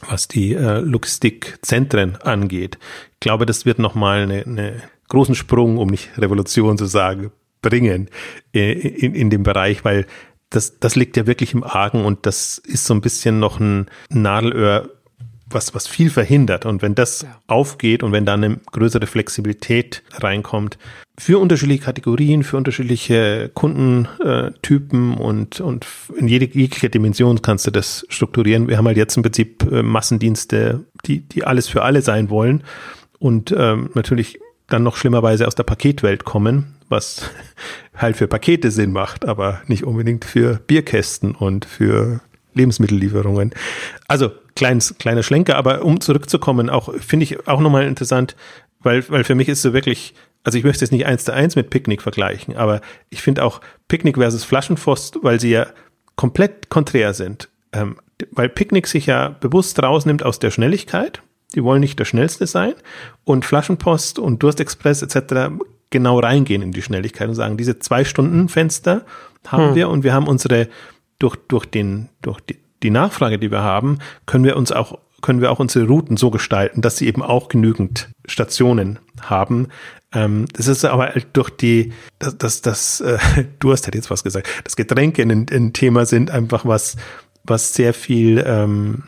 was 0.08 0.30
die 0.30 0.54
äh, 0.54 0.80
Logistikzentren 0.80 2.16
angeht. 2.16 2.80
Ich 3.16 3.20
glaube, 3.20 3.46
das 3.46 3.66
wird 3.66 3.80
nochmal 3.80 4.22
einen 4.22 4.58
eine 4.58 4.82
großen 5.10 5.36
Sprung, 5.36 5.78
um 5.78 5.90
nicht 5.90 6.18
Revolution 6.18 6.78
zu 6.78 6.86
sagen, 6.86 7.32
bringen 7.62 8.10
äh, 8.56 8.72
in, 8.72 9.14
in 9.14 9.30
dem 9.30 9.44
Bereich, 9.44 9.84
weil 9.84 10.06
das, 10.52 10.80
das 10.80 10.96
liegt 10.96 11.18
ja 11.18 11.28
wirklich 11.28 11.54
im 11.54 11.66
Argen 11.66 12.06
und 12.06 12.26
das 12.26 12.60
ist 12.60 12.86
so 12.86 12.94
ein 12.94 13.02
bisschen 13.02 13.42
noch 13.42 13.60
ein 13.60 13.88
Nadelöhr 14.10 14.90
was, 15.50 15.76
was 15.76 15.86
viel 15.86 16.10
verhindert. 16.10 16.66
Und 16.66 16.82
wenn 16.82 16.96
das 16.96 17.24
ja. 17.24 17.42
aufgeht 17.48 18.04
und 18.04 18.14
wenn 18.14 18.26
da 18.26 18.36
eine 18.36 18.56
größere 18.72 19.06
Flexibilität 19.06 20.02
reinkommt, 20.14 20.78
für 21.20 21.38
unterschiedliche 21.38 21.84
Kategorien, 21.84 22.44
für 22.44 22.56
unterschiedliche 22.56 23.52
Kundentypen 23.54 25.16
und, 25.16 25.60
und 25.60 25.86
in 26.16 26.30
jede, 26.30 26.46
jegliche 26.46 26.90
Dimension 26.90 27.42
kannst 27.42 27.68
du 27.68 27.72
das 27.72 28.06
strukturieren. 28.08 28.70
Wir 28.70 28.78
haben 28.78 28.88
halt 28.88 28.96
jetzt 28.96 29.18
im 29.18 29.24
Prinzip 29.24 29.70
äh, 29.70 29.84
Massendienste, 29.84 30.86
die, 31.06 31.20
die 31.20 31.44
alles 31.44 31.68
für 31.68 31.84
alle 31.84 32.02
sein 32.02 32.30
wollen 32.30 32.64
und 33.20 33.54
ähm, 33.56 33.90
natürlich 33.96 34.40
dann 34.68 34.84
noch 34.84 34.96
schlimmerweise 34.96 35.46
aus 35.46 35.56
der 35.56 35.64
Paketwelt 35.64 36.24
kommen, 36.24 36.76
was 36.88 37.30
halt 37.96 38.16
für 38.16 38.28
Pakete 38.28 38.72
Sinn 38.72 38.94
macht, 38.94 39.28
aber 39.28 39.62
nicht 39.68 39.84
unbedingt 39.84 40.24
für 40.24 40.62
Bierkästen 40.68 41.36
und 41.36 41.66
für 41.66 42.22
Lebensmittellieferungen. 42.54 43.54
Also 44.08 44.32
kleines, 44.56 44.98
kleiner 44.98 45.24
Schlenker, 45.24 45.58
aber 45.58 45.84
um 45.84 46.00
zurückzukommen, 46.00 46.70
auch 46.70 46.94
finde 46.96 47.26
ich 47.26 47.46
auch 47.46 47.60
nochmal 47.60 47.88
interessant, 47.88 48.38
weil, 48.82 49.04
weil 49.10 49.26
für 49.26 49.36
mich 49.36 49.50
ist 49.50 49.62
so 49.62 49.74
wirklich, 49.74 50.14
also 50.44 50.58
ich 50.58 50.64
möchte 50.64 50.84
es 50.84 50.92
nicht 50.92 51.06
eins 51.06 51.26
zu 51.26 51.34
eins 51.34 51.56
mit 51.56 51.70
Picknick 51.70 52.02
vergleichen, 52.02 52.56
aber 52.56 52.82
ich 53.10 53.22
finde 53.22 53.44
auch 53.44 53.62
Picknick 53.88 54.18
versus 54.18 54.44
Flaschenpost, 54.44 55.20
weil 55.22 55.40
sie 55.40 55.52
ja 55.52 55.68
komplett 56.16 56.70
konträr 56.70 57.14
sind. 57.14 57.50
Ähm, 57.72 57.98
weil 58.32 58.50
Picknick 58.50 58.88
sich 58.88 59.06
ja 59.06 59.30
bewusst 59.30 59.82
rausnimmt 59.82 60.24
aus 60.24 60.40
der 60.40 60.52
Schnelligkeit. 60.52 61.22
Die 61.56 61.64
wollen 61.64 61.80
nicht 61.80 62.00
der 62.00 62.06
Schnellste 62.06 62.48
sein. 62.48 62.74
Und 63.24 63.46
Flaschenpost 63.46 64.20
und 64.20 64.44
Durstexpress 64.44 65.02
etc. 65.02 65.54
genau 65.90 66.20
reingehen 66.20 66.62
in 66.62 66.72
die 66.72 66.82
Schnelligkeit 66.82 67.30
und 67.30 67.36
sagen, 67.36 67.58
diese 67.58 67.80
zwei 67.80 68.04
Stunden 68.04 68.50
Fenster 68.50 69.06
haben 69.48 69.70
hm. 69.70 69.76
wir 69.76 69.90
und 69.90 70.04
wir 70.04 70.14
haben 70.14 70.28
unsere 70.28 70.68
durch, 71.20 71.36
durch 71.48 71.66
den, 71.66 72.10
durch 72.22 72.40
die, 72.42 72.60
die 72.84 72.90
Nachfrage, 72.90 73.40
die 73.40 73.52
wir 73.52 73.62
haben, 73.62 74.00
können 74.26 74.44
wir 74.44 74.58
uns 74.58 74.72
auch 74.72 75.00
können 75.22 75.42
wir 75.42 75.52
auch 75.52 75.60
unsere 75.60 75.86
Routen 75.86 76.16
so 76.16 76.32
gestalten, 76.32 76.82
dass 76.82 76.96
sie 76.96 77.08
eben 77.08 77.22
auch 77.22 77.50
genügend 77.50 78.10
Stationen 78.26 79.00
haben. 79.22 79.68
Ähm, 80.14 80.48
das 80.54 80.68
ist 80.68 80.86
aber 80.86 81.14
durch 81.34 81.50
die, 81.52 81.94
das, 82.18 82.38
das, 82.38 82.62
das 82.62 83.02
äh, 83.02 83.18
Durst 83.60 83.88
hätte 83.88 83.98
jetzt 83.98 84.10
was 84.10 84.24
gesagt, 84.24 84.48
das 84.64 84.76
Getränke 84.76 85.22
ein 85.22 85.74
Thema 85.74 86.06
sind 86.06 86.32
einfach 86.32 86.66
was, 86.66 86.96
was 87.44 87.74
sehr 87.74 87.94
viel, 87.94 88.44
ähm, 88.46 89.04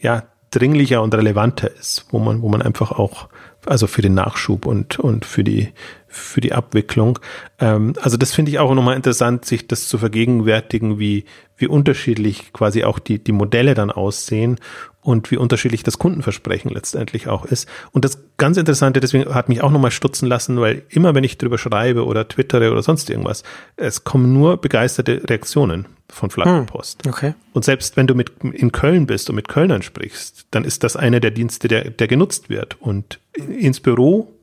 ja, 0.00 0.24
dringlicher 0.50 1.02
und 1.02 1.14
relevanter 1.14 1.70
ist, 1.70 2.06
wo 2.10 2.18
man, 2.18 2.42
wo 2.42 2.48
man 2.48 2.62
einfach 2.62 2.92
auch, 2.92 3.28
also 3.66 3.86
für 3.86 4.02
den 4.02 4.14
Nachschub 4.14 4.66
und, 4.66 4.98
und 5.00 5.24
für 5.24 5.42
die, 5.42 5.72
für 6.06 6.40
die 6.40 6.52
Abwicklung. 6.52 7.18
Ähm, 7.58 7.94
also 8.00 8.16
das 8.16 8.32
finde 8.32 8.50
ich 8.50 8.58
auch 8.58 8.72
nochmal 8.74 8.96
interessant, 8.96 9.44
sich 9.44 9.66
das 9.66 9.88
zu 9.88 9.98
vergegenwärtigen, 9.98 10.98
wie, 10.98 11.24
wie 11.56 11.66
unterschiedlich 11.66 12.52
quasi 12.52 12.84
auch 12.84 12.98
die, 12.98 13.22
die 13.22 13.32
Modelle 13.32 13.74
dann 13.74 13.90
aussehen 13.90 14.60
und 15.04 15.30
wie 15.30 15.36
unterschiedlich 15.36 15.82
das 15.82 15.98
Kundenversprechen 15.98 16.70
letztendlich 16.70 17.28
auch 17.28 17.44
ist. 17.44 17.68
Und 17.92 18.06
das 18.06 18.24
ganz 18.38 18.56
Interessante, 18.56 19.00
deswegen 19.00 19.32
hat 19.34 19.50
mich 19.50 19.62
auch 19.62 19.70
nochmal 19.70 19.90
stutzen 19.90 20.26
lassen, 20.26 20.58
weil 20.60 20.82
immer 20.88 21.14
wenn 21.14 21.24
ich 21.24 21.36
drüber 21.36 21.58
schreibe 21.58 22.06
oder 22.06 22.26
twittere 22.26 22.72
oder 22.72 22.82
sonst 22.82 23.10
irgendwas, 23.10 23.44
es 23.76 24.04
kommen 24.04 24.32
nur 24.32 24.56
begeisterte 24.56 25.22
Reaktionen 25.28 25.86
von 26.08 26.30
Flaschenpost. 26.30 27.04
Hm, 27.04 27.12
okay. 27.12 27.34
Und 27.52 27.66
selbst 27.66 27.98
wenn 27.98 28.06
du 28.06 28.14
mit 28.14 28.32
in 28.40 28.72
Köln 28.72 29.06
bist 29.06 29.28
und 29.28 29.36
mit 29.36 29.48
Kölnern 29.48 29.82
sprichst, 29.82 30.46
dann 30.50 30.64
ist 30.64 30.82
das 30.82 30.96
einer 30.96 31.20
der 31.20 31.32
Dienste, 31.32 31.68
der, 31.68 31.90
der 31.90 32.08
genutzt 32.08 32.48
wird. 32.48 32.80
Und 32.80 33.20
ins 33.34 33.80
Büro 33.80 34.34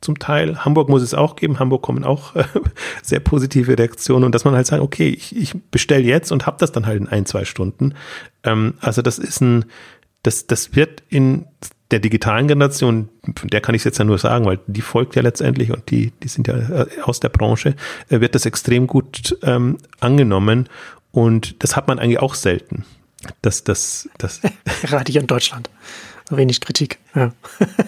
zum 0.00 0.18
Teil. 0.18 0.64
Hamburg 0.64 0.88
muss 0.88 1.02
es 1.02 1.14
auch 1.14 1.36
geben. 1.36 1.58
Hamburg 1.58 1.82
kommen 1.82 2.04
auch 2.04 2.34
äh, 2.36 2.44
sehr 3.02 3.20
positive 3.20 3.78
Reaktionen 3.78 4.24
und 4.24 4.34
dass 4.34 4.44
man 4.44 4.54
halt 4.54 4.66
sagt, 4.66 4.82
okay, 4.82 5.08
ich, 5.08 5.36
ich 5.36 5.54
bestelle 5.70 6.04
jetzt 6.04 6.30
und 6.30 6.46
habe 6.46 6.56
das 6.60 6.72
dann 6.72 6.86
halt 6.86 7.00
in 7.00 7.08
ein, 7.08 7.26
zwei 7.26 7.44
Stunden. 7.44 7.94
Ähm, 8.44 8.74
also 8.80 9.02
das 9.02 9.18
ist 9.18 9.40
ein, 9.40 9.64
das, 10.22 10.46
das 10.46 10.74
wird 10.74 11.02
in 11.08 11.46
der 11.90 12.00
digitalen 12.00 12.48
Generation, 12.48 13.08
von 13.34 13.48
der 13.48 13.60
kann 13.60 13.74
ich 13.74 13.80
es 13.80 13.84
jetzt 13.84 13.98
ja 13.98 14.04
nur 14.04 14.18
sagen, 14.18 14.44
weil 14.44 14.58
die 14.66 14.82
folgt 14.82 15.16
ja 15.16 15.22
letztendlich 15.22 15.70
und 15.70 15.90
die, 15.90 16.12
die 16.22 16.28
sind 16.28 16.46
ja 16.46 16.56
äh, 16.56 16.86
aus 17.02 17.20
der 17.20 17.30
Branche, 17.30 17.74
äh, 18.10 18.20
wird 18.20 18.34
das 18.34 18.44
extrem 18.44 18.86
gut 18.86 19.38
ähm, 19.42 19.78
angenommen 20.00 20.68
und 21.12 21.62
das 21.62 21.76
hat 21.76 21.88
man 21.88 21.98
eigentlich 21.98 22.20
auch 22.20 22.34
selten. 22.34 22.84
Das, 23.42 23.64
das, 23.64 24.08
das. 24.18 24.40
Gerade 24.82 25.10
hier 25.10 25.20
in 25.20 25.26
Deutschland 25.26 25.70
wenig 26.30 26.60
Kritik. 26.60 26.98
Ja. 27.14 27.32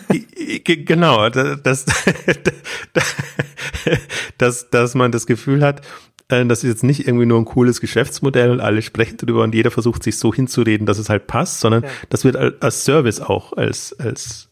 genau, 0.65 1.29
dass, 1.29 1.85
dass, 4.39 4.71
dass 4.71 4.95
man 4.95 5.13
das 5.13 5.27
Gefühl 5.27 5.63
hat, 5.63 5.83
das 6.31 6.65
ist 6.65 6.71
jetzt 6.71 6.85
nicht 6.85 7.07
irgendwie 7.07 7.27
nur 7.27 7.39
ein 7.39 7.45
cooles 7.45 7.81
Geschäftsmodell 7.81 8.51
und 8.51 8.61
alle 8.61 8.83
sprechen 8.83 9.17
darüber 9.19 9.43
und 9.43 9.55
jeder 9.55 9.71
versucht 9.71 10.03
sich 10.03 10.19
so 10.19 10.33
hinzureden, 10.33 10.87
dass 10.87 10.99
es 10.99 11.09
halt 11.09 11.27
passt, 11.27 11.61
sondern 11.61 11.83
ja. 11.83 11.89
das 12.09 12.25
wird 12.25 12.37
als 12.63 12.85
Service 12.85 13.21
auch, 13.21 13.53
als, 13.57 13.99
als 13.99 14.49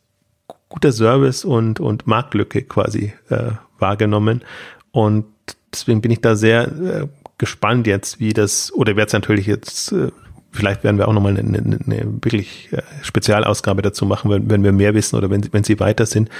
guter 0.69 0.93
Service 0.93 1.45
und, 1.45 1.81
und 1.81 2.07
Marktlücke 2.07 2.62
quasi 2.62 3.12
äh, 3.31 3.53
wahrgenommen. 3.79 4.43
Und 4.91 5.27
deswegen 5.73 6.01
bin 6.01 6.11
ich 6.11 6.21
da 6.21 6.37
sehr 6.37 6.69
äh, 6.69 7.07
gespannt 7.38 7.87
jetzt, 7.87 8.21
wie 8.21 8.33
das, 8.33 8.73
oder 8.73 8.97
werde 8.97 9.07
es 9.09 9.12
natürlich 9.12 9.47
jetzt 9.47 9.93
äh, 9.93 10.11
vielleicht 10.51 10.85
werden 10.85 10.99
wir 10.99 11.09
auch 11.09 11.12
nochmal 11.12 11.38
eine, 11.38 11.59
eine, 11.59 11.79
eine 11.85 12.05
wirklich 12.23 12.73
äh, 12.73 12.83
Spezialausgabe 13.03 13.83
dazu 13.83 14.07
machen, 14.07 14.31
wenn, 14.31 14.51
wenn 14.51 14.64
wir 14.64 14.73
mehr 14.73 14.95
wissen 14.95 15.17
oder 15.17 15.31
wenn, 15.31 15.47
wenn 15.53 15.64
sie 15.64 15.79
weiter 15.81 16.07
sind, 16.07 16.31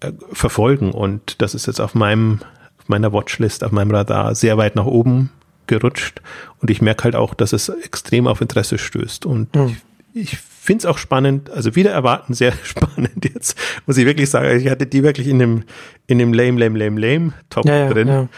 äh, 0.00 0.12
verfolgen. 0.32 0.92
Und 0.92 1.40
das 1.40 1.54
ist 1.54 1.66
jetzt 1.66 1.80
auf 1.80 1.94
meinem, 1.94 2.40
meiner 2.86 3.12
Watchlist, 3.12 3.64
auf 3.64 3.72
meinem 3.72 3.90
Radar 3.90 4.34
sehr 4.34 4.56
weit 4.56 4.76
nach 4.76 4.86
oben 4.86 5.30
gerutscht. 5.66 6.20
Und 6.60 6.70
ich 6.70 6.82
merke 6.82 7.04
halt 7.04 7.16
auch, 7.16 7.34
dass 7.34 7.52
es 7.52 7.68
extrem 7.68 8.26
auf 8.26 8.40
Interesse 8.40 8.78
stößt. 8.78 9.26
Und 9.26 9.54
mhm. 9.54 9.76
ich, 10.12 10.32
ich 10.32 10.38
finde 10.38 10.80
es 10.80 10.86
auch 10.86 10.98
spannend, 10.98 11.50
also 11.50 11.74
wieder 11.76 11.90
erwarten 11.90 12.34
sehr 12.34 12.52
spannend 12.62 13.24
jetzt, 13.24 13.58
muss 13.86 13.96
ich 13.96 14.06
wirklich 14.06 14.30
sagen. 14.30 14.58
Ich 14.58 14.70
hatte 14.70 14.86
die 14.86 15.02
wirklich 15.02 15.28
in 15.28 15.38
dem, 15.38 15.64
in 16.06 16.18
dem 16.18 16.32
lame, 16.32 16.58
lame, 16.58 16.78
lame, 16.78 17.00
lame 17.00 17.32
Top 17.50 17.66
ja, 17.66 17.76
ja, 17.76 17.88
drin. 17.88 18.08
Ja. 18.08 18.28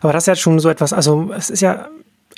Aber 0.00 0.12
das 0.12 0.24
ist 0.24 0.28
ja 0.28 0.36
schon 0.36 0.58
so 0.60 0.68
etwas, 0.68 0.92
also 0.92 1.30
es 1.36 1.50
ist 1.50 1.60
ja 1.60 1.88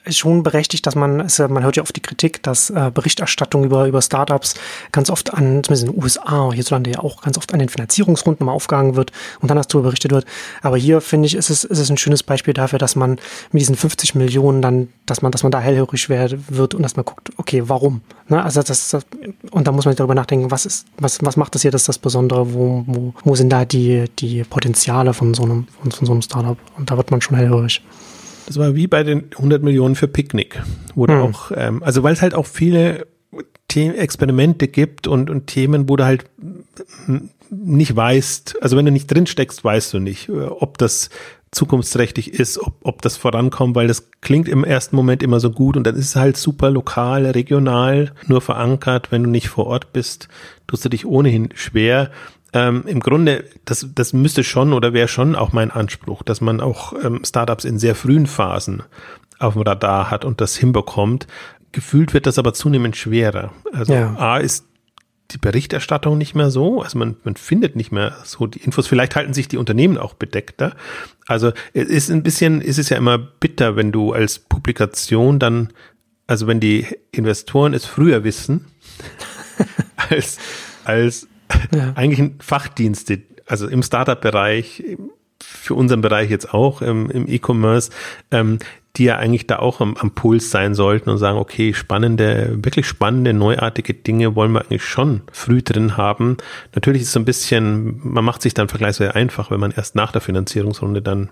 schon 0.09 0.43
berechtigt, 0.43 0.87
dass 0.87 0.95
man, 0.95 1.21
es, 1.21 1.39
man 1.39 1.63
hört 1.63 1.77
ja 1.77 1.83
oft 1.83 1.95
die 1.97 2.03
Kritik, 2.03 2.43
dass 2.43 2.71
äh, 2.71 2.91
Berichterstattung 2.93 3.65
über, 3.65 3.87
über 3.87 4.03
Startups 4.03 4.55
ganz 4.93 5.11
oft 5.11 5.35
an, 5.35 5.65
zumindest 5.65 5.85
in 5.85 5.93
den 5.93 6.03
USA, 6.03 6.53
hierzulande 6.53 6.91
ja 6.91 6.99
auch 7.01 7.23
ganz 7.23 7.37
oft 7.39 7.53
an 7.53 7.59
den 7.59 7.69
Finanzierungsrunden 7.69 8.47
mal 8.47 8.53
aufgegangen 8.53 8.97
wird 8.97 9.13
und 9.41 9.51
dann 9.51 9.57
darüber 9.57 9.89
berichtet 9.89 10.13
wird. 10.13 10.27
Aber 10.63 10.77
hier 10.77 11.01
finde 11.01 11.27
ich, 11.27 11.35
ist 11.35 11.51
es, 11.51 11.65
ist 11.65 11.79
es 11.79 11.91
ein 11.91 11.97
schönes 11.97 12.23
Beispiel 12.23 12.55
dafür, 12.55 12.79
dass 12.79 12.97
man 12.97 13.19
mit 13.53 13.61
diesen 13.61 13.77
50 13.77 14.15
Millionen 14.15 14.63
dann, 14.63 14.89
dass 15.07 15.23
man, 15.23 15.33
dass 15.33 15.43
man 15.43 15.53
da 15.53 15.61
hellhörig 15.61 16.09
wird 16.09 16.75
und 16.75 16.83
dass 16.83 16.97
man 16.97 17.05
guckt, 17.05 17.31
okay, 17.37 17.63
warum? 17.67 18.01
Ne? 18.29 18.43
Also 18.43 18.63
das, 18.63 18.91
das, 18.91 19.07
und 19.51 19.67
da 19.67 19.73
muss 19.73 19.85
man 19.85 19.95
darüber 19.97 20.15
nachdenken, 20.15 20.51
was 20.51 20.67
ist, 20.67 20.87
was, 20.99 21.19
was 21.23 21.37
macht 21.37 21.55
das 21.55 21.63
hier, 21.63 21.71
das 21.71 21.83
ist 21.83 21.89
das 21.89 21.99
Besondere, 21.99 22.55
wo, 22.55 22.85
wo, 22.87 23.15
wo 23.25 23.35
sind 23.35 23.51
da 23.51 23.65
die, 23.65 24.05
die 24.19 24.45
Potenziale 24.45 25.15
von 25.15 25.35
so 25.35 25.43
einem, 25.43 25.67
von, 25.81 25.93
von 25.93 26.07
so 26.07 26.13
einem 26.13 26.23
Startup? 26.23 26.59
Und 26.77 26.91
da 26.91 26.97
wird 26.97 27.11
man 27.11 27.21
schon 27.21 27.37
hellhörig. 27.37 27.83
Das 28.47 28.59
war 28.59 28.75
wie 28.75 28.87
bei 28.87 29.03
den 29.03 29.25
100 29.33 29.63
Millionen 29.63 29.97
für 29.97 30.09
Picknick, 30.09 30.63
wo 30.95 31.07
hm. 31.07 31.21
auch, 31.21 31.53
ähm, 31.55 31.83
also 31.83 32.03
weil 32.03 32.13
es 32.13 32.23
halt 32.23 32.35
auch 32.35 32.47
viele 32.47 33.07
The 33.77 33.89
Experimente 33.89 34.69
gibt 34.69 35.07
und, 35.07 35.29
und 35.29 35.49
Themen, 35.49 35.87
wo 35.89 35.97
du 35.97 36.07
halt 36.07 36.25
nicht 37.51 37.95
weißt, 37.95 38.57
also 38.63 38.77
wenn 38.77 38.87
du 38.87 38.91
nicht 38.91 39.07
drin 39.07 39.27
steckst, 39.27 39.63
weißt 39.63 39.93
du 39.93 39.99
nicht, 39.99 40.31
äh, 40.31 40.45
ob 40.45 40.79
das 40.79 41.11
zukunftsträchtig 41.51 42.33
ist, 42.33 42.59
ob, 42.59 42.75
ob 42.83 43.03
das 43.03 43.17
vorankommt, 43.17 43.77
weil 43.77 43.87
das 43.87 44.11
klingt 44.23 44.49
im 44.49 44.65
ersten 44.65 44.97
Moment 44.97 45.23
immer 45.23 45.41
so 45.41 45.51
gut 45.51 45.77
und 45.77 45.87
dann 45.87 45.95
ist 45.95 46.07
es 46.07 46.17
halt 46.17 46.37
super 46.37 46.71
lokal, 46.71 47.27
regional, 47.27 48.13
nur 48.27 48.41
verankert. 48.41 49.13
Wenn 49.13 49.25
du 49.25 49.31
nicht 49.31 49.49
vor 49.49 49.67
Ort 49.67 49.93
bist, 49.93 50.29
tust 50.67 50.85
du 50.85 50.89
dich 50.89 51.07
ohnehin 51.07 51.51
schwer 51.55 52.11
ähm, 52.57 52.85
im 52.87 53.01
Grunde, 53.01 53.45
das, 53.67 53.87
das 53.95 54.15
müsste 54.15 54.43
schon 54.43 54.73
oder 54.73 54.95
wäre 54.95 55.09
schon 55.09 55.35
auch 55.35 55.53
mein 55.53 55.71
Anspruch, 55.71 56.23
dass 56.23 56.41
man 56.41 56.61
auch 56.63 56.95
ähm, 57.05 57.21
Startups 57.23 57.67
in 57.67 57.79
sehr 57.79 57.95
frühen 57.95 58.27
Phasen 58.27 58.83
auf 59.39 59.53
dem 59.53 59.63
Radar 59.63 60.11
hat 60.11 60.25
und 60.25 60.41
das 60.41 60.57
hinbekommt. 60.57 61.27
Gefühlt 61.73 62.15
wird 62.15 62.27
das 62.27 62.39
aber 62.39 62.55
zunehmend 62.55 62.97
schwerer. 62.97 63.53
Also 63.73 63.93
ja. 63.93 64.17
A 64.17 64.39
ist 64.39 64.65
die 65.33 65.39
Berichterstattung 65.39 66.17
nicht 66.17 66.35
mehr 66.35 66.51
so, 66.51 66.81
also 66.81 66.99
man, 66.99 67.17
man 67.25 67.37
findet 67.37 67.77
nicht 67.77 67.93
mehr 67.93 68.17
so 68.25 68.47
die 68.47 68.61
Infos. 68.61 68.87
Vielleicht 68.87 69.17
halten 69.17 69.35
sich 69.35 69.49
die 69.49 69.59
Unternehmen 69.59 69.99
auch 69.99 70.15
bedeckter. 70.15 70.75
Also 71.27 71.53
es 71.75 71.89
ist 71.89 72.11
ein 72.11 72.23
bisschen, 72.23 72.63
ist 72.63 72.79
es 72.79 72.89
ja 72.89 72.97
immer 72.97 73.19
bitter, 73.19 73.77
wenn 73.77 73.93
du 73.93 74.13
als 74.13 74.39
Publikation 74.39 75.39
dann, 75.39 75.75
also 76.27 76.47
wenn 76.47 76.61
die 76.61 76.87
Investoren 77.11 77.75
es 77.75 77.85
früher 77.85 78.25
wissen, 78.25 78.65
als, 80.11 80.39
als 80.85 81.29
ja. 81.75 81.93
eigentlich 81.95 82.33
Fachdienste, 82.41 83.23
also 83.47 83.69
im 83.69 83.83
Startup-Bereich, 83.83 84.83
für 85.43 85.75
unseren 85.75 86.01
Bereich 86.01 86.31
jetzt 86.31 86.53
auch 86.53 86.83
im, 86.83 87.11
im 87.11 87.29
E-Commerce, 87.29 87.91
ähm, 88.31 88.59
die 88.97 89.05
ja 89.05 89.17
eigentlich 89.17 89.47
da 89.47 89.59
auch 89.59 89.81
am, 89.81 89.97
am 89.97 90.13
Puls 90.13 90.51
sein 90.51 90.75
sollten 90.75 91.11
und 91.11 91.19
sagen, 91.19 91.39
okay, 91.39 91.75
spannende, 91.75 92.59
wirklich 92.63 92.87
spannende, 92.87 93.35
neuartige 93.35 93.93
Dinge 93.93 94.35
wollen 94.35 94.53
wir 94.53 94.63
eigentlich 94.63 94.85
schon 94.85 95.23
früh 95.31 95.63
drin 95.63 95.97
haben. 95.97 96.39
Natürlich 96.75 97.03
ist 97.03 97.09
es 97.09 97.15
so 97.15 97.21
ein 97.21 97.27
bisschen, 97.27 98.01
man 98.03 98.25
macht 98.25 98.43
sich 98.43 98.55
dann 98.55 98.69
vergleichsweise 98.69 99.15
einfach, 99.15 99.51
wenn 99.51 99.61
man 99.61 99.73
erst 99.73 99.95
nach 99.95 100.13
der 100.13 100.23
Finanzierungsrunde 100.23 101.03
dann 101.03 101.29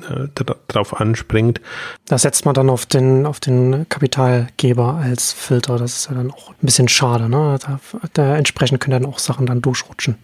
äh, 0.00 0.28
drauf 0.68 1.00
anspringt. 1.00 1.60
Da 2.06 2.18
setzt 2.18 2.44
man 2.44 2.54
dann 2.54 2.70
auf 2.70 2.86
den, 2.86 3.26
auf 3.26 3.40
den 3.40 3.88
Kapitalgeber 3.88 4.94
als 4.94 5.32
Filter. 5.32 5.78
Das 5.78 5.96
ist 5.96 6.08
ja 6.08 6.14
dann 6.14 6.30
auch 6.30 6.50
ein 6.50 6.56
bisschen 6.60 6.88
schade. 6.88 7.28
Ne? 7.28 7.58
Da, 7.60 7.80
da 8.12 8.36
entsprechend 8.36 8.80
können 8.80 9.02
dann 9.02 9.12
auch 9.12 9.18
Sachen 9.18 9.46
dann 9.46 9.62
durchrutschen. 9.62 10.16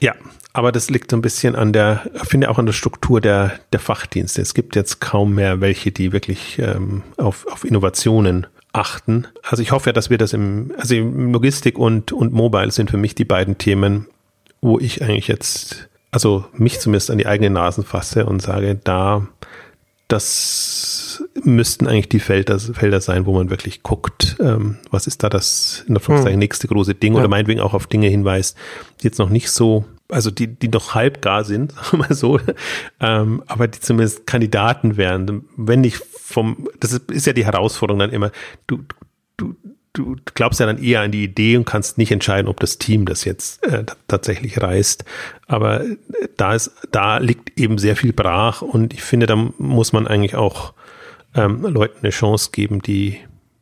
Ja, 0.00 0.14
aber 0.52 0.72
das 0.72 0.90
liegt 0.90 1.10
so 1.10 1.16
ein 1.16 1.22
bisschen 1.22 1.54
an 1.54 1.72
der, 1.72 2.02
ich 2.14 2.28
finde 2.28 2.50
auch 2.50 2.58
an 2.58 2.66
der 2.66 2.72
Struktur 2.72 3.20
der, 3.20 3.52
der 3.72 3.80
Fachdienste. 3.80 4.42
Es 4.42 4.54
gibt 4.54 4.76
jetzt 4.76 5.00
kaum 5.00 5.34
mehr 5.34 5.60
welche, 5.60 5.92
die 5.92 6.12
wirklich 6.12 6.58
ähm, 6.58 7.02
auf, 7.16 7.46
auf 7.50 7.64
Innovationen 7.64 8.46
achten. 8.72 9.26
Also 9.42 9.62
ich 9.62 9.72
hoffe 9.72 9.90
ja, 9.90 9.92
dass 9.92 10.10
wir 10.10 10.18
das 10.18 10.32
im, 10.32 10.72
also 10.76 10.94
Logistik 10.94 11.78
und, 11.78 12.12
und 12.12 12.32
Mobile 12.32 12.70
sind 12.70 12.90
für 12.90 12.96
mich 12.96 13.14
die 13.14 13.24
beiden 13.24 13.58
Themen, 13.58 14.06
wo 14.60 14.78
ich 14.78 15.02
eigentlich 15.02 15.28
jetzt 15.28 15.88
also 16.12 16.44
mich 16.52 16.78
zumindest 16.78 17.10
an 17.10 17.18
die 17.18 17.26
eigene 17.26 17.50
Nasen 17.50 17.84
fasse 17.84 18.26
und 18.26 18.40
sage, 18.40 18.78
da, 18.84 19.26
das 20.08 21.24
müssten 21.42 21.86
eigentlich 21.86 22.10
die 22.10 22.20
Felder, 22.20 22.58
Felder 22.58 23.00
sein, 23.00 23.24
wo 23.24 23.32
man 23.32 23.48
wirklich 23.48 23.82
guckt, 23.82 24.36
ähm, 24.38 24.76
was 24.90 25.06
ist 25.06 25.22
da 25.22 25.30
das 25.30 25.84
in 25.88 25.94
der 25.94 26.02
hm. 26.02 26.38
nächste 26.38 26.68
große 26.68 26.94
Ding 26.94 27.14
ja. 27.14 27.20
oder 27.20 27.28
meinetwegen 27.28 27.60
auch 27.60 27.72
auf 27.72 27.86
Dinge 27.86 28.08
hinweist, 28.08 28.56
die 29.00 29.04
jetzt 29.04 29.18
noch 29.18 29.30
nicht 29.30 29.50
so, 29.50 29.86
also 30.10 30.30
die, 30.30 30.48
die 30.48 30.68
noch 30.68 30.94
halb 30.94 31.22
gar 31.22 31.44
sind, 31.44 31.72
sagen 31.82 31.92
wir 31.92 31.98
mal 32.00 32.14
so, 32.14 32.38
ähm, 33.00 33.42
aber 33.46 33.66
die 33.66 33.80
zumindest 33.80 34.26
Kandidaten 34.26 34.98
wären. 34.98 35.46
Wenn 35.56 35.80
nicht 35.80 35.96
vom, 35.96 36.68
das 36.78 36.92
ist, 36.92 37.10
ist 37.10 37.26
ja 37.26 37.32
die 37.32 37.46
Herausforderung 37.46 38.00
dann 38.00 38.10
immer, 38.10 38.32
du, 38.66 38.80
du, 39.92 40.16
glaubst 40.34 40.60
ja 40.60 40.66
dann 40.66 40.82
eher 40.82 41.00
an 41.00 41.10
die 41.10 41.24
Idee 41.24 41.56
und 41.56 41.64
kannst 41.64 41.98
nicht 41.98 42.12
entscheiden, 42.12 42.48
ob 42.48 42.60
das 42.60 42.78
Team 42.78 43.04
das 43.04 43.24
jetzt 43.24 43.64
äh, 43.66 43.84
tatsächlich 44.08 44.60
reißt. 44.60 45.04
Aber 45.46 45.82
äh, 45.82 45.96
da 46.36 46.54
ist, 46.54 46.72
da 46.90 47.18
liegt 47.18 47.58
eben 47.58 47.78
sehr 47.78 47.96
viel 47.96 48.12
brach 48.12 48.62
und 48.62 48.92
ich 48.94 49.02
finde, 49.02 49.26
da 49.26 49.36
muss 49.36 49.92
man 49.92 50.06
eigentlich 50.06 50.34
auch 50.34 50.74
ähm, 51.34 51.62
Leuten 51.62 51.98
eine 52.00 52.10
Chance 52.10 52.50
geben, 52.52 52.80
die, 52.80 53.18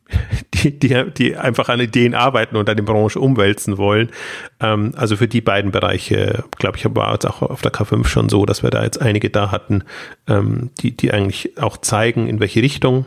die, 0.53 0.77
die, 0.77 1.11
die 1.11 1.35
einfach 1.35 1.69
an 1.69 1.79
Ideen 1.79 2.15
arbeiten 2.15 2.55
und 2.55 2.69
an 2.69 2.77
die 2.77 2.83
Branche 2.83 3.19
umwälzen 3.19 3.77
wollen. 3.77 4.09
Ähm, 4.59 4.93
also 4.95 5.17
für 5.17 5.27
die 5.27 5.41
beiden 5.41 5.71
Bereiche, 5.71 6.43
glaube 6.57 6.77
ich, 6.77 6.85
war 6.95 7.17
es 7.17 7.25
auch 7.25 7.41
auf 7.41 7.61
der 7.61 7.73
K5 7.73 8.07
schon 8.07 8.29
so, 8.29 8.45
dass 8.45 8.63
wir 8.63 8.69
da 8.69 8.83
jetzt 8.83 9.01
einige 9.01 9.29
da 9.29 9.51
hatten, 9.51 9.83
ähm, 10.27 10.69
die, 10.79 10.95
die 10.95 11.11
eigentlich 11.11 11.57
auch 11.57 11.77
zeigen, 11.77 12.27
in 12.27 12.39
welche 12.39 12.61
Richtung 12.61 13.05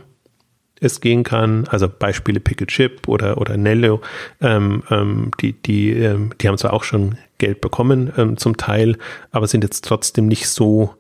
es 0.85 1.01
gehen 1.01 1.23
kann. 1.25 1.67
Also 1.69 1.89
Beispiele 1.89 2.41
Pickle 2.41 2.67
Chip 2.67 3.09
oder, 3.09 3.39
oder 3.39 3.57
Nello, 3.57 4.01
ähm, 4.41 4.83
ähm, 4.91 5.31
die, 5.41 5.53
die, 5.55 5.91
ähm, 5.93 6.31
die 6.41 6.49
haben 6.49 6.59
zwar 6.59 6.73
auch 6.73 6.85
schon 6.85 7.17
Geld 7.39 7.61
bekommen 7.61 8.13
ähm, 8.17 8.37
zum 8.37 8.57
Teil, 8.57 8.97
aber 9.33 9.47
sind 9.47 9.65
jetzt 9.65 9.85
trotzdem 9.85 10.27
nicht 10.27 10.49
so 10.49 10.95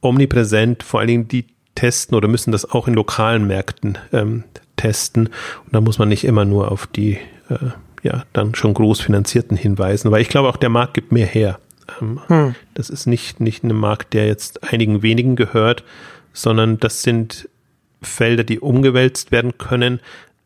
omnipräsent. 0.00 0.82
Vor 0.82 1.00
allen 1.00 1.08
Dingen 1.08 1.28
die 1.28 1.46
testen 1.74 2.16
oder 2.16 2.28
müssen 2.28 2.52
das 2.52 2.70
auch 2.70 2.86
in 2.86 2.94
lokalen 2.94 3.46
Märkten 3.46 3.98
ähm, 4.12 4.44
testen. 4.76 5.26
Und 5.26 5.72
da 5.72 5.80
muss 5.80 5.98
man 5.98 6.08
nicht 6.08 6.24
immer 6.24 6.44
nur 6.44 6.70
auf 6.70 6.86
die 6.86 7.18
äh, 7.48 7.70
ja 8.02 8.24
dann 8.32 8.54
schon 8.54 8.74
groß 8.74 9.00
finanzierten 9.00 9.56
hinweisen, 9.56 10.10
weil 10.10 10.22
ich 10.22 10.28
glaube 10.28 10.48
auch 10.48 10.56
der 10.56 10.68
Markt 10.68 10.94
gibt 10.94 11.10
mehr 11.10 11.26
her. 11.26 11.58
Ähm, 12.00 12.20
hm. 12.28 12.54
Das 12.74 12.90
ist 12.90 13.06
nicht, 13.06 13.40
nicht 13.40 13.64
ein 13.64 13.74
Markt, 13.74 14.14
der 14.14 14.26
jetzt 14.26 14.72
einigen 14.72 15.02
wenigen 15.02 15.36
gehört, 15.36 15.84
sondern 16.32 16.78
das 16.78 17.02
sind 17.02 17.48
Felder, 18.04 18.44
die 18.44 18.60
umgewälzt 18.60 19.32
werden 19.32 19.58
können. 19.58 20.00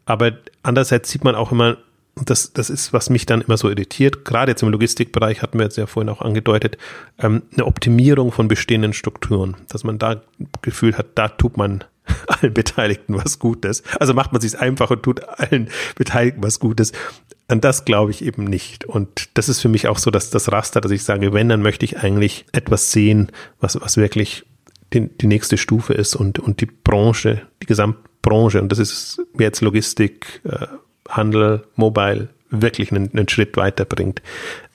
Aber 0.07 0.33
andererseits 0.63 1.11
sieht 1.11 1.25
man 1.25 1.35
auch 1.35 1.53
immer, 1.53 1.77
das, 2.25 2.53
das 2.53 2.71
ist, 2.71 2.93
was 2.93 3.11
mich 3.11 3.27
dann 3.27 3.43
immer 3.43 3.57
so 3.57 3.69
irritiert, 3.69 4.25
gerade 4.25 4.53
jetzt 4.53 4.63
im 4.63 4.71
Logistikbereich 4.71 5.43
hatten 5.43 5.59
wir 5.59 5.65
jetzt 5.65 5.77
ja 5.77 5.87
vorhin 5.87 6.09
auch 6.09 6.21
angedeutet, 6.21 6.79
ähm, 7.19 7.43
eine 7.53 7.67
Optimierung 7.67 8.33
von 8.33 8.49
bestehenden 8.49 8.93
Strukturen, 8.93 9.57
dass 9.69 9.85
man 9.85 9.99
da 9.99 10.23
Gefühl 10.63 10.97
hat, 10.97 11.07
da 11.15 11.29
tut 11.29 11.57
man 11.57 11.85
allen 12.27 12.55
Beteiligten 12.55 13.15
was 13.17 13.39
Gutes. 13.39 13.83
Also 14.01 14.15
macht 14.15 14.33
man 14.33 14.41
sich 14.41 14.59
einfach 14.59 14.91
und 14.91 15.03
tut 15.03 15.23
allen 15.29 15.69
Beteiligten 15.95 16.43
was 16.43 16.59
Gutes. 16.59 16.93
Und 17.51 17.65
das 17.65 17.85
glaube 17.85 18.11
ich 18.11 18.25
eben 18.25 18.45
nicht. 18.45 18.85
Und 18.85 19.31
das 19.35 19.49
ist 19.49 19.61
für 19.61 19.69
mich 19.69 19.89
auch 19.89 19.99
so, 19.99 20.11
dass 20.11 20.31
das 20.31 20.53
Raster, 20.53 20.81
dass 20.81 20.93
ich 20.93 21.05
sage, 21.05 21.33
wenn, 21.33 21.49
dann 21.49 21.63
möchte 21.63 21.85
ich 21.85 21.99
eigentlich 21.99 22.45
etwas 22.53 22.93
sehen, 22.93 23.33
was, 23.61 23.81
was 23.81 23.97
wirklich 23.97 24.45
die, 24.93 25.09
die 25.09 25.27
nächste 25.27 25.57
Stufe 25.57 25.95
ist 25.95 26.17
und, 26.17 26.39
und 26.39 26.61
die 26.61 26.67
Branche, 26.67 27.43
die 27.63 27.67
Gesamtbranche, 27.67 28.61
und 28.61 28.71
das 28.71 28.79
ist 28.79 29.21
jetzt 29.39 29.61
Logistik, 29.61 30.41
äh, 30.45 30.67
Handel, 31.09 31.67
Mobile, 31.77 32.29
wirklich 32.51 32.91
einen, 32.93 33.11
einen 33.13 33.29
Schritt 33.29 33.57
weiterbringt. 33.57 34.23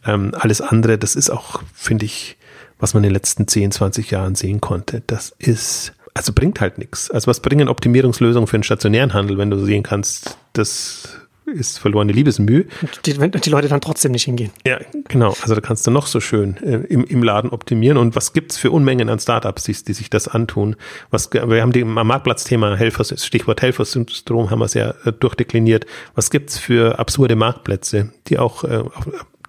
Ähm, 0.05 0.31
alles 0.37 0.61
andere, 0.61 0.97
das 0.97 1.15
ist 1.15 1.29
auch, 1.29 1.63
finde 1.73 2.05
ich, 2.05 2.37
was 2.79 2.93
man 2.93 3.03
in 3.03 3.09
den 3.09 3.13
letzten 3.13 3.47
10, 3.47 3.71
20 3.71 4.11
Jahren 4.11 4.35
sehen 4.35 4.61
konnte. 4.61 5.01
Das 5.07 5.33
ist, 5.39 5.93
also 6.13 6.33
bringt 6.33 6.61
halt 6.61 6.77
nichts. 6.77 7.09
Also 7.09 7.27
was 7.27 7.39
bringen 7.39 7.69
Optimierungslösungen 7.69 8.47
für 8.47 8.57
den 8.57 8.63
stationären 8.63 9.13
Handel, 9.13 9.37
wenn 9.37 9.49
du 9.49 9.63
sehen 9.63 9.83
kannst, 9.83 10.37
das 10.53 11.19
ist 11.45 11.79
verlorene 11.79 12.11
Liebesmühe. 12.11 12.65
Die, 13.05 13.13
die 13.13 13.49
Leute 13.49 13.67
dann 13.67 13.81
trotzdem 13.81 14.11
nicht 14.11 14.23
hingehen. 14.23 14.51
Ja, 14.65 14.79
genau. 15.07 15.35
Also 15.41 15.55
da 15.55 15.61
kannst 15.61 15.85
du 15.85 15.91
noch 15.91 16.07
so 16.07 16.19
schön 16.19 16.57
äh, 16.57 16.77
im, 16.87 17.03
im 17.03 17.23
Laden 17.23 17.49
optimieren. 17.49 17.97
Und 17.97 18.15
was 18.15 18.33
gibt's 18.33 18.57
für 18.57 18.71
Unmengen 18.71 19.09
an 19.09 19.19
Startups, 19.19 19.63
die, 19.63 19.73
die 19.73 19.93
sich 19.93 20.09
das 20.09 20.27
antun? 20.27 20.75
Was, 21.09 21.31
wir 21.33 21.61
haben 21.61 21.71
die, 21.71 21.83
am 21.83 21.93
Marktplatzthema 22.07 22.75
Helfers, 22.75 23.13
Stichwort 23.25 23.61
Helfersyndrom 23.61 24.49
haben 24.49 24.59
wir 24.59 24.67
sehr 24.67 24.95
äh, 25.05 25.11
durchdekliniert. 25.11 25.85
Was 26.15 26.29
gibt's 26.29 26.57
für 26.57 26.99
absurde 26.99 27.35
Marktplätze, 27.35 28.11
die 28.27 28.39
auch 28.39 28.63
äh, 28.63 28.83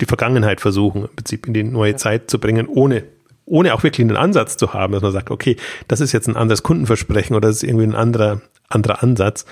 die 0.00 0.07
Vergangenheit 0.07 0.61
versuchen, 0.61 1.02
im 1.02 1.16
Prinzip 1.16 1.46
in 1.46 1.54
die 1.54 1.62
neue 1.62 1.92
ja. 1.92 1.96
Zeit 1.96 2.30
zu 2.30 2.38
bringen, 2.38 2.66
ohne 2.66 3.04
ohne 3.46 3.74
auch 3.74 3.83
wirklich 3.83 4.07
einen 4.07 4.16
Ansatz 4.16 4.57
zu 4.57 4.72
haben, 4.72 4.94
dass 4.94 5.02
man 5.02 5.12
sagt, 5.12 5.30
okay, 5.30 5.57
das 5.87 6.00
ist 6.00 6.12
jetzt 6.12 6.28
ein 6.28 6.37
anderes 6.37 6.62
Kundenversprechen 6.62 7.37
oder 7.37 7.48
das 7.48 7.59
ist 7.59 7.62
irgendwie 7.64 7.85
ein 7.85 7.94
anderer, 7.94 8.40
anderer 8.68 9.02
Ansatz. 9.02 9.44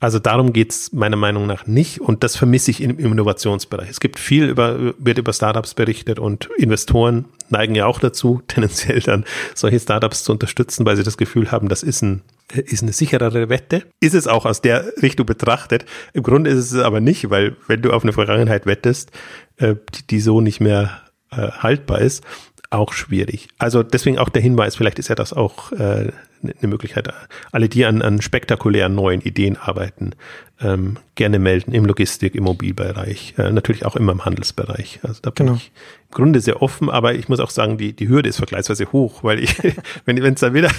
Also 0.00 0.20
darum 0.20 0.52
geht's 0.52 0.92
meiner 0.92 1.16
Meinung 1.16 1.46
nach 1.46 1.66
nicht 1.66 2.00
und 2.00 2.22
das 2.22 2.36
vermisse 2.36 2.70
ich 2.70 2.80
im, 2.82 2.98
Innovationsbereich. 2.98 3.90
Es 3.90 3.98
gibt 3.98 4.18
viel 4.18 4.44
über, 4.44 4.94
wird 4.98 5.18
über 5.18 5.32
Startups 5.32 5.74
berichtet 5.74 6.18
und 6.20 6.48
Investoren 6.56 7.24
neigen 7.48 7.74
ja 7.74 7.86
auch 7.86 7.98
dazu, 7.98 8.40
tendenziell 8.48 9.00
dann 9.00 9.24
solche 9.54 9.80
Startups 9.80 10.22
zu 10.22 10.32
unterstützen, 10.32 10.86
weil 10.86 10.96
sie 10.96 11.02
das 11.02 11.16
Gefühl 11.16 11.50
haben, 11.50 11.68
das 11.68 11.82
ist 11.82 12.02
ein 12.02 12.22
ist 12.50 12.82
eine 12.82 12.94
sicherere 12.94 13.50
Wette. 13.50 13.82
Ist 14.00 14.14
es 14.14 14.26
auch 14.26 14.46
aus 14.46 14.62
der 14.62 14.86
Richtung 15.02 15.26
betrachtet. 15.26 15.84
Im 16.14 16.22
Grunde 16.22 16.48
ist 16.48 16.72
es 16.72 16.80
aber 16.80 16.98
nicht, 16.98 17.28
weil 17.28 17.56
wenn 17.66 17.82
du 17.82 17.92
auf 17.92 18.04
eine 18.04 18.14
Vergangenheit 18.14 18.64
wettest, 18.64 19.10
äh, 19.58 19.74
die, 19.94 20.06
die 20.06 20.20
so 20.20 20.40
nicht 20.40 20.58
mehr 20.58 21.02
äh, 21.30 21.48
haltbar 21.48 22.00
ist, 22.00 22.24
auch 22.70 22.92
schwierig. 22.92 23.48
Also 23.58 23.82
deswegen 23.82 24.18
auch 24.18 24.28
der 24.28 24.42
Hinweis, 24.42 24.76
vielleicht 24.76 24.98
ist 24.98 25.08
ja 25.08 25.14
das 25.14 25.32
auch 25.32 25.72
äh, 25.72 26.12
eine 26.42 26.68
Möglichkeit. 26.68 27.08
Alle, 27.50 27.68
die 27.68 27.84
an, 27.84 28.02
an 28.02 28.20
spektakulären 28.20 28.94
neuen 28.94 29.20
Ideen 29.22 29.56
arbeiten, 29.56 30.12
ähm, 30.60 30.96
gerne 31.14 31.38
melden 31.38 31.72
im 31.72 31.84
Logistik, 31.84 32.34
im 32.34 32.44
Mobilbereich, 32.44 33.34
äh, 33.38 33.50
natürlich 33.50 33.86
auch 33.86 33.96
immer 33.96 34.12
im 34.12 34.24
Handelsbereich. 34.24 35.00
Also 35.02 35.20
da 35.22 35.30
bin 35.30 35.46
genau. 35.46 35.58
ich 35.58 35.72
im 36.10 36.14
Grunde 36.14 36.40
sehr 36.40 36.60
offen, 36.60 36.90
aber 36.90 37.14
ich 37.14 37.28
muss 37.28 37.40
auch 37.40 37.50
sagen, 37.50 37.78
die, 37.78 37.92
die 37.92 38.08
Hürde 38.08 38.28
ist 38.28 38.36
vergleichsweise 38.36 38.90
hoch, 38.92 39.22
weil 39.22 39.42
ich, 39.42 39.56
wenn 40.04 40.18
es 40.18 40.40
da 40.40 40.52
wieder, 40.52 40.70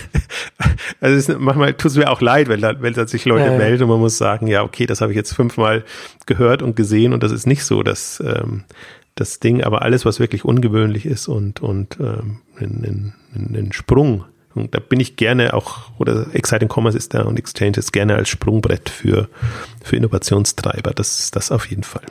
also 1.02 1.16
es 1.16 1.30
ist, 1.30 1.40
manchmal 1.40 1.74
tut 1.74 1.92
es 1.92 1.98
mir 1.98 2.10
auch 2.12 2.22
leid, 2.22 2.50
wenn 2.50 2.62
da, 2.62 2.82
wenn 2.82 2.94
da 2.94 3.08
sich 3.08 3.26
Leute 3.26 3.46
ja. 3.46 3.58
melden 3.58 3.84
und 3.84 3.90
man 3.90 4.00
muss 4.00 4.18
sagen, 4.18 4.48
ja, 4.48 4.64
okay, 4.64 4.86
das 4.86 5.02
habe 5.02 5.12
ich 5.12 5.18
jetzt 5.18 5.34
fünfmal 5.34 5.84
gehört 6.26 6.62
und 6.62 6.76
gesehen 6.76 7.14
und 7.14 7.24
das 7.24 7.32
ist 7.32 7.48
nicht 7.48 7.64
so, 7.64 7.82
dass 7.82 8.22
ähm, 8.26 8.66
das 9.20 9.40
Ding, 9.40 9.64
aber 9.64 9.82
alles, 9.82 10.06
was 10.06 10.20
wirklich 10.20 10.46
ungewöhnlich 10.46 11.06
ist 11.06 11.28
und, 11.28 11.62
und 11.62 11.98
ähm, 12.00 12.40
einen, 12.58 13.14
einen 13.36 13.72
Sprung, 13.74 14.26
und 14.56 14.74
da 14.74 14.80
bin 14.80 15.00
ich 15.00 15.16
gerne 15.16 15.54
auch, 15.54 15.92
oder 16.00 16.34
Exciting 16.34 16.70
Commerce 16.70 16.98
ist 16.98 17.14
da 17.14 17.22
und 17.24 17.38
Exchanges 17.38 17.92
gerne 17.92 18.16
als 18.16 18.30
Sprungbrett 18.30 18.90
für, 18.90 19.30
für 19.84 19.96
Innovationstreiber, 19.96 20.92
das, 20.92 21.32
das 21.32 21.52
auf 21.52 21.68
jeden 21.68 21.84
Fall. 21.84 22.04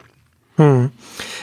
Hm. 0.56 0.90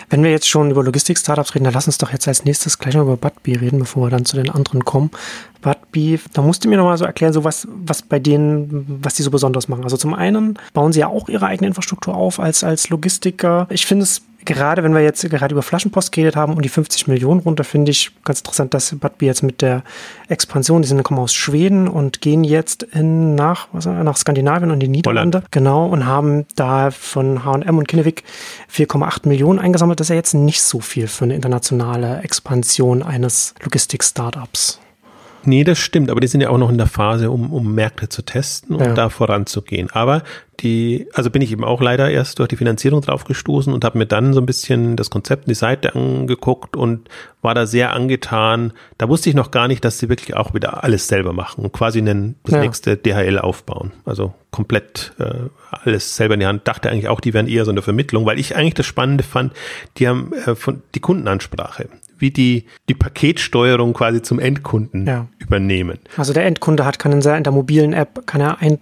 Wenn 0.09 0.23
wir 0.23 0.31
jetzt 0.31 0.49
schon 0.49 0.71
über 0.71 0.83
Logistik-Startups 0.83 1.55
reden, 1.55 1.63
dann 1.63 1.73
lass 1.73 1.87
uns 1.87 1.97
doch 1.97 2.11
jetzt 2.11 2.27
als 2.27 2.43
nächstes 2.43 2.79
gleich 2.79 2.95
noch 2.95 3.03
über 3.03 3.15
Budbee 3.15 3.55
reden, 3.55 3.79
bevor 3.79 4.07
wir 4.07 4.09
dann 4.09 4.25
zu 4.25 4.35
den 4.35 4.49
anderen 4.49 4.83
kommen. 4.83 5.09
Budbee, 5.61 6.19
da 6.33 6.41
musst 6.41 6.65
du 6.65 6.69
mir 6.69 6.75
nochmal 6.75 6.97
so 6.97 7.05
erklären, 7.05 7.31
so 7.31 7.45
was, 7.45 7.65
was 7.71 8.01
bei 8.01 8.19
denen, 8.19 8.99
was 9.01 9.13
die 9.13 9.23
so 9.23 9.31
besonders 9.31 9.69
machen. 9.69 9.85
Also 9.85 9.95
zum 9.95 10.13
einen 10.13 10.59
bauen 10.73 10.91
sie 10.91 10.99
ja 10.99 11.07
auch 11.07 11.29
ihre 11.29 11.45
eigene 11.45 11.67
Infrastruktur 11.67 12.13
auf 12.13 12.41
als, 12.41 12.63
als 12.65 12.89
Logistiker. 12.89 13.67
Ich 13.69 13.85
finde 13.85 14.03
es 14.03 14.21
gerade 14.45 14.83
wenn 14.83 14.93
wir 14.93 15.01
jetzt 15.01 15.27
gerade 15.29 15.53
über 15.53 15.61
Flaschenpost 15.61 16.11
geredet 16.11 16.35
haben 16.35 16.53
und 16.53 16.63
die 16.63 16.69
50 16.69 17.07
Millionen 17.07 17.41
runter, 17.41 17.63
finde 17.63 17.91
ich 17.91 18.11
ganz 18.23 18.39
interessant, 18.39 18.73
dass 18.73 18.95
Budbee 18.95 19.25
jetzt 19.25 19.43
mit 19.43 19.61
der 19.61 19.83
Expansion, 20.29 20.81
die 20.81 20.87
sind 20.87 21.03
kommen 21.03 21.19
aus 21.19 21.33
Schweden 21.33 21.87
und 21.87 22.21
gehen 22.21 22.43
jetzt 22.43 22.83
in, 22.83 23.35
nach, 23.35 23.67
was, 23.71 23.85
nach 23.85 24.17
Skandinavien 24.17 24.71
und 24.71 24.79
die 24.79 24.87
Niederlande. 24.87 25.39
Holland. 25.39 25.51
Genau, 25.51 25.87
und 25.87 26.05
haben 26.05 26.45
da 26.55 26.91
von 26.91 27.43
H&M 27.43 27.77
und 27.77 27.87
Kinnevik 27.87 28.23
4,8 28.73 29.27
Millionen 29.27 29.59
eingesammelt. 29.59 29.99
Das 29.99 30.05
ist 30.05 30.09
ja 30.09 30.15
jetzt 30.15 30.33
nicht 30.33 30.61
so 30.61 30.79
viel 30.79 31.07
für 31.07 31.25
eine 31.25 31.35
internationale 31.35 32.21
Expansion 32.21 33.03
eines 33.03 33.53
Logistik-Startups. 33.63 34.79
Nee, 35.45 35.63
das 35.63 35.79
stimmt, 35.79 36.09
aber 36.09 36.19
die 36.19 36.27
sind 36.27 36.41
ja 36.41 36.49
auch 36.49 36.57
noch 36.57 36.69
in 36.69 36.77
der 36.77 36.87
Phase, 36.87 37.31
um, 37.31 37.53
um 37.53 37.73
Märkte 37.73 38.09
zu 38.09 38.23
testen 38.23 38.75
und 38.75 38.85
ja. 38.85 38.93
da 38.93 39.09
voranzugehen. 39.09 39.89
Aber 39.91 40.23
die, 40.61 41.07
also 41.13 41.29
bin 41.29 41.41
ich 41.41 41.51
eben 41.51 41.63
auch 41.63 41.81
leider 41.81 42.09
erst 42.09 42.39
durch 42.39 42.47
die 42.47 42.55
Finanzierung 42.55 43.01
drauf 43.01 43.25
gestoßen 43.25 43.73
und 43.73 43.83
habe 43.83 43.97
mir 43.97 44.05
dann 44.05 44.33
so 44.33 44.39
ein 44.39 44.45
bisschen 44.45 44.95
das 44.95 45.09
Konzept, 45.09 45.49
die 45.49 45.53
Seite 45.53 45.95
angeguckt 45.95 46.75
und 46.75 47.09
war 47.41 47.53
da 47.53 47.65
sehr 47.65 47.93
angetan. 47.93 48.73
Da 48.97 49.09
wusste 49.09 49.29
ich 49.29 49.35
noch 49.35 49.51
gar 49.51 49.67
nicht, 49.67 49.83
dass 49.83 49.99
sie 49.99 50.09
wirklich 50.09 50.35
auch 50.35 50.53
wieder 50.53 50.83
alles 50.83 51.07
selber 51.07 51.33
machen 51.33 51.63
und 51.65 51.73
quasi 51.73 51.99
einen, 51.99 52.35
das 52.43 52.55
ja. 52.55 52.61
nächste 52.61 52.97
DHL 52.97 53.39
aufbauen. 53.39 53.91
Also 54.05 54.33
komplett 54.51 55.13
äh, 55.19 55.49
alles 55.69 56.15
selber 56.15 56.35
in 56.35 56.39
die 56.39 56.45
Hand. 56.45 56.67
Dachte 56.67 56.89
eigentlich 56.89 57.09
auch, 57.09 57.19
die 57.19 57.33
wären 57.33 57.47
eher 57.47 57.65
so 57.65 57.71
eine 57.71 57.81
Vermittlung, 57.81 58.25
weil 58.25 58.39
ich 58.39 58.55
eigentlich 58.55 58.75
das 58.75 58.85
Spannende 58.85 59.23
fand, 59.23 59.53
die 59.97 60.07
haben 60.07 60.31
äh, 60.33 60.55
von 60.55 60.81
die 60.95 61.01
Kundenansprache 61.01 61.89
wie 62.17 62.31
die, 62.31 62.65
die 62.89 62.93
Paketsteuerung 62.93 63.93
quasi 63.93 64.21
zum 64.21 64.39
Endkunden 64.39 65.05
ja. 65.05 65.27
übernehmen. 65.39 65.99
Also 66.17 66.33
der 66.33 66.45
Endkunde 66.45 66.85
hat, 66.85 66.99
kann 66.99 67.11
in 67.11 67.21
der 67.21 67.51
mobilen 67.51 67.93
App, 67.93 68.25
kann 68.25 68.41
er 68.41 68.61
ein, 68.61 68.79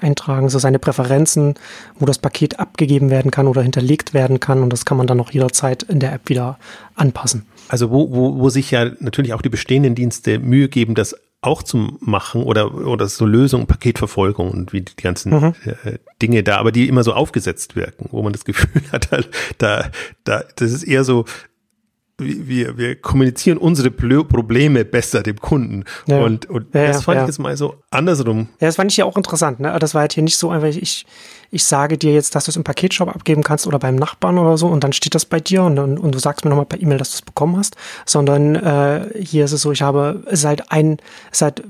eintragen, 0.00 0.50
so 0.50 0.58
seine 0.58 0.78
Präferenzen, 0.78 1.54
wo 1.98 2.04
das 2.04 2.18
Paket 2.18 2.60
abgegeben 2.60 3.08
werden 3.08 3.30
kann 3.30 3.46
oder 3.46 3.62
hinterlegt 3.62 4.12
werden 4.12 4.38
kann 4.38 4.62
und 4.62 4.70
das 4.70 4.84
kann 4.84 4.98
man 4.98 5.06
dann 5.06 5.18
auch 5.20 5.30
jederzeit 5.30 5.82
in 5.84 5.98
der 5.98 6.12
App 6.12 6.28
wieder 6.28 6.58
anpassen. 6.94 7.46
Also 7.68 7.90
wo, 7.90 8.10
wo, 8.12 8.38
wo 8.38 8.50
sich 8.50 8.70
ja 8.70 8.90
natürlich 9.00 9.32
auch 9.32 9.40
die 9.42 9.48
bestehenden 9.48 9.94
Dienste 9.94 10.38
Mühe 10.38 10.68
geben, 10.68 10.94
das 10.94 11.16
auch 11.42 11.64
zu 11.64 11.98
machen 12.00 12.44
oder, 12.44 12.72
oder 12.72 13.08
so 13.08 13.26
Lösungen, 13.26 13.66
Paketverfolgung 13.66 14.50
und 14.50 14.72
wie 14.72 14.82
die 14.82 14.94
ganzen 14.94 15.32
mhm. 15.32 15.54
äh, 15.64 15.98
Dinge 16.22 16.44
da, 16.44 16.58
aber 16.58 16.70
die 16.70 16.88
immer 16.88 17.02
so 17.02 17.12
aufgesetzt 17.12 17.74
wirken, 17.74 18.08
wo 18.12 18.22
man 18.22 18.32
das 18.32 18.44
Gefühl 18.46 18.82
hat, 18.92 19.08
da, 19.58 19.90
da, 20.24 20.44
das 20.54 20.70
ist 20.70 20.84
eher 20.84 21.02
so, 21.02 21.24
wir, 22.24 22.78
wir 22.78 22.96
kommunizieren 22.96 23.58
unsere 23.58 23.90
Probleme 23.90 24.84
besser 24.84 25.22
dem 25.22 25.38
Kunden. 25.38 25.84
Ja. 26.06 26.22
Und, 26.22 26.48
und 26.48 26.74
ja, 26.74 26.88
das 26.88 27.04
fand 27.04 27.16
ja. 27.16 27.22
ich 27.22 27.28
jetzt 27.28 27.38
mal 27.38 27.56
so 27.56 27.74
andersrum. 27.90 28.48
Ja, 28.60 28.68
das 28.68 28.76
fand 28.76 28.90
ich 28.90 28.96
ja 28.96 29.04
auch 29.04 29.16
interessant. 29.16 29.60
Ne? 29.60 29.76
Das 29.78 29.94
war 29.94 30.02
halt 30.02 30.12
hier 30.12 30.22
nicht 30.22 30.36
so 30.36 30.50
einfach, 30.50 30.68
ich, 30.68 31.06
ich 31.50 31.64
sage 31.64 31.98
dir 31.98 32.12
jetzt, 32.12 32.34
dass 32.34 32.44
du 32.44 32.50
es 32.50 32.56
im 32.56 32.64
Paketshop 32.64 33.08
abgeben 33.08 33.42
kannst 33.42 33.66
oder 33.66 33.78
beim 33.78 33.96
Nachbarn 33.96 34.38
oder 34.38 34.56
so 34.56 34.68
und 34.68 34.84
dann 34.84 34.92
steht 34.92 35.14
das 35.14 35.24
bei 35.24 35.40
dir 35.40 35.62
und, 35.62 35.78
und, 35.78 35.98
und 35.98 36.14
du 36.14 36.18
sagst 36.18 36.44
mir 36.44 36.50
nochmal 36.50 36.66
per 36.66 36.80
E-Mail, 36.80 36.98
dass 36.98 37.10
du 37.10 37.16
es 37.16 37.22
bekommen 37.22 37.56
hast, 37.56 37.76
sondern 38.06 38.56
äh, 38.56 39.08
hier 39.22 39.44
ist 39.44 39.52
es 39.52 39.62
so, 39.62 39.72
ich 39.72 39.82
habe, 39.82 40.22
es 40.26 40.40
ist 40.40 40.44
halt 40.46 40.70
ein, 40.72 40.98
es 41.30 41.38
ist 41.38 41.42
halt 41.42 41.62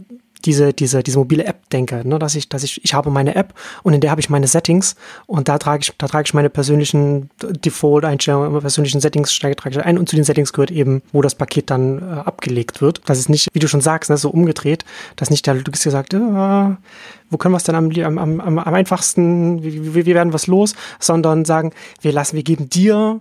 diese, 0.44 0.72
diese, 0.72 1.02
diese 1.02 1.18
mobile 1.18 1.44
App 1.44 1.68
denke, 1.70 2.07
ne? 2.07 2.18
dass 2.18 2.35
ich, 2.35 2.48
dass 2.48 2.62
ich, 2.62 2.85
ich 2.85 2.94
habe 2.94 3.11
meine 3.11 3.35
App 3.35 3.55
und 3.83 3.94
in 3.94 4.00
der 4.00 4.11
habe 4.11 4.20
ich 4.20 4.31
meine 4.31 4.46
Settings 4.46 4.96
und 5.26 5.48
da 5.48 5.59
trage 5.59 5.83
ich, 5.83 5.92
da 5.98 6.07
trage 6.07 6.24
ich 6.26 6.35
meine 6.35 6.50
persönlichen 6.50 7.31
Default-Einstellungen, 7.40 8.50
meine 8.50 8.61
persönlichen 8.61 9.00
Settings 9.00 9.37
trage 9.38 9.70
ich 9.70 9.78
ein 9.78 9.98
und 9.98 10.09
zu 10.09 10.16
den 10.16 10.24
Settings 10.24 10.52
gehört 10.52 10.70
eben, 10.70 11.02
wo 11.12 11.22
das 11.22 11.35
Paket 11.35 11.70
dann 11.70 11.98
äh, 11.98 12.20
abgelegt 12.20 12.81
wird. 12.81 13.00
Das 13.07 13.18
ist 13.18 13.28
nicht, 13.28 13.48
wie 13.52 13.59
du 13.59 13.68
schon 13.68 13.81
sagst, 13.81 14.11
ne, 14.11 14.16
so 14.16 14.31
umgedreht, 14.31 14.85
dass 15.16 15.31
nicht 15.31 15.46
der, 15.46 15.55
bist 15.55 15.85
gesagt, 15.85 16.14
äh, 16.14 16.18
wo 16.18 17.37
können 17.38 17.52
wir 17.52 17.59
es 17.59 17.64
denn 17.64 17.74
am, 17.74 17.90
am, 17.90 18.40
am, 18.40 18.59
am 18.59 18.74
einfachsten, 18.74 19.62
wie, 19.62 19.94
wie, 19.94 20.07
wie 20.07 20.14
werden 20.14 20.33
wir 20.33 20.37
es 20.37 20.46
los, 20.46 20.74
sondern 20.98 21.44
sagen, 21.44 21.72
wir 22.00 22.12
lassen, 22.12 22.37
wir 22.37 22.42
geben 22.42 22.68
dir 22.68 23.20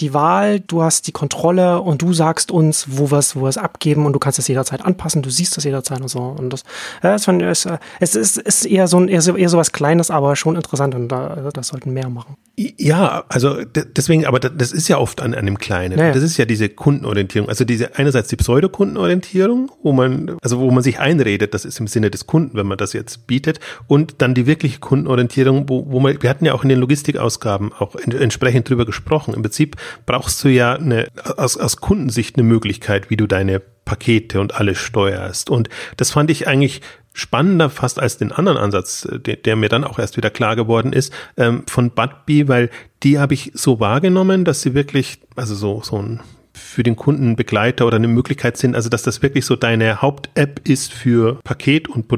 die 0.00 0.12
Wahl, 0.12 0.60
du 0.60 0.82
hast 0.82 1.06
die 1.06 1.12
Kontrolle 1.12 1.80
und 1.80 2.02
du 2.02 2.12
sagst 2.12 2.50
uns, 2.50 2.86
wo 2.88 3.10
wir 3.10 3.18
es 3.18 3.36
wo 3.36 3.42
wir's 3.42 3.56
abgeben 3.56 4.06
und 4.06 4.12
du 4.12 4.18
kannst 4.18 4.38
es 4.38 4.48
jederzeit 4.48 4.84
anpassen, 4.84 5.22
du 5.22 5.30
siehst 5.30 5.56
das 5.56 5.64
jederzeit 5.64 6.00
und 6.00 6.08
so. 6.08 6.20
Und 6.20 6.52
das, 6.52 6.64
ja, 7.02 7.12
das 7.12 7.24
fand, 7.24 7.42
es, 7.42 7.66
es 8.00 8.14
ist, 8.14 8.36
ist 8.38 8.66
eher 8.66 8.88
so 8.88 8.98
ein 8.98 9.08
eher 9.08 9.22
so, 9.22 9.36
eher 9.36 9.48
so 9.48 9.58
was 9.58 9.72
Kleines, 9.72 10.10
aber 10.10 10.36
schon 10.36 10.56
interessant 10.56 10.94
und 10.94 11.08
da, 11.08 11.50
das 11.52 11.68
sollten 11.68 11.92
mehr 11.92 12.08
machen. 12.08 12.36
Ja, 12.58 13.24
also 13.28 13.58
deswegen, 13.64 14.24
aber 14.24 14.40
das 14.40 14.72
ist 14.72 14.88
ja 14.88 14.96
oft 14.96 15.20
an, 15.20 15.34
an 15.34 15.44
dem 15.44 15.58
Kleinen. 15.58 15.98
Ja, 15.98 16.12
Das 16.12 16.22
ist 16.22 16.38
ja 16.38 16.46
diese 16.46 16.70
Kundenorientierung. 16.70 17.50
Also 17.50 17.66
diese 17.66 17.96
einerseits 17.96 18.28
die 18.28 18.36
Pseudo-Kundenorientierung, 18.36 19.70
wo 19.82 19.92
man, 19.92 20.38
also 20.40 20.58
wo 20.58 20.70
man 20.70 20.82
sich 20.82 20.98
einredet, 20.98 21.52
das 21.52 21.66
ist 21.66 21.80
im 21.80 21.86
Sinne 21.86 22.10
des 22.10 22.26
Kunden, 22.26 22.56
wenn 22.56 22.66
man 22.66 22.78
das 22.78 22.94
jetzt 22.94 23.26
bietet, 23.26 23.60
und 23.88 24.22
dann 24.22 24.34
die 24.34 24.46
wirkliche 24.46 24.78
Kundenorientierung, 24.78 25.68
wo, 25.68 25.84
wo 25.90 26.00
man, 26.00 26.22
wir 26.22 26.30
hatten 26.30 26.46
ja 26.46 26.54
auch 26.54 26.62
in 26.62 26.70
den 26.70 26.78
Logistikausgaben 26.78 27.74
auch 27.74 27.94
entsprechend 27.94 28.70
drüber 28.70 28.86
gesprochen. 28.86 29.34
Im 29.34 29.42
Prinzip 29.42 29.76
brauchst 30.06 30.42
du 30.42 30.48
ja 30.48 30.76
eine, 30.76 31.08
aus, 31.36 31.58
aus 31.58 31.76
Kundensicht 31.76 32.36
eine 32.36 32.44
Möglichkeit, 32.44 33.10
wie 33.10 33.18
du 33.18 33.26
deine 33.26 33.60
Pakete 33.86 34.40
und 34.40 34.54
alles 34.54 34.78
steuerst. 34.78 35.50
Und 35.50 35.68
das 35.98 36.10
fand 36.10 36.30
ich 36.30 36.48
eigentlich 36.48 36.80
spannender 37.16 37.70
fast 37.70 37.98
als 37.98 38.18
den 38.18 38.30
anderen 38.30 38.58
Ansatz, 38.58 39.06
äh, 39.06 39.18
der, 39.18 39.36
der 39.36 39.56
mir 39.56 39.68
dann 39.68 39.84
auch 39.84 39.98
erst 39.98 40.16
wieder 40.16 40.30
klar 40.30 40.54
geworden 40.54 40.92
ist, 40.92 41.12
ähm, 41.36 41.64
von 41.66 41.90
Budbee, 41.90 42.46
weil 42.46 42.70
die 43.02 43.18
habe 43.18 43.34
ich 43.34 43.52
so 43.54 43.80
wahrgenommen, 43.80 44.44
dass 44.44 44.60
sie 44.60 44.74
wirklich, 44.74 45.18
also 45.34 45.54
so, 45.54 45.80
so 45.82 45.96
ein 45.96 46.20
für 46.52 46.82
den 46.82 46.96
Kunden 46.96 47.36
Begleiter 47.36 47.86
oder 47.86 47.96
eine 47.96 48.08
Möglichkeit 48.08 48.56
sind, 48.56 48.74
also 48.74 48.88
dass 48.88 49.02
das 49.02 49.22
wirklich 49.22 49.44
so 49.44 49.56
deine 49.56 50.00
Haupt-App 50.00 50.66
ist 50.66 50.92
für 50.92 51.38
Paket- 51.44 51.88
und 51.88 52.08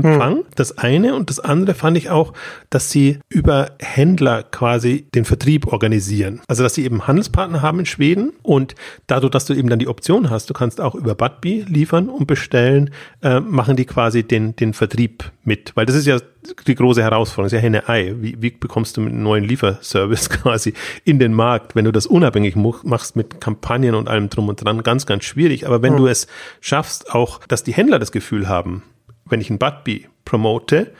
Produktempfang. 0.00 0.36
Hm. 0.36 0.44
Das 0.54 0.78
eine 0.78 1.14
und 1.14 1.30
das 1.30 1.40
andere 1.40 1.74
fand 1.74 1.96
ich 1.96 2.10
auch, 2.10 2.32
dass 2.70 2.90
sie 2.90 3.18
über 3.28 3.72
Händler 3.80 4.42
quasi 4.42 5.06
den 5.14 5.24
Vertrieb 5.24 5.66
organisieren. 5.66 6.40
Also 6.48 6.62
dass 6.62 6.74
sie 6.74 6.84
eben 6.84 7.06
Handelspartner 7.06 7.62
haben 7.62 7.80
in 7.80 7.86
Schweden 7.86 8.32
und 8.42 8.74
dadurch, 9.06 9.30
dass 9.30 9.44
du 9.44 9.54
eben 9.54 9.68
dann 9.68 9.78
die 9.78 9.88
Option 9.88 10.30
hast, 10.30 10.48
du 10.50 10.54
kannst 10.54 10.80
auch 10.80 10.94
über 10.94 11.14
Budbee 11.14 11.64
liefern 11.68 12.08
und 12.08 12.26
bestellen, 12.26 12.90
äh, 13.22 13.40
machen 13.40 13.76
die 13.76 13.84
quasi 13.84 14.22
den, 14.22 14.56
den 14.56 14.72
Vertrieb 14.72 15.30
mit. 15.44 15.72
Weil 15.74 15.86
das 15.86 15.96
ist 15.96 16.06
ja 16.06 16.18
die 16.66 16.74
große 16.74 17.02
Herausforderung, 17.02 17.44
das 17.44 17.52
ist 17.52 17.56
ja 17.56 17.62
Henne-Ei. 17.62 18.14
Wie, 18.20 18.36
wie 18.40 18.50
bekommst 18.50 18.96
du 18.96 19.00
mit 19.00 19.12
einem 19.12 19.22
neuen 19.22 19.44
Lieferservice 19.44 20.30
quasi 20.42 20.74
in 21.04 21.18
den 21.18 21.32
Markt, 21.32 21.76
wenn 21.76 21.84
du 21.84 21.92
das 21.92 22.06
unabhängig 22.06 22.56
machst 22.56 23.16
mit 23.16 23.40
Kampagnen 23.40 23.94
und 23.94 24.08
allem 24.08 24.28
drum 24.28 24.48
und 24.48 24.64
dran, 24.64 24.82
ganz, 24.82 25.06
ganz 25.06 25.24
schwierig. 25.24 25.66
Aber 25.66 25.82
wenn 25.82 25.94
mhm. 25.94 25.98
du 25.98 26.06
es 26.06 26.26
schaffst, 26.60 27.14
auch, 27.14 27.40
dass 27.46 27.62
die 27.62 27.72
Händler 27.72 27.98
das 27.98 28.12
Gefühl 28.12 28.48
haben, 28.48 28.82
wenn 29.24 29.40
ich 29.40 29.50
ein 29.50 29.58
Budbee 29.58 30.08
promote, 30.24 30.92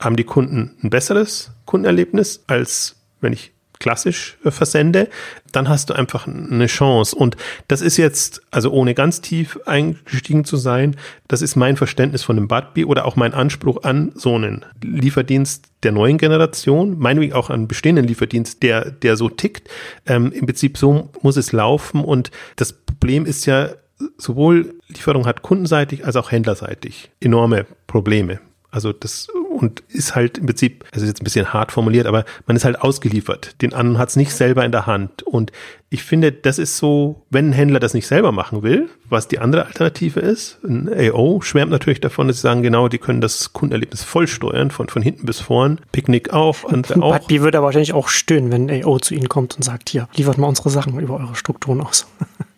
haben 0.00 0.16
die 0.16 0.24
Kunden 0.24 0.76
ein 0.82 0.90
besseres 0.90 1.52
Kundenerlebnis, 1.64 2.44
als 2.46 2.96
wenn 3.20 3.32
ich 3.32 3.52
klassisch 3.82 4.38
äh, 4.44 4.50
versende, 4.52 5.08
dann 5.50 5.68
hast 5.68 5.90
du 5.90 5.94
einfach 5.94 6.28
eine 6.28 6.66
Chance. 6.66 7.16
Und 7.16 7.36
das 7.66 7.80
ist 7.80 7.96
jetzt, 7.96 8.40
also 8.52 8.70
ohne 8.70 8.94
ganz 8.94 9.20
tief 9.20 9.58
eingestiegen 9.66 10.44
zu 10.44 10.56
sein, 10.56 10.96
das 11.26 11.42
ist 11.42 11.56
mein 11.56 11.76
Verständnis 11.76 12.22
von 12.22 12.36
dem 12.36 12.46
Budbee 12.46 12.84
oder 12.84 13.04
auch 13.04 13.16
mein 13.16 13.34
Anspruch 13.34 13.82
an 13.82 14.12
so 14.14 14.36
einen 14.36 14.64
Lieferdienst 14.82 15.66
der 15.82 15.90
neuen 15.90 16.16
Generation, 16.16 16.96
meinetwegen 16.98 17.32
auch 17.32 17.50
an 17.50 17.66
bestehenden 17.66 18.06
Lieferdienst, 18.06 18.62
der, 18.62 18.92
der 18.92 19.16
so 19.16 19.28
tickt. 19.28 19.68
Ähm, 20.06 20.30
Im 20.30 20.46
Prinzip 20.46 20.78
so 20.78 21.10
muss 21.22 21.36
es 21.36 21.50
laufen. 21.50 22.04
Und 22.04 22.30
das 22.54 22.72
Problem 22.72 23.26
ist 23.26 23.46
ja, 23.46 23.70
sowohl 24.16 24.74
Lieferung 24.92 25.26
hat 25.26 25.42
kundenseitig 25.42 26.04
als 26.04 26.16
auch 26.16 26.30
händlerseitig 26.30 27.10
enorme 27.20 27.66
Probleme. 27.86 28.40
Also 28.70 28.92
das 28.92 29.28
und 29.62 29.80
ist 29.88 30.14
halt 30.14 30.38
im 30.38 30.46
Prinzip, 30.46 30.84
also 30.92 31.06
jetzt 31.06 31.20
ein 31.20 31.24
bisschen 31.24 31.52
hart 31.52 31.72
formuliert, 31.72 32.06
aber 32.06 32.24
man 32.46 32.56
ist 32.56 32.64
halt 32.64 32.80
ausgeliefert. 32.80 33.60
Den 33.62 33.74
anderen 33.74 33.98
hat 33.98 34.08
es 34.08 34.16
nicht 34.16 34.32
selber 34.32 34.64
in 34.64 34.72
der 34.72 34.86
Hand. 34.86 35.22
Und 35.22 35.52
ich 35.90 36.02
finde, 36.02 36.32
das 36.32 36.58
ist 36.58 36.78
so, 36.78 37.22
wenn 37.30 37.50
ein 37.50 37.52
Händler 37.52 37.78
das 37.78 37.94
nicht 37.94 38.06
selber 38.06 38.32
machen 38.32 38.62
will, 38.62 38.88
was 39.08 39.28
die 39.28 39.38
andere 39.38 39.66
Alternative 39.66 40.20
ist, 40.20 40.58
ein 40.64 40.88
AO 40.88 41.42
schwärmt 41.42 41.70
natürlich 41.70 42.00
davon, 42.00 42.28
dass 42.28 42.38
sie 42.38 42.42
sagen, 42.42 42.62
genau, 42.62 42.88
die 42.88 42.98
können 42.98 43.20
das 43.20 43.52
Kundenerlebnis 43.52 44.02
voll 44.02 44.26
steuern, 44.26 44.70
von, 44.70 44.88
von 44.88 45.02
hinten 45.02 45.26
bis 45.26 45.38
vorn. 45.38 45.78
Picknick 45.92 46.32
auch, 46.32 46.64
andere 46.64 47.02
auch. 47.02 47.18
Die 47.18 47.42
würde 47.42 47.58
aber 47.58 47.66
wahrscheinlich 47.66 47.92
auch 47.92 48.08
stöhnen, 48.08 48.50
wenn 48.50 48.84
AO 48.84 48.98
zu 48.98 49.14
ihnen 49.14 49.28
kommt 49.28 49.54
und 49.54 49.62
sagt, 49.62 49.90
hier, 49.90 50.08
liefert 50.16 50.38
mal 50.38 50.48
unsere 50.48 50.70
Sachen 50.70 50.98
über 50.98 51.20
eure 51.20 51.34
Strukturen 51.34 51.82
aus. 51.82 52.06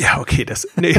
Ja, 0.00 0.18
okay, 0.18 0.44
das, 0.46 0.66
nee, 0.76 0.96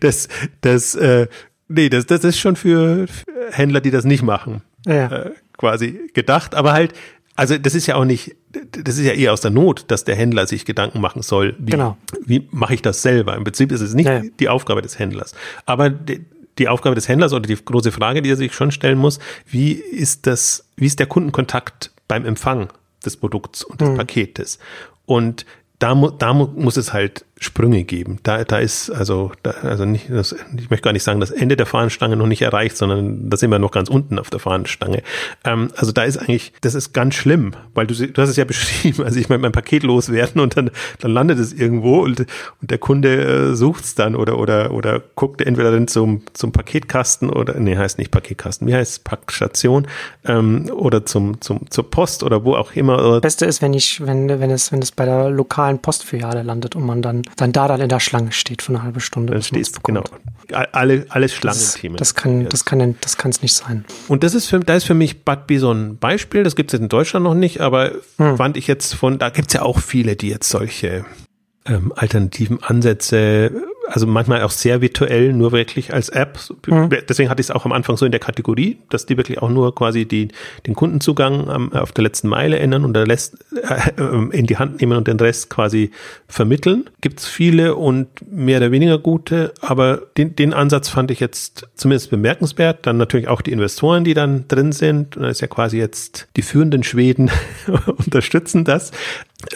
das, 0.00 0.28
das, 0.60 0.94
äh, 0.94 1.26
nee, 1.66 1.88
das, 1.88 2.06
das 2.06 2.22
ist 2.22 2.38
schon 2.38 2.54
für 2.54 3.06
Händler, 3.50 3.80
die 3.80 3.90
das 3.90 4.04
nicht 4.04 4.22
machen, 4.22 4.62
ja. 4.86 5.08
äh, 5.08 5.30
quasi 5.58 5.98
gedacht. 6.14 6.54
Aber 6.54 6.72
halt, 6.72 6.94
also 7.34 7.58
das 7.58 7.74
ist 7.74 7.88
ja 7.88 7.96
auch 7.96 8.04
nicht, 8.04 8.36
das 8.70 8.98
ist 8.98 9.04
ja 9.04 9.14
eher 9.14 9.32
aus 9.32 9.40
der 9.40 9.50
Not, 9.50 9.86
dass 9.88 10.04
der 10.04 10.14
Händler 10.14 10.46
sich 10.46 10.64
Gedanken 10.64 11.00
machen 11.00 11.22
soll, 11.22 11.56
wie, 11.58 11.72
genau. 11.72 11.96
wie 12.24 12.46
mache 12.52 12.74
ich 12.74 12.82
das 12.82 13.02
selber. 13.02 13.34
Im 13.34 13.42
Prinzip 13.42 13.72
ist 13.72 13.80
es 13.80 13.94
nicht 13.94 14.06
ja. 14.06 14.22
die 14.38 14.48
Aufgabe 14.48 14.82
des 14.82 15.00
Händlers. 15.00 15.34
Aber 15.64 15.90
die, 15.90 16.24
die 16.58 16.68
Aufgabe 16.68 16.94
des 16.94 17.08
Händlers 17.08 17.32
oder 17.32 17.48
die 17.48 17.56
große 17.56 17.90
Frage, 17.90 18.22
die 18.22 18.30
er 18.30 18.36
sich 18.36 18.54
schon 18.54 18.70
stellen 18.70 18.98
muss, 18.98 19.18
wie 19.44 19.72
ist 19.72 20.28
das, 20.28 20.68
wie 20.76 20.86
ist 20.86 21.00
der 21.00 21.06
Kundenkontakt 21.06 21.90
beim 22.06 22.24
Empfang 22.24 22.68
des 23.04 23.16
Produkts 23.16 23.64
und 23.64 23.80
des 23.80 23.88
mhm. 23.88 23.96
Paketes? 23.96 24.60
Und 25.04 25.44
da, 25.78 25.94
mu 25.94 26.10
da 26.10 26.32
mu 26.32 26.46
muss 26.56 26.76
es 26.76 26.92
halt 26.92 27.24
Sprünge 27.38 27.84
geben. 27.84 28.18
Da, 28.22 28.44
da 28.44 28.58
ist 28.58 28.88
also, 28.90 29.30
da, 29.42 29.50
also 29.62 29.84
nicht, 29.84 30.08
das, 30.08 30.34
ich 30.56 30.70
möchte 30.70 30.84
gar 30.84 30.92
nicht 30.92 31.02
sagen, 31.02 31.20
das 31.20 31.30
Ende 31.30 31.54
der 31.56 31.66
Fahnenstange 31.66 32.16
noch 32.16 32.26
nicht 32.26 32.40
erreicht, 32.40 32.78
sondern 32.78 33.28
da 33.28 33.36
sind 33.36 33.50
wir 33.50 33.58
noch 33.58 33.72
ganz 33.72 33.90
unten 33.90 34.18
auf 34.18 34.30
der 34.30 34.40
Fahnenstange. 34.40 35.02
Ähm, 35.44 35.70
also 35.76 35.92
da 35.92 36.04
ist 36.04 36.16
eigentlich, 36.16 36.54
das 36.62 36.74
ist 36.74 36.94
ganz 36.94 37.14
schlimm, 37.14 37.52
weil 37.74 37.86
du, 37.86 37.94
du 37.94 38.22
hast 38.22 38.30
es 38.30 38.36
ja 38.36 38.44
beschrieben. 38.46 39.04
Also 39.04 39.20
ich 39.20 39.28
meine, 39.28 39.42
mein 39.42 39.52
Paket 39.52 39.82
loswerden 39.82 40.40
und 40.40 40.56
dann, 40.56 40.70
dann 41.00 41.10
landet 41.10 41.38
es 41.38 41.52
irgendwo 41.52 42.00
und, 42.00 42.20
und 42.20 42.70
der 42.70 42.78
Kunde 42.78 43.50
äh, 43.50 43.54
sucht 43.54 43.84
es 43.84 43.94
dann 43.94 44.16
oder 44.16 44.38
oder 44.38 44.70
oder 44.72 45.02
guckt 45.14 45.42
entweder 45.42 45.70
dann 45.70 45.88
zum 45.88 46.22
zum 46.32 46.52
Paketkasten 46.52 47.28
oder 47.28 47.60
nee 47.60 47.76
heißt 47.76 47.98
nicht 47.98 48.10
Paketkasten, 48.10 48.66
wie 48.66 48.74
heißt 48.74 49.04
Packstation 49.04 49.86
ähm, 50.24 50.70
oder 50.72 51.04
zum 51.04 51.40
zum 51.42 51.70
zur 51.70 51.90
Post 51.90 52.22
oder 52.22 52.44
wo 52.44 52.54
auch 52.54 52.72
immer. 52.72 52.96
Das 52.96 53.20
Beste 53.20 53.44
ist, 53.44 53.60
wenn 53.60 53.74
ich 53.74 54.06
wenn 54.06 54.28
wenn 54.28 54.50
es 54.50 54.72
wenn 54.72 54.80
es 54.80 54.90
bei 54.90 55.04
der 55.04 55.28
lokalen 55.28 55.78
Postfiliale 55.78 56.42
landet 56.42 56.76
und 56.76 56.86
man 56.86 57.02
dann 57.02 57.25
dann 57.36 57.52
da 57.52 57.68
dann 57.68 57.80
in 57.80 57.88
der 57.88 58.00
Schlange 58.00 58.32
steht 58.32 58.62
für 58.62 58.72
eine 58.72 58.82
halbe 58.82 59.00
Stunde. 59.00 59.32
Dann 59.32 59.42
stehst, 59.42 59.82
genau. 59.82 60.04
Alle, 60.52 61.06
alles 61.08 61.34
Schlangenthemen. 61.34 61.96
Das, 61.96 62.08
das 62.08 62.14
kann, 62.14 62.48
das 62.48 62.64
kann, 62.64 62.96
das 63.00 63.16
kann 63.16 63.30
es 63.30 63.42
nicht 63.42 63.54
sein. 63.54 63.84
Und 64.08 64.22
das 64.22 64.34
ist 64.34 64.46
für, 64.46 64.60
da 64.60 64.76
ist 64.76 64.84
für 64.84 64.94
mich 64.94 65.24
Budbee 65.24 65.58
so 65.58 65.72
ein 65.72 65.98
Beispiel. 65.98 66.44
Das 66.44 66.56
gibt 66.56 66.72
es 66.72 66.80
in 66.80 66.88
Deutschland 66.88 67.24
noch 67.24 67.34
nicht, 67.34 67.60
aber 67.60 67.92
hm. 68.18 68.36
fand 68.36 68.56
ich 68.56 68.66
jetzt 68.66 68.94
von, 68.94 69.18
da 69.18 69.30
gibt 69.30 69.48
es 69.48 69.54
ja 69.54 69.62
auch 69.62 69.80
viele, 69.80 70.16
die 70.16 70.28
jetzt 70.28 70.48
solche 70.48 71.04
ähm, 71.66 71.92
alternativen 71.94 72.62
Ansätze 72.62 73.50
also 73.88 74.06
manchmal 74.06 74.42
auch 74.42 74.50
sehr 74.50 74.80
virtuell, 74.80 75.32
nur 75.32 75.52
wirklich 75.52 75.92
als 75.92 76.08
App. 76.08 76.38
Mhm. 76.66 76.90
Deswegen 77.08 77.30
hatte 77.30 77.40
ich 77.40 77.46
es 77.46 77.50
auch 77.50 77.64
am 77.64 77.72
Anfang 77.72 77.96
so 77.96 78.04
in 78.04 78.12
der 78.12 78.20
Kategorie, 78.20 78.78
dass 78.90 79.06
die 79.06 79.16
wirklich 79.16 79.40
auch 79.40 79.50
nur 79.50 79.74
quasi 79.74 80.06
die, 80.06 80.28
den 80.66 80.74
Kundenzugang 80.74 81.48
am, 81.48 81.72
auf 81.72 81.92
der 81.92 82.02
letzten 82.02 82.28
Meile 82.28 82.58
ändern 82.58 82.84
und 82.84 82.94
der 82.94 83.06
Rest 83.06 83.36
äh, 83.54 84.36
in 84.36 84.46
die 84.46 84.56
Hand 84.56 84.80
nehmen 84.80 84.96
und 84.96 85.08
den 85.08 85.18
Rest 85.18 85.50
quasi 85.50 85.90
vermitteln. 86.28 86.90
Gibt 87.00 87.20
es 87.20 87.26
viele 87.26 87.76
und 87.76 88.08
mehr 88.30 88.58
oder 88.58 88.70
weniger 88.70 88.98
gute, 88.98 89.52
aber 89.60 90.02
den, 90.16 90.34
den 90.36 90.52
Ansatz 90.52 90.88
fand 90.88 91.10
ich 91.10 91.20
jetzt 91.20 91.68
zumindest 91.74 92.10
bemerkenswert. 92.10 92.86
Dann 92.86 92.96
natürlich 92.96 93.28
auch 93.28 93.40
die 93.40 93.52
Investoren, 93.52 94.04
die 94.04 94.14
dann 94.14 94.48
drin 94.48 94.72
sind. 94.72 95.16
Und 95.16 95.22
da 95.22 95.28
ist 95.28 95.40
ja 95.40 95.46
quasi 95.46 95.78
jetzt 95.78 96.28
die 96.36 96.42
führenden 96.42 96.82
Schweden 96.82 97.30
unterstützen 97.96 98.64
das. 98.64 98.90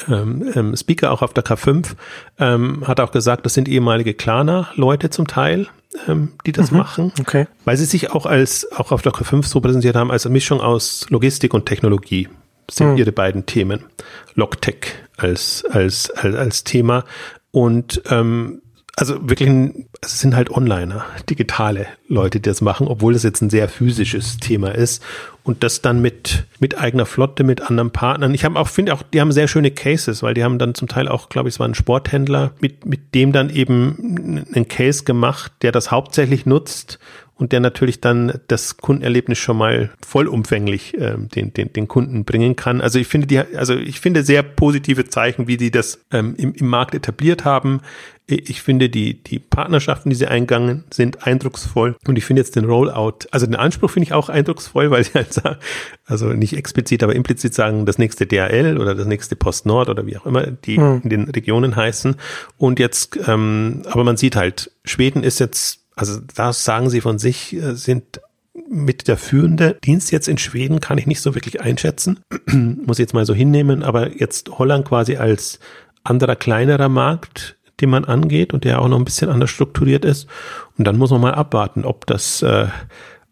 Ähm, 0.09 0.53
ähm, 0.55 0.77
Speaker 0.77 1.11
auch 1.11 1.23
auf 1.23 1.33
der 1.33 1.43
K5 1.43 1.95
ähm, 2.39 2.87
hat 2.87 3.01
auch 3.01 3.13
gesagt, 3.13 3.47
das 3.47 3.55
sind 3.55 3.67
ehemalige 3.67 4.13
Klarna-Leute 4.21 5.09
zum 5.09 5.27
Teil, 5.27 5.67
ähm, 6.07 6.33
die 6.45 6.53
das 6.53 6.71
mhm, 6.71 6.79
machen, 6.79 7.13
okay. 7.19 7.47
weil 7.65 7.79
sie 7.79 7.87
sich 7.87 8.11
auch 8.11 8.27
als 8.27 8.71
auch 8.73 8.93
auf 8.93 9.01
der 9.01 9.13
K5 9.13 9.47
so 9.47 9.63
präsentiert 9.63 9.97
haben 9.97 10.11
als 10.11 10.27
eine 10.27 10.35
Mischung 10.35 10.61
aus 10.61 11.07
Logistik 11.09 11.55
und 11.55 11.65
Technologie. 11.65 12.29
Sind 12.71 12.93
mhm. 12.93 12.97
ihre 12.99 13.13
beiden 13.13 13.47
Themen. 13.47 13.87
Logtech 14.35 14.93
als 15.17 15.65
als 15.71 16.11
als, 16.11 16.37
als 16.37 16.65
Thema 16.65 17.05
und 17.51 18.03
ähm, 18.11 18.61
also 18.97 19.29
wirklich, 19.29 19.49
es 20.03 20.21
sind 20.21 20.35
halt 20.35 20.51
Onliner, 20.51 21.05
digitale 21.29 21.87
Leute, 22.09 22.41
die 22.41 22.49
das 22.49 22.63
machen, 22.63 22.89
obwohl 22.89 23.13
das 23.13 23.23
jetzt 23.23 23.43
ein 23.43 23.51
sehr 23.51 23.69
physisches 23.69 24.39
Thema 24.39 24.75
ist 24.75 25.03
und 25.43 25.63
das 25.63 25.83
dann 25.83 26.01
mit 26.01 26.47
mit 26.59 26.79
eigener 26.79 27.05
Flotte, 27.05 27.45
mit 27.45 27.61
anderen 27.61 27.91
Partnern. 27.91 28.33
Ich 28.33 28.45
habe 28.45 28.59
auch 28.59 28.69
finde 28.69 28.95
auch, 28.95 29.03
die 29.03 29.21
haben 29.21 29.31
sehr 29.31 29.47
schöne 29.47 29.71
Cases, 29.71 30.23
weil 30.23 30.33
die 30.33 30.43
haben 30.43 30.59
dann 30.59 30.75
zum 30.75 30.89
Teil 30.89 31.07
auch, 31.07 31.29
glaube 31.29 31.49
ich, 31.49 31.57
es 31.57 31.61
war 31.61 31.69
ein 31.69 31.75
Sporthändler 31.75 32.53
mit 32.61 32.87
mit 32.87 33.15
dem 33.15 33.33
dann 33.33 33.51
eben 33.51 34.47
einen 34.55 34.69
Case 34.69 35.05
gemacht, 35.05 35.53
der 35.61 35.73
das 35.73 35.91
hauptsächlich 35.91 36.47
nutzt 36.47 36.99
und 37.41 37.53
der 37.53 37.61
natürlich 37.61 38.03
dann 38.03 38.39
das 38.49 38.77
Kundenerlebnis 38.77 39.39
schon 39.39 39.57
mal 39.57 39.91
vollumfänglich 40.07 40.95
äh, 40.99 41.17
den, 41.17 41.55
den, 41.55 41.73
den 41.73 41.89
Kunden 41.89 42.27
bringen 42.27 42.55
kann. 42.55 42.83
Also 42.83 42.99
ich 42.99 43.07
finde 43.07 43.27
die, 43.27 43.39
also 43.39 43.75
ich 43.77 43.99
finde 43.99 44.23
sehr 44.25 44.43
positive 44.43 45.09
Zeichen, 45.09 45.49
wie 45.49 45.57
die 45.57 45.71
das 45.71 46.01
ähm, 46.13 46.35
im, 46.37 46.53
im 46.53 46.67
Markt 46.67 46.95
etabliert 46.95 47.47
haben. 47.47 47.81
Ich 48.31 48.63
finde 48.63 48.89
die, 48.89 49.23
die 49.23 49.39
Partnerschaften, 49.39 50.11
die 50.11 50.17
sie 50.17 50.27
eingegangen 50.27 50.85
sind, 50.91 51.27
eindrucksvoll. 51.27 51.97
Und 52.07 52.17
ich 52.17 52.25
finde 52.25 52.43
jetzt 52.43 52.57
den 52.57 52.65
Rollout, 52.65 53.27
also 53.31 53.47
den 53.47 53.57
Anspruch 53.57 53.91
finde 53.91 54.05
ich 54.05 54.13
auch 54.13 54.29
eindrucksvoll, 54.29 54.91
weil 54.91 55.05
sie 55.05 55.15
halt 55.15 55.33
sagen, 55.33 55.57
also 56.07 56.29
nicht 56.29 56.55
explizit, 56.55 57.03
aber 57.03 57.15
implizit 57.15 57.55
sagen, 57.55 57.87
das 57.87 57.99
nächste 57.99 58.27
DHL 58.27 58.79
oder 58.79 58.95
das 58.95 59.07
nächste 59.07 59.37
Post 59.37 59.67
Nord 59.67 59.89
oder 59.89 60.07
wie 60.07 60.17
auch 60.17 60.27
immer 60.27 60.47
die 60.47 60.77
hm. 60.77 61.01
in 61.05 61.11
den 61.11 61.31
Regionen 61.31 61.77
heißen. 61.77 62.17
Und 62.57 62.79
jetzt, 62.79 63.19
ähm, 63.27 63.83
aber 63.87 64.05
man 64.05 64.17
sieht 64.17 64.37
halt, 64.37 64.71
Schweden 64.85 65.23
ist 65.23 65.41
jetzt 65.41 65.81
also 66.01 66.19
das 66.35 66.65
sagen 66.65 66.89
sie 66.89 67.03
von 67.03 67.19
sich, 67.19 67.53
äh, 67.53 67.75
sind 67.75 68.21
mit 68.69 69.07
der 69.07 69.17
führende 69.17 69.79
Dienst 69.85 70.11
jetzt 70.13 70.29
in 70.29 70.39
Schweden 70.39 70.81
kann 70.81 70.99
ich 70.99 71.07
nicht 71.07 71.21
so 71.21 71.35
wirklich 71.35 71.61
einschätzen. 71.61 72.21
Muss 72.51 72.99
ich 72.99 73.05
jetzt 73.05 73.15
mal 73.15 73.27
so 73.27 73.35
hinnehmen, 73.35 73.83
aber 73.83 74.17
jetzt 74.17 74.49
Holland 74.59 74.87
quasi 74.87 75.17
als 75.17 75.61
anderer 76.03 76.37
kleinerer 76.37 76.89
Markt, 76.89 77.59
den 77.81 77.91
man 77.91 78.05
angeht 78.05 78.53
und 78.53 78.65
der 78.65 78.81
auch 78.81 78.89
noch 78.89 78.99
ein 78.99 79.05
bisschen 79.05 79.31
anders 79.31 79.51
strukturiert 79.51 80.05
ist. 80.05 80.29
Und 80.79 80.87
dann 80.87 80.99
muss 80.99 81.11
man 81.11 81.21
mal 81.21 81.35
abwarten, 81.35 81.85
ob 81.85 82.07
das, 82.07 82.43
äh, 82.43 82.67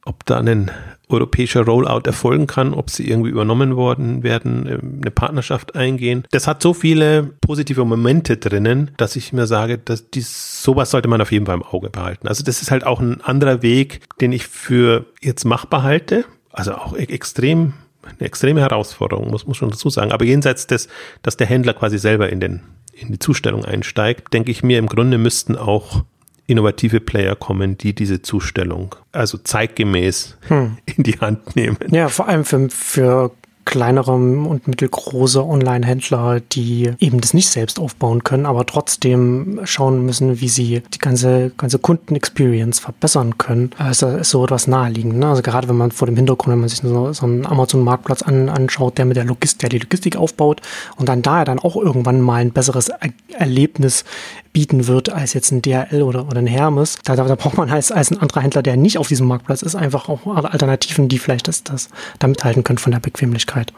ob 0.04 0.24
da 0.26 0.38
ein 0.38 0.70
europäischer 1.08 1.64
Rollout 1.64 2.02
erfolgen 2.04 2.46
kann, 2.46 2.74
ob 2.74 2.90
sie 2.90 3.08
irgendwie 3.08 3.30
übernommen 3.30 3.76
worden 3.76 4.22
werden, 4.22 4.66
äh, 4.66 4.78
eine 4.78 5.10
Partnerschaft 5.10 5.74
eingehen. 5.74 6.24
Das 6.30 6.46
hat 6.46 6.62
so 6.62 6.74
viele 6.74 7.30
positive 7.40 7.84
Momente 7.84 8.36
drinnen, 8.36 8.90
dass 8.96 9.16
ich 9.16 9.32
mir 9.32 9.46
sage, 9.46 9.78
dass 9.78 10.10
dies, 10.10 10.62
sowas 10.62 10.90
sollte 10.90 11.08
man 11.08 11.20
auf 11.20 11.32
jeden 11.32 11.46
Fall 11.46 11.56
im 11.56 11.62
Auge 11.62 11.90
behalten. 11.90 12.28
Also 12.28 12.44
das 12.44 12.62
ist 12.62 12.70
halt 12.70 12.84
auch 12.84 13.00
ein 13.00 13.20
anderer 13.22 13.62
Weg, 13.62 14.00
den 14.20 14.32
ich 14.32 14.46
für 14.46 15.06
jetzt 15.20 15.44
machbar 15.44 15.82
halte. 15.82 16.24
Also 16.52 16.74
auch 16.74 16.94
e-, 16.94 17.04
extrem 17.04 17.74
eine 18.08 18.26
extreme 18.26 18.60
Herausforderung, 18.60 19.30
muss 19.30 19.46
man 19.46 19.54
schon 19.54 19.70
dazu 19.70 19.90
sagen. 19.90 20.12
Aber 20.12 20.24
jenseits 20.24 20.66
des, 20.66 20.88
dass 21.22 21.36
der 21.36 21.46
Händler 21.46 21.74
quasi 21.74 21.98
selber 21.98 22.30
in 22.30 22.40
den 22.40 22.60
in 22.92 23.12
die 23.12 23.18
Zustellung 23.18 23.64
einsteigt, 23.64 24.34
denke 24.34 24.50
ich 24.50 24.62
mir, 24.62 24.78
im 24.78 24.86
Grunde 24.86 25.18
müssten 25.18 25.56
auch 25.56 26.02
innovative 26.48 27.00
Player 27.00 27.36
kommen, 27.36 27.78
die 27.78 27.94
diese 27.94 28.22
Zustellung 28.22 28.94
also 29.12 29.38
zeitgemäß 29.38 30.36
hm. 30.48 30.78
in 30.96 31.04
die 31.04 31.20
Hand 31.20 31.54
nehmen. 31.54 31.76
Ja, 31.90 32.08
vor 32.08 32.26
allem 32.26 32.44
für, 32.44 32.68
für 32.70 33.30
kleinere 33.68 34.12
und 34.12 34.66
mittelgroße 34.66 35.44
Online-Händler, 35.44 36.40
die 36.40 36.90
eben 37.00 37.20
das 37.20 37.34
nicht 37.34 37.50
selbst 37.50 37.78
aufbauen 37.78 38.24
können, 38.24 38.46
aber 38.46 38.64
trotzdem 38.64 39.60
schauen 39.64 40.06
müssen, 40.06 40.40
wie 40.40 40.48
sie 40.48 40.82
die 40.94 40.98
ganze, 40.98 41.52
ganze 41.58 41.78
Kunden-Experience 41.78 42.80
verbessern 42.80 43.36
können. 43.36 43.72
Also 43.76 44.08
ist 44.08 44.30
so 44.30 44.42
etwas 44.44 44.68
naheliegend. 44.68 45.18
Ne? 45.18 45.28
Also 45.28 45.42
gerade 45.42 45.68
wenn 45.68 45.76
man 45.76 45.90
vor 45.90 46.06
dem 46.06 46.16
Hintergrund, 46.16 46.52
wenn 46.54 46.60
man 46.60 46.70
sich 46.70 46.80
so, 46.80 47.12
so 47.12 47.26
einen 47.26 47.44
Amazon-Marktplatz 47.44 48.22
an, 48.22 48.48
anschaut, 48.48 48.96
der 48.96 49.04
mit 49.04 49.18
der 49.18 49.24
Logistik, 49.24 49.58
der 49.58 49.68
die 49.68 49.78
Logistik 49.80 50.16
aufbaut 50.16 50.62
und 50.96 51.10
dann 51.10 51.20
da 51.20 51.44
dann 51.44 51.58
auch 51.58 51.76
irgendwann 51.76 52.22
mal 52.22 52.36
ein 52.36 52.52
besseres 52.52 52.88
er 52.88 53.10
Erlebnis 53.38 54.04
bieten 54.52 54.86
wird 54.86 55.10
als 55.12 55.34
jetzt 55.34 55.50
ein 55.50 55.62
DHL 55.62 56.02
oder, 56.02 56.26
oder 56.26 56.38
ein 56.38 56.46
Hermes. 56.46 56.98
Da, 57.04 57.16
da, 57.16 57.24
da 57.24 57.34
braucht 57.34 57.56
man 57.56 57.70
als, 57.70 57.92
als 57.92 58.10
ein 58.10 58.18
anderer 58.18 58.40
Händler, 58.40 58.62
der 58.62 58.76
nicht 58.76 58.98
auf 58.98 59.08
diesem 59.08 59.26
Marktplatz 59.26 59.62
ist, 59.62 59.74
einfach 59.74 60.08
auch 60.08 60.26
Alternativen, 60.26 61.08
die 61.08 61.18
vielleicht 61.18 61.48
das, 61.48 61.64
das 61.64 61.88
da 62.18 62.28
mithalten 62.28 62.64
können 62.64 62.78
von 62.78 62.92
der 62.92 63.00
Bequemlichkeit. 63.00 63.72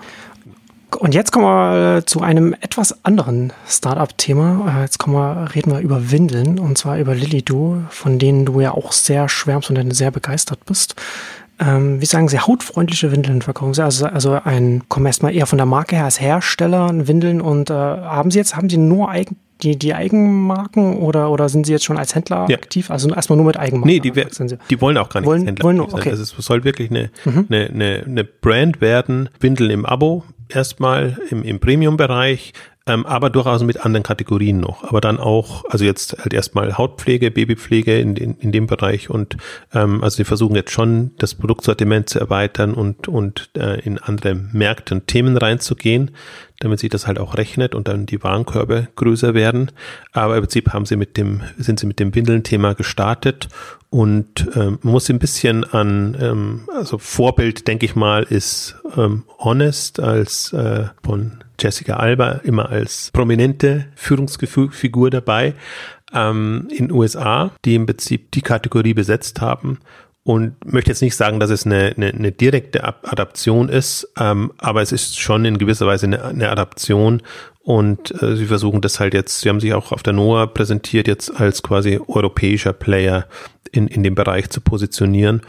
Und 0.99 1.15
jetzt 1.15 1.31
kommen 1.31 1.45
wir 1.45 1.99
äh, 1.99 2.05
zu 2.05 2.21
einem 2.21 2.53
etwas 2.61 3.05
anderen 3.05 3.53
Startup-Thema. 3.67 4.79
Äh, 4.79 4.83
jetzt 4.83 4.99
kommen 4.99 5.17
wir, 5.17 5.55
reden 5.55 5.71
wir 5.71 5.79
über 5.81 6.11
Windeln 6.11 6.59
und 6.59 6.79
zwar 6.79 6.99
über 6.99 7.15
Lilidoo, 7.15 7.83
von 7.91 8.19
denen 8.19 8.45
du 8.45 8.61
ja 8.61 8.73
auch 8.73 8.93
sehr 8.93 9.29
schwärmst 9.29 9.71
und 9.71 9.95
sehr 9.95 10.11
begeistert 10.11 10.65
bist. 10.67 10.97
Ähm, 11.61 12.01
wie 12.01 12.07
sagen 12.07 12.29
Sie, 12.29 12.39
hautfreundliche 12.39 13.13
Windeln 13.13 13.43
verkaufen 13.43 13.75
Sie? 13.75 13.85
Also, 13.85 14.07
also 14.07 14.39
ein, 14.45 14.83
kommen 14.89 15.07
erstmal 15.07 15.35
eher 15.35 15.47
von 15.47 15.59
der 15.59 15.67
Marke 15.67 15.97
her 15.97 16.07
als 16.07 16.21
Hersteller 16.21 16.91
Windeln 17.07 17.41
und 17.41 17.71
äh, 17.71 17.75
haben 17.75 18.31
Sie 18.31 18.39
jetzt, 18.39 18.57
haben 18.57 18.71
Sie 18.71 18.79
nur 18.79 19.11
eigen, 19.11 19.37
die, 19.63 19.77
die 19.77 19.95
Eigenmarken 19.95 20.97
oder, 20.97 21.31
oder 21.31 21.51
sind 21.51 21.67
Sie 21.67 21.73
jetzt 21.73 21.85
schon 21.85 21.99
als 21.99 22.15
Händler 22.15 22.47
ja. 22.49 22.57
aktiv? 22.57 22.91
Also 22.91 23.11
erstmal 23.11 23.37
nur 23.37 23.47
mit 23.47 23.59
Eigenmarken? 23.59 23.91
Nee, 23.91 24.01
die, 24.01 24.13
die 24.71 24.81
wollen 24.81 24.97
auch 24.97 25.11
gar 25.11 25.21
nicht 25.21 25.29
wollen, 25.29 25.41
als 25.43 25.49
Händler 25.49 25.65
wollen, 25.65 25.81
aktiv 25.81 25.95
okay. 25.95 26.11
Also 26.11 26.23
es 26.23 26.31
soll 26.31 26.65
wirklich 26.65 26.91
eine, 26.91 27.11
mhm. 27.27 27.47
eine, 27.51 27.67
eine, 27.67 28.05
eine 28.07 28.25
Brand 28.25 28.81
werden, 28.81 29.29
Windeln 29.39 29.71
im 29.71 29.85
Abo 29.85 30.25
erstmal 30.49 31.19
im, 31.31 31.43
im 31.43 31.61
Premium-Bereich, 31.61 32.53
ähm, 32.91 33.07
aber 33.07 33.31
durchaus 33.31 33.63
mit 33.63 33.85
anderen 33.85 34.03
Kategorien 34.03 34.59
noch. 34.59 34.83
Aber 34.83 35.01
dann 35.01 35.19
auch, 35.19 35.65
also 35.71 35.85
jetzt 35.85 36.17
halt 36.19 36.35
erstmal 36.35 36.77
Hautpflege, 36.77 37.31
Babypflege 37.31 37.99
in, 38.01 38.17
in, 38.17 38.35
in 38.35 38.51
dem 38.51 38.67
Bereich 38.67 39.09
und 39.09 39.37
ähm, 39.73 40.03
also 40.03 40.17
sie 40.17 40.25
versuchen 40.25 40.57
jetzt 40.57 40.73
schon 40.73 41.13
das 41.19 41.35
Produktsortiment 41.35 42.09
zu 42.09 42.19
erweitern 42.19 42.75
und, 42.75 43.07
und 43.07 43.51
äh, 43.57 43.81
in 43.81 43.99
andere 43.99 44.35
Märkte 44.35 44.95
und 44.95 45.07
Themen 45.07 45.37
reinzugehen, 45.37 46.11
damit 46.59 46.81
sich 46.81 46.91
das 46.91 47.07
halt 47.07 47.21
auch 47.21 47.37
rechnet 47.37 47.77
und 47.77 47.87
dann 47.87 48.07
die 48.07 48.23
Warenkörbe 48.25 48.89
größer 48.97 49.35
werden. 49.35 49.71
Aber 50.13 50.37
im 50.37 50.43
Prinzip 50.43 50.73
haben 50.73 50.85
sie 50.85 50.97
mit 50.97 51.17
dem, 51.17 51.43
sind 51.59 51.79
sie 51.79 51.87
mit 51.87 52.01
dem 52.01 52.13
Windeln-Thema 52.15 52.75
gestartet 52.75 53.49
und 53.89 54.49
ähm, 54.55 54.79
man 54.83 54.93
muss 54.93 55.09
ein 55.11 55.19
bisschen 55.21 55.65
an, 55.65 56.17
ähm, 56.21 56.69
also 56.75 56.99
Vorbild, 56.99 57.69
denke 57.69 57.87
ich 57.87 57.95
mal, 57.95 58.25
ist 58.25 58.77
ähm, 58.97 59.25
Honest 59.39 60.01
als 60.01 60.53
äh, 60.53 60.87
von 61.05 61.45
Jessica 61.61 61.97
Alba 61.97 62.41
immer 62.45 62.69
als 62.69 63.11
prominente 63.13 63.87
Führungsfigur 63.95 65.11
dabei 65.11 65.55
ähm, 66.13 66.69
in 66.71 66.91
USA, 66.91 67.53
die 67.65 67.75
im 67.75 67.87
Prinzip 67.87 68.33
die 68.33 68.43
Kategorie 68.43 68.95
besetzt 68.95 69.41
haben. 69.41 69.79
Und 70.23 70.71
möchte 70.71 70.91
jetzt 70.91 71.01
nicht 71.01 71.17
sagen, 71.17 71.41
dass 71.41 71.51
es 71.51 71.65
eine, 71.65 71.95
eine, 71.97 72.09
eine 72.09 72.31
direkte 72.31 72.85
Adaption 72.85 73.71
ist, 73.71 74.13
ähm, 74.19 74.53
aber 74.59 74.83
es 74.83 74.93
ist 74.93 75.19
schon 75.19 75.47
in 75.47 75.57
gewisser 75.57 75.87
Weise 75.87 76.07
eine, 76.07 76.23
eine 76.23 76.51
Adaption. 76.51 77.23
Und 77.63 78.23
äh, 78.23 78.37
sie 78.37 78.47
versuchen 78.47 78.81
das 78.83 79.01
halt 79.01 79.15
jetzt, 79.15 79.41
sie 79.41 79.49
haben 79.49 79.61
sich 79.61 79.73
auch 79.73 79.93
auf 79.93 80.03
der 80.03 80.13
NOAA 80.13 80.47
präsentiert, 80.47 81.09
jetzt 81.09 81.35
als 81.41 81.63
quasi 81.63 82.01
europäischer 82.07 82.75
Player 82.75 83.27
in, 83.73 83.87
in 83.87 84.03
dem 84.03 84.15
Bereich 84.15 84.51
zu 84.51 84.61
positionieren 84.61 85.43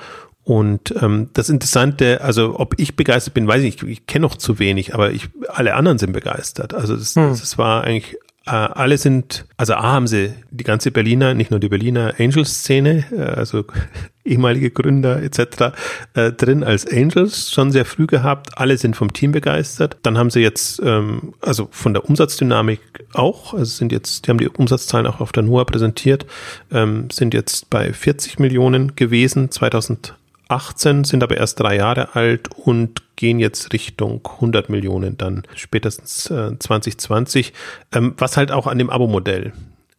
und 0.43 0.93
ähm, 1.01 1.29
das 1.33 1.49
Interessante, 1.49 2.21
also 2.21 2.59
ob 2.59 2.79
ich 2.79 2.95
begeistert 2.95 3.33
bin, 3.35 3.47
weiß 3.47 3.61
ich, 3.63 3.83
ich, 3.83 3.89
ich 3.89 4.07
kenne 4.07 4.23
noch 4.23 4.35
zu 4.35 4.57
wenig, 4.57 4.93
aber 4.93 5.11
ich, 5.11 5.29
alle 5.49 5.75
anderen 5.75 5.99
sind 5.99 6.13
begeistert. 6.13 6.73
Also 6.73 6.95
das, 6.95 7.15
hm. 7.15 7.29
das 7.29 7.57
war 7.59 7.83
eigentlich, 7.83 8.17
äh, 8.47 8.49
alle 8.49 8.97
sind, 8.97 9.45
also 9.57 9.75
A 9.75 9.83
haben 9.83 10.07
sie 10.07 10.33
die 10.49 10.63
ganze 10.63 10.89
Berliner, 10.89 11.35
nicht 11.35 11.51
nur 11.51 11.59
die 11.59 11.69
Berliner 11.69 12.15
Angels-Szene, 12.17 13.05
äh, 13.15 13.21
also 13.21 13.65
ehemalige 14.25 14.71
Gründer 14.71 15.21
etc. 15.21 15.75
Äh, 16.15 16.31
drin 16.31 16.63
als 16.63 16.87
Angels 16.87 17.51
schon 17.51 17.71
sehr 17.71 17.85
früh 17.85 18.07
gehabt. 18.07 18.57
Alle 18.57 18.77
sind 18.77 18.95
vom 18.95 19.13
Team 19.13 19.33
begeistert. 19.33 19.97
Dann 20.01 20.17
haben 20.17 20.31
sie 20.31 20.41
jetzt, 20.41 20.81
ähm, 20.83 21.35
also 21.39 21.67
von 21.69 21.93
der 21.93 22.09
Umsatzdynamik 22.09 22.81
auch, 23.13 23.53
also 23.53 23.65
sind 23.65 23.91
jetzt, 23.91 24.25
die 24.25 24.31
haben 24.31 24.39
die 24.39 24.49
Umsatzzahlen 24.49 25.05
auch 25.05 25.19
auf 25.21 25.31
der 25.31 25.43
NOAA 25.43 25.65
präsentiert, 25.65 26.25
ähm, 26.71 27.11
sind 27.11 27.35
jetzt 27.35 27.69
bei 27.69 27.93
40 27.93 28.39
Millionen 28.39 28.95
gewesen 28.95 29.51
2000 29.51 30.15
18, 30.51 31.03
sind 31.03 31.23
aber 31.23 31.37
erst 31.37 31.59
drei 31.59 31.77
Jahre 31.77 32.15
alt 32.15 32.49
und 32.55 33.01
gehen 33.15 33.39
jetzt 33.39 33.73
Richtung 33.73 34.21
100 34.25 34.69
Millionen 34.69 35.17
dann 35.17 35.43
spätestens 35.55 36.29
äh, 36.29 36.57
2020, 36.57 37.53
ähm, 37.93 38.13
was 38.17 38.37
halt 38.37 38.51
auch 38.51 38.67
an 38.67 38.77
dem 38.77 38.89
Abo-Modell 38.89 39.53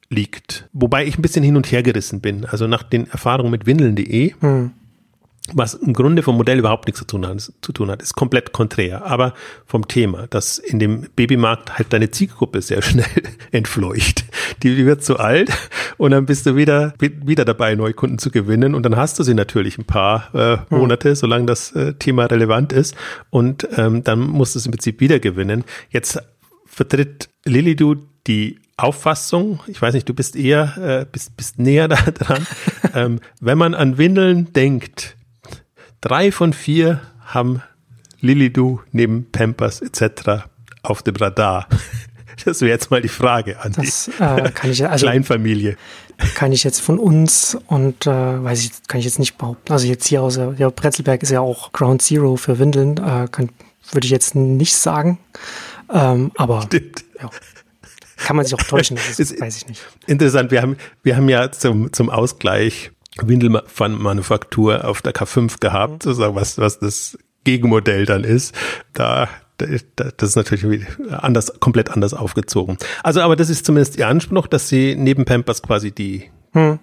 liegt. 0.09 0.68
Wobei 0.72 1.07
ich 1.07 1.18
ein 1.18 1.22
bisschen 1.22 1.44
hin 1.44 1.57
und 1.57 1.70
her 1.70 1.82
gerissen 1.82 2.20
bin. 2.20 2.44
Also 2.44 2.66
nach 2.66 2.82
den 2.82 3.09
Erfahrungen 3.09 3.50
mit 3.50 3.66
Windeln.de 3.66 4.34
hm 4.40 4.72
was 5.55 5.74
im 5.74 5.93
Grunde 5.93 6.22
vom 6.22 6.36
Modell 6.36 6.59
überhaupt 6.59 6.86
nichts 6.86 7.01
zu 7.01 7.05
tun, 7.05 7.26
hat, 7.26 7.40
zu 7.40 7.72
tun 7.72 7.90
hat, 7.90 8.01
ist 8.01 8.14
komplett 8.14 8.53
konträr. 8.53 9.05
Aber 9.05 9.34
vom 9.66 9.88
Thema, 9.88 10.26
dass 10.28 10.59
in 10.59 10.78
dem 10.78 11.09
Babymarkt 11.16 11.78
halt 11.78 11.93
deine 11.93 12.11
Zielgruppe 12.11 12.62
sehr 12.62 12.80
schnell 12.82 13.07
entfleucht. 13.51 14.24
Die, 14.62 14.74
die 14.74 14.86
wird 14.86 15.05
zu 15.05 15.18
alt 15.18 15.51
und 15.97 16.12
dann 16.12 16.26
bist 16.26 16.47
du 16.47 16.55
wieder, 16.57 16.95
wieder 16.99 17.45
dabei, 17.45 17.74
Neukunden 17.74 18.18
zu 18.18 18.30
gewinnen 18.30 18.74
und 18.74 18.84
dann 18.84 18.97
hast 18.97 19.18
du 19.18 19.24
sie 19.24 19.34
natürlich 19.34 19.78
ein 19.78 19.84
paar 19.84 20.32
äh, 20.34 20.59
hm. 20.70 20.78
Monate, 20.78 21.11
hm. 21.11 21.14
solange 21.16 21.47
das 21.47 21.72
äh, 21.72 21.95
Thema 21.95 22.26
relevant 22.26 22.72
ist 22.72 22.95
und 23.30 23.66
ähm, 23.76 24.05
dann 24.05 24.20
musst 24.20 24.55
du 24.55 24.61
es 24.61 24.66
im 24.66 24.72
Prinzip 24.72 25.01
wieder 25.01 25.18
gewinnen. 25.18 25.64
Jetzt 25.90 26.20
vertritt 26.66 27.28
Lilidu 27.45 27.97
die 28.26 28.61
Auffassung, 28.76 29.61
ich 29.66 29.80
weiß 29.82 29.95
nicht, 29.95 30.09
du 30.09 30.14
bist 30.14 30.36
eher, 30.36 30.76
äh, 30.78 31.07
bist, 31.11 31.36
bist 31.36 31.59
näher 31.59 31.88
da 31.88 31.97
dran, 31.97 32.47
ähm, 32.95 33.20
wenn 33.40 33.59
man 33.59 33.74
an 33.74 33.99
Windeln 33.99 34.53
denkt, 34.53 35.16
Drei 36.03 36.32
von 36.32 36.53
vier 36.53 37.00
haben 37.24 37.62
Lilidu 38.20 38.80
neben 38.90 39.30
Pampers 39.30 39.80
etc. 39.80 40.46
auf 40.82 41.03
dem 41.03 41.16
Radar. 41.16 41.68
Das 42.46 42.62
wäre 42.62 42.70
jetzt 42.70 42.90
mal 42.90 43.03
die 43.03 43.09
Frage 43.09 43.61
an 43.61 43.72
das, 43.72 44.07
die 44.07 44.22
äh, 44.22 44.50
kann 44.50 44.70
ich, 44.70 44.84
also, 44.84 45.05
Kleinfamilie. 45.05 45.76
Kann 46.34 46.50
ich 46.50 46.64
jetzt 46.64 46.80
von 46.80 46.98
uns 46.98 47.57
und 47.66 48.07
äh, 48.07 48.11
weiß 48.11 48.64
ich, 48.64 48.70
kann 48.88 48.98
ich 48.98 49.05
jetzt 49.05 49.18
nicht 49.18 49.36
behaupten. 49.36 49.70
Also 49.70 49.86
jetzt 49.86 50.07
hier 50.09 50.22
aus 50.22 50.36
ja, 50.36 50.70
Bretzelberg 50.70 51.22
ist 51.22 51.30
ja 51.30 51.40
auch 51.40 51.72
Ground 51.72 52.00
Zero 52.00 52.36
für 52.36 52.59
Windeln, 52.59 52.96
äh, 52.96 53.28
würde 53.28 54.05
ich 54.05 54.11
jetzt 54.11 54.34
nicht 54.34 54.74
sagen. 54.74 55.18
Ähm, 55.92 56.32
aber 56.36 56.62
Stimmt. 56.62 57.05
Ja, 57.20 57.30
kann 58.16 58.34
man 58.34 58.46
sich 58.46 58.55
auch 58.55 58.62
täuschen, 58.62 58.96
das 58.96 59.18
ist, 59.20 59.38
weiß 59.38 59.59
ich 59.59 59.68
nicht. 59.68 59.82
Interessant, 60.07 60.50
wir 60.50 60.62
haben, 60.62 60.78
wir 61.03 61.16
haben 61.16 61.28
ja 61.28 61.53
zum, 61.53 61.92
zum 61.92 62.09
Ausgleich 62.09 62.92
Windelmanufaktur 63.18 64.86
auf 64.86 65.02
der 65.02 65.12
K5 65.12 65.60
gehabt, 65.60 65.92
mhm. 65.92 66.00
sozusagen, 66.02 66.34
was, 66.34 66.58
was 66.58 66.78
das 66.78 67.18
Gegenmodell 67.44 68.06
dann 68.06 68.24
ist. 68.24 68.54
Da, 68.92 69.28
das 69.56 70.30
ist 70.30 70.36
natürlich 70.36 70.84
anders, 71.10 71.60
komplett 71.60 71.90
anders 71.90 72.14
aufgezogen. 72.14 72.78
Also, 73.02 73.20
aber 73.20 73.36
das 73.36 73.50
ist 73.50 73.66
zumindest 73.66 73.96
ihr 73.96 74.08
Anspruch, 74.08 74.46
dass 74.46 74.68
sie 74.68 74.96
neben 74.96 75.24
Pampers 75.24 75.62
quasi 75.62 75.92
die 75.92 76.30
hm. 76.52 76.78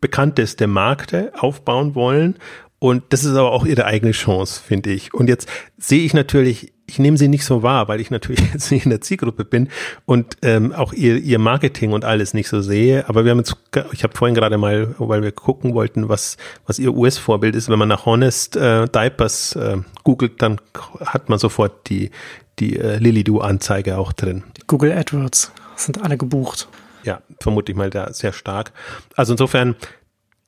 bekannteste 0.00 0.66
Markte 0.66 1.32
aufbauen 1.38 1.94
wollen. 1.94 2.36
Und 2.78 3.04
das 3.10 3.24
ist 3.24 3.36
aber 3.36 3.52
auch 3.52 3.66
ihre 3.66 3.84
eigene 3.84 4.12
Chance, 4.12 4.60
finde 4.66 4.90
ich. 4.90 5.12
Und 5.12 5.28
jetzt 5.28 5.48
sehe 5.76 6.02
ich 6.02 6.14
natürlich 6.14 6.72
ich 6.90 6.98
nehme 6.98 7.16
sie 7.16 7.28
nicht 7.28 7.44
so 7.44 7.62
wahr, 7.62 7.88
weil 7.88 8.00
ich 8.00 8.10
natürlich 8.10 8.40
jetzt 8.52 8.70
nicht 8.70 8.84
in 8.84 8.90
der 8.90 9.00
Zielgruppe 9.00 9.44
bin 9.44 9.68
und 10.04 10.36
ähm, 10.42 10.72
auch 10.72 10.92
ihr, 10.92 11.16
ihr 11.16 11.38
Marketing 11.38 11.92
und 11.92 12.04
alles 12.04 12.34
nicht 12.34 12.48
so 12.48 12.60
sehe. 12.60 13.08
Aber 13.08 13.24
wir 13.24 13.30
haben 13.30 13.38
jetzt, 13.38 13.56
ich 13.92 14.02
habe 14.02 14.16
vorhin 14.16 14.34
gerade 14.34 14.58
mal, 14.58 14.94
weil 14.98 15.22
wir 15.22 15.32
gucken 15.32 15.74
wollten, 15.74 16.08
was, 16.08 16.36
was 16.66 16.78
ihr 16.78 16.92
US-Vorbild 16.92 17.54
ist, 17.54 17.68
wenn 17.68 17.78
man 17.78 17.88
nach 17.88 18.06
Honest 18.06 18.56
äh, 18.56 18.86
Diapers 18.88 19.54
äh, 19.56 19.78
googelt, 20.04 20.42
dann 20.42 20.60
hat 21.04 21.28
man 21.28 21.38
sofort 21.38 21.88
die, 21.88 22.10
die 22.58 22.76
äh, 22.76 22.96
Lilido-Anzeige 22.98 23.96
auch 23.96 24.12
drin. 24.12 24.42
Die 24.56 24.62
Google 24.66 24.92
AdWords 24.92 25.52
sind 25.76 26.02
alle 26.02 26.18
gebucht. 26.18 26.68
Ja, 27.04 27.22
vermute 27.40 27.72
ich 27.72 27.78
mal 27.78 27.88
da 27.88 28.12
sehr 28.12 28.32
stark. 28.32 28.72
Also 29.16 29.32
insofern, 29.32 29.76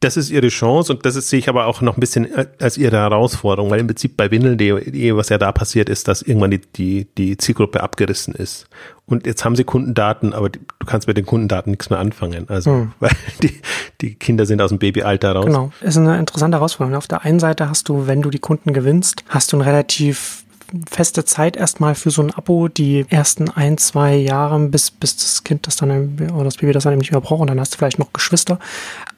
das 0.03 0.16
ist 0.16 0.30
ihre 0.30 0.48
Chance 0.48 0.92
und 0.92 1.07
das 1.07 1.16
ist, 1.16 1.28
sehe 1.28 1.38
ich 1.38 1.48
aber 1.48 1.66
auch 1.66 1.80
noch 1.80 1.96
ein 1.96 2.00
bisschen 2.00 2.30
äh, 2.32 2.46
als 2.61 2.76
ihre 2.76 2.96
Herausforderung, 2.96 3.70
weil 3.70 3.80
im 3.80 3.86
Prinzip 3.86 4.16
bei 4.16 4.30
Windeln.de, 4.30 5.14
was 5.16 5.28
ja 5.28 5.38
da 5.38 5.53
passiert 5.53 5.88
ist, 5.88 6.09
dass 6.09 6.22
irgendwann 6.22 6.50
die, 6.50 6.61
die, 6.61 7.07
die 7.16 7.36
Zielgruppe 7.36 7.82
abgerissen 7.82 8.34
ist. 8.34 8.66
Und 9.07 9.26
jetzt 9.26 9.44
haben 9.44 9.57
sie 9.57 9.64
Kundendaten, 9.64 10.32
aber 10.32 10.48
die, 10.48 10.59
du 10.59 10.86
kannst 10.86 11.07
mit 11.07 11.16
den 11.16 11.26
Kundendaten 11.26 11.70
nichts 11.70 11.90
mehr 11.90 11.98
anfangen. 11.98 12.48
Also, 12.48 12.70
hm. 12.70 12.92
weil 13.00 13.11
die, 13.42 13.61
die 14.00 14.14
Kinder 14.14 14.46
sind 14.46 14.61
aus 14.61 14.70
dem 14.70 14.78
Babyalter 14.78 15.32
raus. 15.32 15.46
Genau. 15.46 15.72
Ist 15.80 15.96
eine 15.96 16.18
interessante 16.18 16.59
Herausforderung. 16.59 16.96
Auf 16.96 17.09
der 17.09 17.22
einen 17.22 17.40
Seite 17.40 17.68
hast 17.68 17.88
du, 17.88 18.07
wenn 18.07 18.22
du 18.22 18.30
die 18.30 18.38
Kunden 18.40 18.72
gewinnst, 18.72 19.24
hast 19.28 19.53
du 19.53 19.57
ein 19.57 19.62
relativ 19.62 20.42
feste 20.90 21.24
Zeit 21.24 21.57
erstmal 21.57 21.94
für 21.94 22.11
so 22.11 22.22
ein 22.22 22.32
Abo, 22.32 22.68
die 22.68 23.05
ersten 23.09 23.50
ein, 23.50 23.78
zwei 23.78 24.16
Jahre, 24.16 24.59
bis, 24.68 24.90
bis 24.90 25.16
das 25.16 25.44
Kind 25.44 25.66
das 25.66 25.76
dann 25.76 26.18
oder 26.32 26.44
das 26.44 26.57
Baby 26.57 26.72
das 26.72 26.84
dann 26.84 26.96
nicht 26.96 27.12
mehr 27.12 27.20
braucht 27.20 27.40
und 27.40 27.48
dann 27.48 27.61
hast 27.61 27.74
du 27.74 27.78
vielleicht 27.78 27.98
noch 27.98 28.12
Geschwister. 28.12 28.59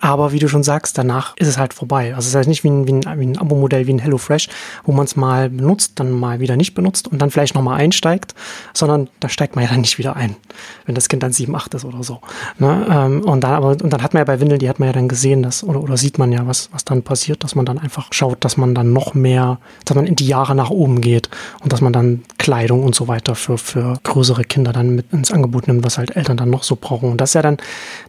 Aber 0.01 0.33
wie 0.33 0.39
du 0.39 0.49
schon 0.49 0.63
sagst, 0.63 0.99
danach 0.99 1.35
ist 1.37 1.49
es 1.49 1.59
halt 1.59 1.75
vorbei. 1.75 2.15
Also 2.15 2.21
es 2.21 2.27
ist 2.29 2.35
halt 2.35 2.49
nicht 2.49 2.65
wie 2.65 2.71
ein, 2.71 2.87
wie 2.87 2.93
ein, 2.93 3.21
wie 3.21 3.27
ein 3.27 3.39
Abo-Modell 3.39 3.87
wie 3.87 3.93
ein 3.93 3.99
HelloFresh, 3.99 4.49
wo 4.85 4.93
man 4.93 5.07
es 5.07 5.17
mal 5.17 5.51
benutzt, 5.51 5.93
dann 5.97 6.11
mal 6.11 6.41
wieder 6.41 6.57
nicht 6.57 6.75
benutzt 6.75 7.09
und 7.09 7.21
dann 7.21 7.31
vielleicht 7.31 7.55
nochmal 7.55 7.81
einsteigt, 7.81 8.35
sondern 8.75 9.09
da 9.21 9.29
steigt 9.29 9.57
man 9.57 9.65
ja 9.65 9.71
dann 9.71 9.81
nicht 9.81 9.99
wieder 9.99 10.17
ein, 10.17 10.37
wenn 10.87 10.95
das 10.95 11.09
Kind 11.09 11.23
dann 11.23 11.33
sieben, 11.33 11.55
acht 11.57 11.73
ist 11.75 11.85
oder 11.85 12.03
so. 12.03 12.21
Ne? 12.59 12.87
Ähm, 12.91 13.23
und 13.23 13.43
dann 13.43 13.55
aber, 13.55 13.69
und 13.69 13.91
dann 13.91 14.03
hat 14.03 14.15
man 14.15 14.21
ja 14.21 14.25
bei 14.25 14.41
Windeln, 14.41 14.59
die 14.59 14.69
hat 14.69 14.79
man 14.79 14.89
ja 14.89 14.93
dann 14.93 15.09
gesehen, 15.09 15.43
dass, 15.43 15.65
oder, 15.65 15.83
oder 15.83 15.97
sieht 15.97 16.19
man 16.19 16.33
ja, 16.33 16.47
was, 16.47 16.71
was 16.73 16.85
dann 16.85 17.03
passiert, 17.03 17.45
dass 17.45 17.55
man 17.55 17.65
dann 17.65 17.79
einfach 17.79 18.09
schaut, 18.13 18.45
dass 18.45 18.57
man 18.57 18.75
dann 18.75 18.93
noch 18.93 19.15
mehr, 19.15 19.59
dass 19.85 19.95
man 19.95 20.07
in 20.07 20.17
die 20.17 20.27
Jahre 20.27 20.55
nach 20.55 20.71
oben 20.71 21.01
geht 21.01 21.31
und 21.63 21.73
dass 21.73 21.81
man 21.81 21.93
dann 21.93 22.23
Kleidung 22.39 22.85
und 22.85 22.95
so 22.95 23.09
weiter 23.09 23.35
für, 23.35 23.59
für 23.59 23.99
größere 24.03 24.45
Kinder 24.45 24.73
dann 24.73 24.95
mit 24.95 25.13
ins 25.13 25.31
Angebot 25.33 25.67
nimmt, 25.67 25.85
was 25.85 25.99
halt 25.99 26.15
Eltern 26.15 26.37
dann 26.37 26.51
noch 26.51 26.63
so 26.63 26.77
brauchen. 26.77 27.11
Und 27.11 27.21
das 27.21 27.35
ja 27.35 27.43
dann, 27.43 27.57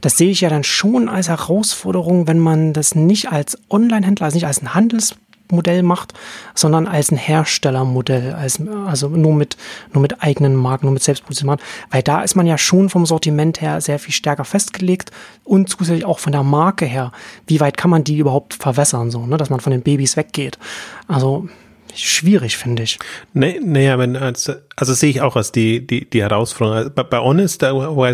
das 0.02 0.18
sehe 0.18 0.30
ich 0.30 0.42
ja 0.42 0.50
dann 0.50 0.64
schon 0.64 1.08
als 1.10 1.30
Herausforderung, 1.30 1.75
wenn 1.84 2.40
man 2.40 2.74
das 2.74 2.96
nicht 2.96 3.32
als 3.32 3.58
Online-Händler, 3.70 4.26
also 4.26 4.36
nicht 4.36 4.48
als 4.48 4.62
ein 4.62 4.74
Handelsmodell 4.74 5.84
macht, 5.84 6.14
sondern 6.54 6.88
als 6.88 7.12
ein 7.12 7.18
Herstellermodell, 7.18 8.34
als, 8.34 8.60
also 8.86 9.10
nur 9.10 9.34
mit, 9.34 9.58
nur 9.94 10.02
mit 10.02 10.22
eigenen 10.22 10.56
Marken, 10.56 10.86
nur 10.86 10.94
mit 10.94 11.04
selbstproduzierten 11.04 11.48
Marken, 11.48 11.64
weil 11.92 12.04
da 12.04 12.22
ist 12.22 12.36
man 12.36 12.48
ja 12.48 12.58
schon 12.58 12.90
vom 12.90 13.06
Sortiment 13.06 13.62
her 13.62 13.82
sehr 13.82 14.00
viel 14.00 14.14
stärker 14.14 14.46
festgelegt 14.46 15.12
und 15.44 15.70
zusätzlich 15.70 16.06
auch 16.06 16.20
von 16.20 16.32
der 16.32 16.44
Marke 16.44 16.86
her. 16.86 17.12
Wie 17.48 17.60
weit 17.60 17.78
kann 17.78 17.90
man 17.92 18.04
die 18.04 18.18
überhaupt 18.18 18.54
verwässern, 18.54 19.12
so, 19.12 19.26
ne, 19.26 19.38
dass 19.38 19.50
man 19.50 19.60
von 19.60 19.72
den 19.72 19.82
Babys 19.82 20.18
weggeht? 20.18 20.58
Also, 21.08 21.50
schwierig, 21.96 22.58
finde 22.58 22.84
ich. 22.84 23.00
Nee, 23.34 23.60
naja, 23.64 23.98
wenn, 23.98 24.16
also, 24.16 24.54
also 24.76 24.94
sehe 24.94 25.10
ich 25.10 25.22
auch 25.22 25.36
als 25.36 25.52
die, 25.52 25.86
die, 25.86 26.10
die 26.10 26.22
Herausforderung. 26.22 26.78
Also 26.78 26.90
bei, 26.92 27.04
bei 27.04 27.20
Honest, 27.20 27.62
da 27.62 27.72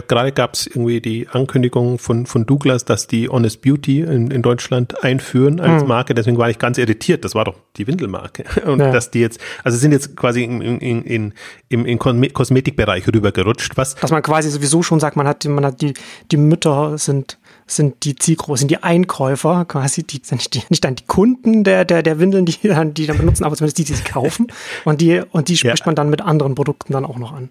gerade 0.07 0.31
gab 0.31 0.53
es 0.53 0.67
irgendwie 0.67 1.01
die 1.01 1.27
Ankündigung 1.27 1.97
von, 1.97 2.25
von 2.25 2.45
Douglas, 2.45 2.85
dass 2.85 3.07
die 3.07 3.29
Honest 3.29 3.61
Beauty 3.61 4.01
in, 4.01 4.31
in 4.31 4.41
Deutschland 4.41 5.03
einführen 5.03 5.59
als 5.59 5.81
hm. 5.81 5.87
Marke. 5.87 6.13
Deswegen 6.13 6.37
war 6.37 6.49
ich 6.49 6.59
ganz 6.59 6.77
irritiert. 6.77 7.25
Das 7.25 7.35
war 7.35 7.45
doch 7.45 7.55
die 7.77 7.87
Windelmarke. 7.87 8.43
Und 8.65 8.79
ja. 8.79 8.91
dass 8.91 9.11
die 9.11 9.19
jetzt, 9.19 9.39
also 9.63 9.77
sind 9.77 9.91
jetzt 9.91 10.15
quasi 10.15 10.43
in, 10.43 10.61
in, 10.61 11.03
in, 11.03 11.33
im, 11.69 11.85
im 11.85 11.99
Kosmetikbereich 11.99 13.07
rübergerutscht. 13.07 13.77
Was, 13.77 13.95
dass 13.95 14.11
man 14.11 14.21
quasi 14.21 14.49
sowieso 14.49 14.83
schon 14.83 14.99
sagt, 14.99 15.15
man 15.15 15.27
hat, 15.27 15.45
man 15.45 15.65
hat 15.65 15.81
die, 15.81 15.93
die 16.31 16.37
Mütter 16.37 16.97
sind 16.97 17.37
sind 17.75 18.03
die 18.03 18.15
Zielgruppe, 18.15 18.57
sind 18.57 18.71
die 18.71 18.83
Einkäufer 18.83 19.65
quasi, 19.65 20.03
die 20.03 20.21
sind 20.23 20.39
nicht, 20.39 20.53
die, 20.53 20.63
nicht 20.69 20.83
dann 20.83 20.95
die 20.95 21.05
Kunden 21.05 21.63
der, 21.63 21.85
der, 21.85 22.03
der 22.03 22.19
Windeln, 22.19 22.45
die 22.45 22.57
dann, 22.63 22.93
die 22.93 23.07
dann 23.07 23.17
benutzen, 23.17 23.43
aber 23.43 23.55
zumindest 23.55 23.77
die, 23.77 23.83
die 23.85 23.93
sie 23.93 24.03
kaufen. 24.03 24.47
Und 24.85 25.01
die, 25.01 25.21
und 25.31 25.47
die 25.47 25.57
spricht 25.57 25.79
ja. 25.79 25.85
man 25.85 25.95
dann 25.95 26.09
mit 26.09 26.21
anderen 26.21 26.55
Produkten 26.55 26.93
dann 26.93 27.05
auch 27.05 27.17
noch 27.17 27.31
an. 27.33 27.49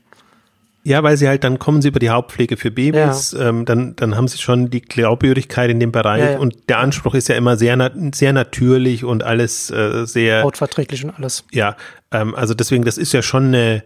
Ja, 0.82 1.02
weil 1.02 1.16
sie 1.18 1.28
halt, 1.28 1.44
dann 1.44 1.58
kommen 1.58 1.82
sie 1.82 1.88
über 1.88 1.98
die 1.98 2.08
Hauptpflege 2.08 2.56
für 2.56 2.70
Babys, 2.70 3.32
ja. 3.32 3.48
ähm, 3.48 3.66
dann, 3.66 3.94
dann 3.96 4.16
haben 4.16 4.28
sie 4.28 4.38
schon 4.38 4.70
die 4.70 4.80
Glaubwürdigkeit 4.80 5.70
in 5.70 5.78
dem 5.78 5.92
Bereich 5.92 6.22
ja, 6.22 6.30
ja. 6.32 6.38
und 6.38 6.70
der 6.70 6.78
Anspruch 6.78 7.14
ist 7.14 7.28
ja 7.28 7.34
immer 7.34 7.58
sehr, 7.58 7.92
sehr 8.14 8.32
natürlich 8.32 9.04
und 9.04 9.22
alles 9.22 9.70
äh, 9.70 10.06
sehr. 10.06 10.42
Hautverträglich 10.42 11.04
und 11.04 11.10
alles. 11.10 11.44
Ja, 11.52 11.76
ähm, 12.10 12.34
also 12.34 12.54
deswegen, 12.54 12.84
das 12.84 12.96
ist 12.96 13.12
ja 13.12 13.20
schon 13.20 13.46
eine, 13.46 13.84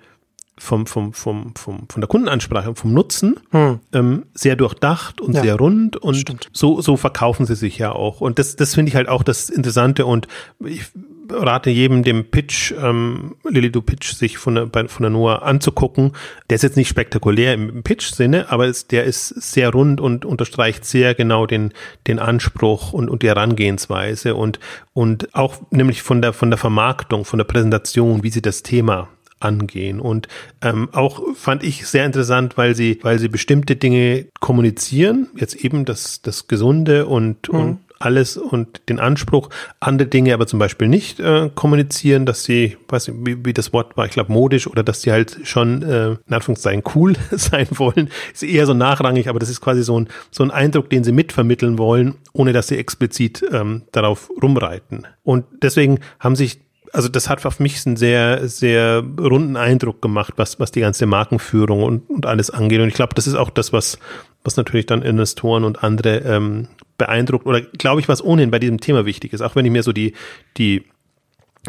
vom, 0.59 0.87
vom, 0.87 1.13
vom, 1.13 1.55
vom, 1.57 1.89
von 1.89 2.01
der 2.01 2.09
Kundenansprache, 2.09 2.75
vom 2.75 2.93
Nutzen 2.93 3.37
hm. 3.51 3.81
ähm, 3.93 4.27
sehr 4.35 4.57
durchdacht 4.57 5.21
und 5.21 5.35
ja, 5.35 5.43
sehr 5.43 5.57
rund 5.57 5.97
und 5.97 6.49
so, 6.53 6.81
so 6.81 6.97
verkaufen 6.97 7.45
sie 7.45 7.57
sich 7.57 7.79
ja 7.79 7.93
auch. 7.93 8.21
Und 8.21 8.39
das, 8.39 8.57
das 8.57 8.75
finde 8.75 8.91
ich 8.91 8.97
halt 8.97 9.09
auch 9.09 9.23
das 9.23 9.51
Interessante 9.51 10.07
und 10.07 10.29
ich 10.65 10.85
rate 11.31 11.71
jedem 11.71 12.03
dem 12.03 12.31
Pitch, 12.31 12.73
ähm, 12.73 13.37
Lily 13.49 13.71
Du 13.71 13.83
Pitch, 13.83 14.15
sich 14.15 14.39
von 14.39 14.55
der, 14.55 14.89
von 14.89 15.03
der 15.03 15.11
Noah 15.11 15.43
anzugucken. 15.43 16.13
Der 16.51 16.57
ist 16.57 16.63
jetzt 16.63 16.77
nicht 16.77 16.89
spektakulär 16.89 17.55
im 17.55 17.83
Pitch-Sinne, 17.83 18.51
aber 18.51 18.67
es, 18.67 18.87
der 18.87 19.05
ist 19.05 19.29
sehr 19.29 19.71
rund 19.71 20.01
und 20.01 20.25
unterstreicht 20.25 20.85
sehr 20.85 21.15
genau 21.15 21.47
den, 21.47 21.73
den 22.07 22.19
Anspruch 22.19 22.93
und, 22.93 23.09
und 23.09 23.23
die 23.23 23.29
Herangehensweise 23.29 24.35
und, 24.35 24.61
und 24.93 25.35
auch 25.35 25.57
nämlich 25.71 26.03
von 26.03 26.23
der, 26.23 26.33
von 26.33 26.51
der 26.51 26.59
Vermarktung, 26.59 27.25
von 27.25 27.39
der 27.39 27.45
Präsentation, 27.45 28.23
wie 28.23 28.31
sie 28.31 28.43
das 28.43 28.63
Thema 28.63 29.09
angehen. 29.45 30.01
Und 30.01 30.29
ähm, 30.63 30.89
auch 30.93 31.23
fand 31.35 31.63
ich 31.63 31.87
sehr 31.87 32.07
interessant, 32.07 32.57
weil 32.57 32.75
sie, 32.75 32.99
weil 33.03 33.19
sie 33.19 33.29
bestimmte 33.29 33.77
Dinge 33.77 34.27
kommunizieren, 34.41 35.29
jetzt 35.37 35.55
eben 35.57 35.85
das, 35.85 36.23
das 36.23 36.49
Gesunde 36.49 37.07
und, 37.07 37.53
mhm. 37.53 37.59
und 37.59 37.79
alles 38.05 38.37
und 38.37 38.89
den 38.89 39.01
Anspruch, 39.01 39.51
andere 39.81 40.09
Dinge 40.09 40.35
aber 40.35 40.47
zum 40.47 40.59
Beispiel 40.59 40.89
nicht 40.89 41.21
äh, 41.21 41.51
kommunizieren, 41.55 42.27
dass 42.27 42.45
sie, 42.45 42.77
weiß 42.89 43.09
nicht, 43.09 43.27
wie, 43.27 43.45
wie 43.45 43.53
das 43.53 43.73
Wort 43.73 43.97
war, 43.97 44.07
ich 44.07 44.13
glaube 44.13 44.33
modisch 44.33 44.67
oder 44.67 44.83
dass 44.83 45.03
sie 45.03 45.13
halt 45.13 45.39
schon 45.45 45.83
äh, 45.83 46.11
in 46.11 46.35
Anführungszeichen 46.35 46.83
cool 46.95 47.15
sein 47.31 47.67
wollen, 47.71 48.11
ist 48.33 48.43
eher 48.43 48.67
so 48.67 48.75
nachrangig, 48.75 49.29
aber 49.29 49.39
das 49.39 49.49
ist 49.49 49.61
quasi 49.61 49.83
so 49.83 49.99
ein, 49.99 50.09
so 50.31 50.43
ein 50.43 50.51
Eindruck, 50.51 50.91
den 50.91 51.05
sie 51.05 51.13
mitvermitteln 51.13 51.79
wollen, 51.79 52.17
ohne 52.33 52.53
dass 52.53 52.69
sie 52.69 52.77
explizit 52.77 53.45
ähm, 53.53 53.83
darauf 53.93 54.31
rumreiten. 54.43 55.07
Und 55.23 55.45
deswegen 55.63 56.01
haben 56.21 56.37
sich 56.37 56.61
also 56.95 57.09
das 57.09 57.29
hat 57.29 57.45
auf 57.45 57.59
mich 57.59 57.85
einen 57.87 57.97
sehr, 57.97 58.47
sehr 58.49 59.03
runden 59.19 59.57
Eindruck 59.57 60.01
gemacht, 60.01 60.35
was, 60.37 60.61
was 60.61 60.71
die 60.71 60.81
ganze 60.81 61.07
Markenführung 61.07 61.83
und, 61.83 62.09
und 62.09 62.25
alles 62.25 62.51
angeht. 62.51 62.81
Und 62.81 62.87
ich 62.87 62.95
glaube, 62.95 63.15
das 63.15 63.27
ist 63.27 63.35
auch 63.35 63.51
das, 63.51 63.73
was, 63.73 63.99
was 64.45 64.57
natürlich 64.57 64.87
dann 64.87 65.03
Investoren 65.03 65.65
und 65.65 65.83
andere 65.83 66.19
ähm, 66.19 66.69
beeindruckt 66.97 67.47
oder 67.47 67.63
glaube 67.63 68.01
ich, 68.01 68.09
was 68.09 68.23
ohnehin 68.23 68.53
bei 68.53 68.61
diesem 68.61 68.79
Thema 68.79 69.07
wichtig 69.07 69.33
ist. 69.33 69.41
Auch 69.41 69.57
wenn 69.57 69.65
ich 69.65 69.73
mir 69.73 69.83
so 69.83 69.93
die, 69.93 70.15
die 70.57 70.85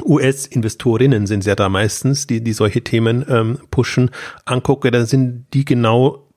US-Investorinnen 0.03 1.25
sind 1.25 1.43
ja 1.43 1.55
da 1.55 1.69
meistens, 1.69 2.27
die, 2.27 2.43
die 2.43 2.53
solche 2.53 2.83
Themen 2.83 3.25
ähm, 3.27 3.57
pushen, 3.71 4.11
angucke, 4.45 4.91
dann 4.91 5.07
sind 5.07 5.47
die 5.55 5.65
genau 5.65 6.29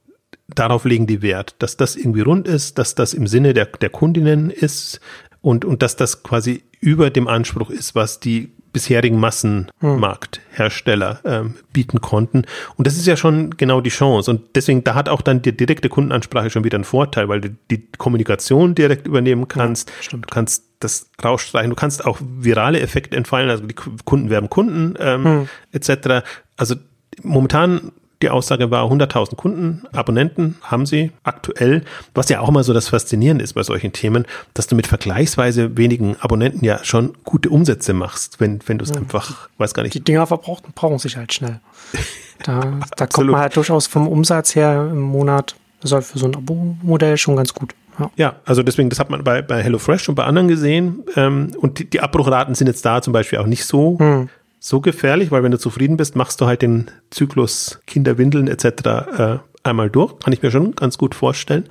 darauf 0.48 0.86
legen 0.86 1.06
die 1.06 1.20
Wert, 1.20 1.56
dass 1.58 1.76
das 1.76 1.94
irgendwie 1.94 2.22
rund 2.22 2.48
ist, 2.48 2.78
dass 2.78 2.94
das 2.94 3.12
im 3.12 3.26
Sinne 3.26 3.52
der, 3.52 3.66
der 3.66 3.90
Kundinnen 3.90 4.48
ist 4.48 5.00
und, 5.42 5.66
und 5.66 5.82
dass 5.82 5.96
das 5.96 6.22
quasi 6.22 6.62
über 6.80 7.10
dem 7.10 7.28
Anspruch 7.28 7.68
ist, 7.68 7.94
was 7.94 8.18
die 8.18 8.54
bisherigen 8.78 9.18
Massenmarkthersteller 9.18 11.20
ähm, 11.24 11.54
bieten 11.72 12.00
konnten. 12.00 12.44
Und 12.76 12.86
das 12.86 12.96
ist 12.96 13.08
ja 13.08 13.16
schon 13.16 13.56
genau 13.56 13.80
die 13.80 13.90
Chance. 13.90 14.30
Und 14.30 14.54
deswegen, 14.54 14.84
da 14.84 14.94
hat 14.94 15.08
auch 15.08 15.20
dann 15.20 15.42
die 15.42 15.56
direkte 15.56 15.88
Kundenansprache 15.88 16.48
schon 16.48 16.62
wieder 16.62 16.76
einen 16.76 16.84
Vorteil, 16.84 17.28
weil 17.28 17.40
du 17.40 17.50
die 17.72 17.88
Kommunikation 17.98 18.76
direkt 18.76 19.08
übernehmen 19.08 19.48
kannst. 19.48 19.90
Ja, 20.12 20.16
du 20.16 20.28
kannst 20.28 20.62
das 20.78 21.10
rausstreichen, 21.22 21.70
du 21.70 21.76
kannst 21.76 22.04
auch 22.04 22.20
virale 22.20 22.78
Effekte 22.78 23.16
entfallen, 23.16 23.50
also 23.50 23.66
die 23.66 23.74
Kunden 23.74 24.30
werben 24.30 24.48
Kunden 24.48 24.94
ähm, 25.00 25.24
hm. 25.24 25.48
etc. 25.72 26.24
Also 26.56 26.76
momentan 27.24 27.90
die 28.22 28.30
Aussage 28.30 28.70
war, 28.70 28.90
100.000 28.90 29.36
Kunden, 29.36 29.82
Abonnenten 29.92 30.56
haben 30.62 30.86
sie 30.86 31.12
aktuell, 31.22 31.84
was 32.14 32.28
ja 32.28 32.40
auch 32.40 32.50
mal 32.50 32.64
so 32.64 32.72
das 32.72 32.88
Faszinierende 32.88 33.44
ist 33.44 33.52
bei 33.52 33.62
solchen 33.62 33.92
Themen, 33.92 34.26
dass 34.54 34.66
du 34.66 34.74
mit 34.74 34.86
vergleichsweise 34.86 35.76
wenigen 35.76 36.16
Abonnenten 36.20 36.64
ja 36.64 36.82
schon 36.82 37.14
gute 37.24 37.48
Umsätze 37.48 37.92
machst, 37.92 38.40
wenn, 38.40 38.60
wenn 38.66 38.78
du 38.78 38.84
es 38.84 38.90
ja. 38.90 38.96
einfach, 38.96 39.48
weiß 39.58 39.72
gar 39.74 39.84
nicht. 39.84 39.94
Die 39.94 40.00
Dinger 40.00 40.26
verbraucht, 40.26 40.64
brauchen 40.74 40.98
sich 40.98 41.16
halt 41.16 41.32
schnell. 41.32 41.60
Da, 42.44 42.78
da 42.96 43.08
kommt 43.08 43.30
man 43.30 43.40
halt 43.40 43.56
durchaus 43.56 43.88
vom 43.88 44.06
Umsatz 44.06 44.54
her 44.54 44.90
im 44.92 45.00
Monat, 45.00 45.56
das 45.80 45.90
ist 45.90 45.92
halt 45.92 46.04
für 46.04 46.18
so 46.20 46.26
ein 46.26 46.36
Abo-Modell 46.36 47.16
schon 47.16 47.34
ganz 47.34 47.52
gut. 47.52 47.74
Ja. 47.98 48.10
ja. 48.14 48.36
also 48.44 48.62
deswegen, 48.62 48.90
das 48.90 49.00
hat 49.00 49.10
man 49.10 49.24
bei, 49.24 49.42
bei 49.42 49.60
HelloFresh 49.60 50.08
und 50.08 50.14
bei 50.14 50.22
anderen 50.22 50.46
gesehen. 50.46 51.02
Ähm, 51.16 51.50
und 51.58 51.80
die, 51.80 51.90
die 51.90 52.00
Abbruchraten 52.00 52.54
sind 52.54 52.68
jetzt 52.68 52.84
da 52.84 53.02
zum 53.02 53.12
Beispiel 53.12 53.40
auch 53.40 53.46
nicht 53.46 53.64
so 53.64 53.98
hm 53.98 54.28
so 54.58 54.80
gefährlich, 54.80 55.30
weil 55.30 55.42
wenn 55.42 55.52
du 55.52 55.58
zufrieden 55.58 55.96
bist, 55.96 56.16
machst 56.16 56.40
du 56.40 56.46
halt 56.46 56.62
den 56.62 56.90
Zyklus 57.10 57.80
Kinderwindeln 57.86 58.48
etc. 58.48 58.64
Äh, 58.64 59.38
einmal 59.62 59.90
durch. 59.90 60.18
Kann 60.18 60.32
ich 60.32 60.42
mir 60.42 60.50
schon 60.50 60.74
ganz 60.74 60.98
gut 60.98 61.14
vorstellen. 61.14 61.68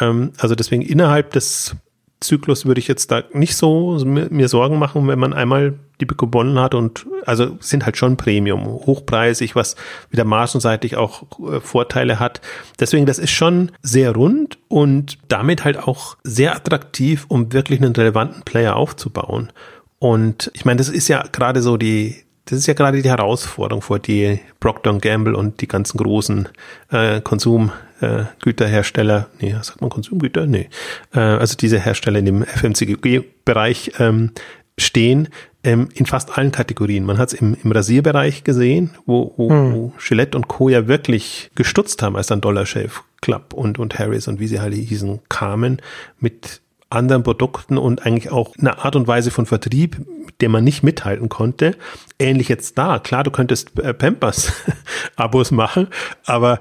Ähm, 0.00 0.32
also 0.38 0.54
deswegen 0.54 0.82
innerhalb 0.82 1.32
des 1.32 1.76
Zyklus 2.20 2.66
würde 2.66 2.80
ich 2.80 2.88
jetzt 2.88 3.10
da 3.12 3.22
nicht 3.32 3.56
so 3.56 3.96
mir, 4.04 4.48
Sorgen 4.48 4.78
machen, 4.78 5.06
wenn 5.06 5.20
man 5.20 5.32
einmal 5.32 5.78
die 6.00 6.06
gewonnen 6.06 6.58
hat 6.58 6.74
und 6.74 7.06
also 7.26 7.56
sind 7.60 7.84
halt 7.84 7.96
schon 7.96 8.16
Premium, 8.16 8.64
hochpreisig, 8.66 9.54
was 9.54 9.76
wieder 10.10 10.24
margenseitig 10.24 10.96
auch 10.96 11.24
äh, 11.40 11.60
Vorteile 11.60 12.18
hat. 12.18 12.40
Deswegen, 12.80 13.06
das 13.06 13.18
ist 13.18 13.30
schon 13.30 13.70
sehr 13.82 14.12
rund 14.12 14.58
und 14.68 15.18
damit 15.28 15.64
halt 15.64 15.78
auch 15.78 16.16
sehr 16.24 16.56
attraktiv, 16.56 17.26
um 17.28 17.52
wirklich 17.52 17.80
einen 17.80 17.94
relevanten 17.94 18.42
Player 18.42 18.76
aufzubauen. 18.76 19.52
Und 19.98 20.50
ich 20.54 20.64
meine, 20.64 20.78
das 20.78 20.88
ist 20.88 21.08
ja 21.08 21.24
gerade 21.32 21.60
so 21.62 21.76
die, 21.76 22.22
das 22.44 22.60
ist 22.60 22.66
ja 22.66 22.74
gerade 22.74 23.02
die 23.02 23.08
Herausforderung, 23.08 23.82
vor 23.82 23.98
die 23.98 24.38
Procter 24.60 24.96
Gamble 24.98 25.34
und 25.34 25.60
die 25.60 25.66
ganzen 25.68 25.98
großen 25.98 26.48
äh, 26.90 27.20
Konsumgüterhersteller, 27.20 29.28
äh, 29.40 29.44
nee, 29.44 29.56
sagt 29.60 29.80
man 29.80 29.90
Konsumgüter? 29.90 30.46
Nee. 30.46 30.68
Äh, 31.12 31.20
also 31.20 31.56
diese 31.56 31.80
Hersteller 31.80 32.20
in 32.20 32.26
dem 32.26 32.44
FMCG-Bereich 32.44 33.94
ähm, 33.98 34.30
stehen 34.78 35.28
ähm, 35.64 35.88
in 35.94 36.06
fast 36.06 36.38
allen 36.38 36.52
Kategorien. 36.52 37.04
Man 37.04 37.18
hat 37.18 37.32
es 37.32 37.40
im, 37.40 37.56
im 37.62 37.72
Rasierbereich 37.72 38.44
gesehen, 38.44 38.90
wo, 39.06 39.34
wo, 39.36 39.50
hm. 39.50 39.74
wo 39.74 39.92
Gillette 39.98 40.36
und 40.36 40.48
Co. 40.48 40.68
ja 40.68 40.86
wirklich 40.86 41.50
gestutzt 41.54 42.02
haben, 42.02 42.16
als 42.16 42.28
dann 42.28 42.40
Dollar 42.40 42.64
Shave 42.64 43.02
Club 43.20 43.52
und, 43.52 43.78
und 43.78 43.98
Harris 43.98 44.28
und 44.28 44.38
wie 44.38 44.46
sie 44.46 44.58
alle 44.58 44.76
hießen, 44.76 45.20
kamen 45.28 45.82
mit 46.20 46.60
anderen 46.90 47.22
Produkten 47.22 47.76
und 47.76 48.04
eigentlich 48.06 48.30
auch 48.32 48.56
eine 48.56 48.78
Art 48.78 48.96
und 48.96 49.06
Weise 49.06 49.30
von 49.30 49.46
Vertrieb, 49.46 49.98
mit 50.24 50.40
der 50.40 50.48
man 50.48 50.64
nicht 50.64 50.82
mithalten 50.82 51.28
konnte. 51.28 51.76
Ähnlich 52.18 52.48
jetzt 52.48 52.78
da. 52.78 52.98
Klar, 52.98 53.24
du 53.24 53.30
könntest 53.30 53.78
äh, 53.78 53.92
Pampers-Abos 53.92 55.50
machen, 55.52 55.88
aber 56.24 56.60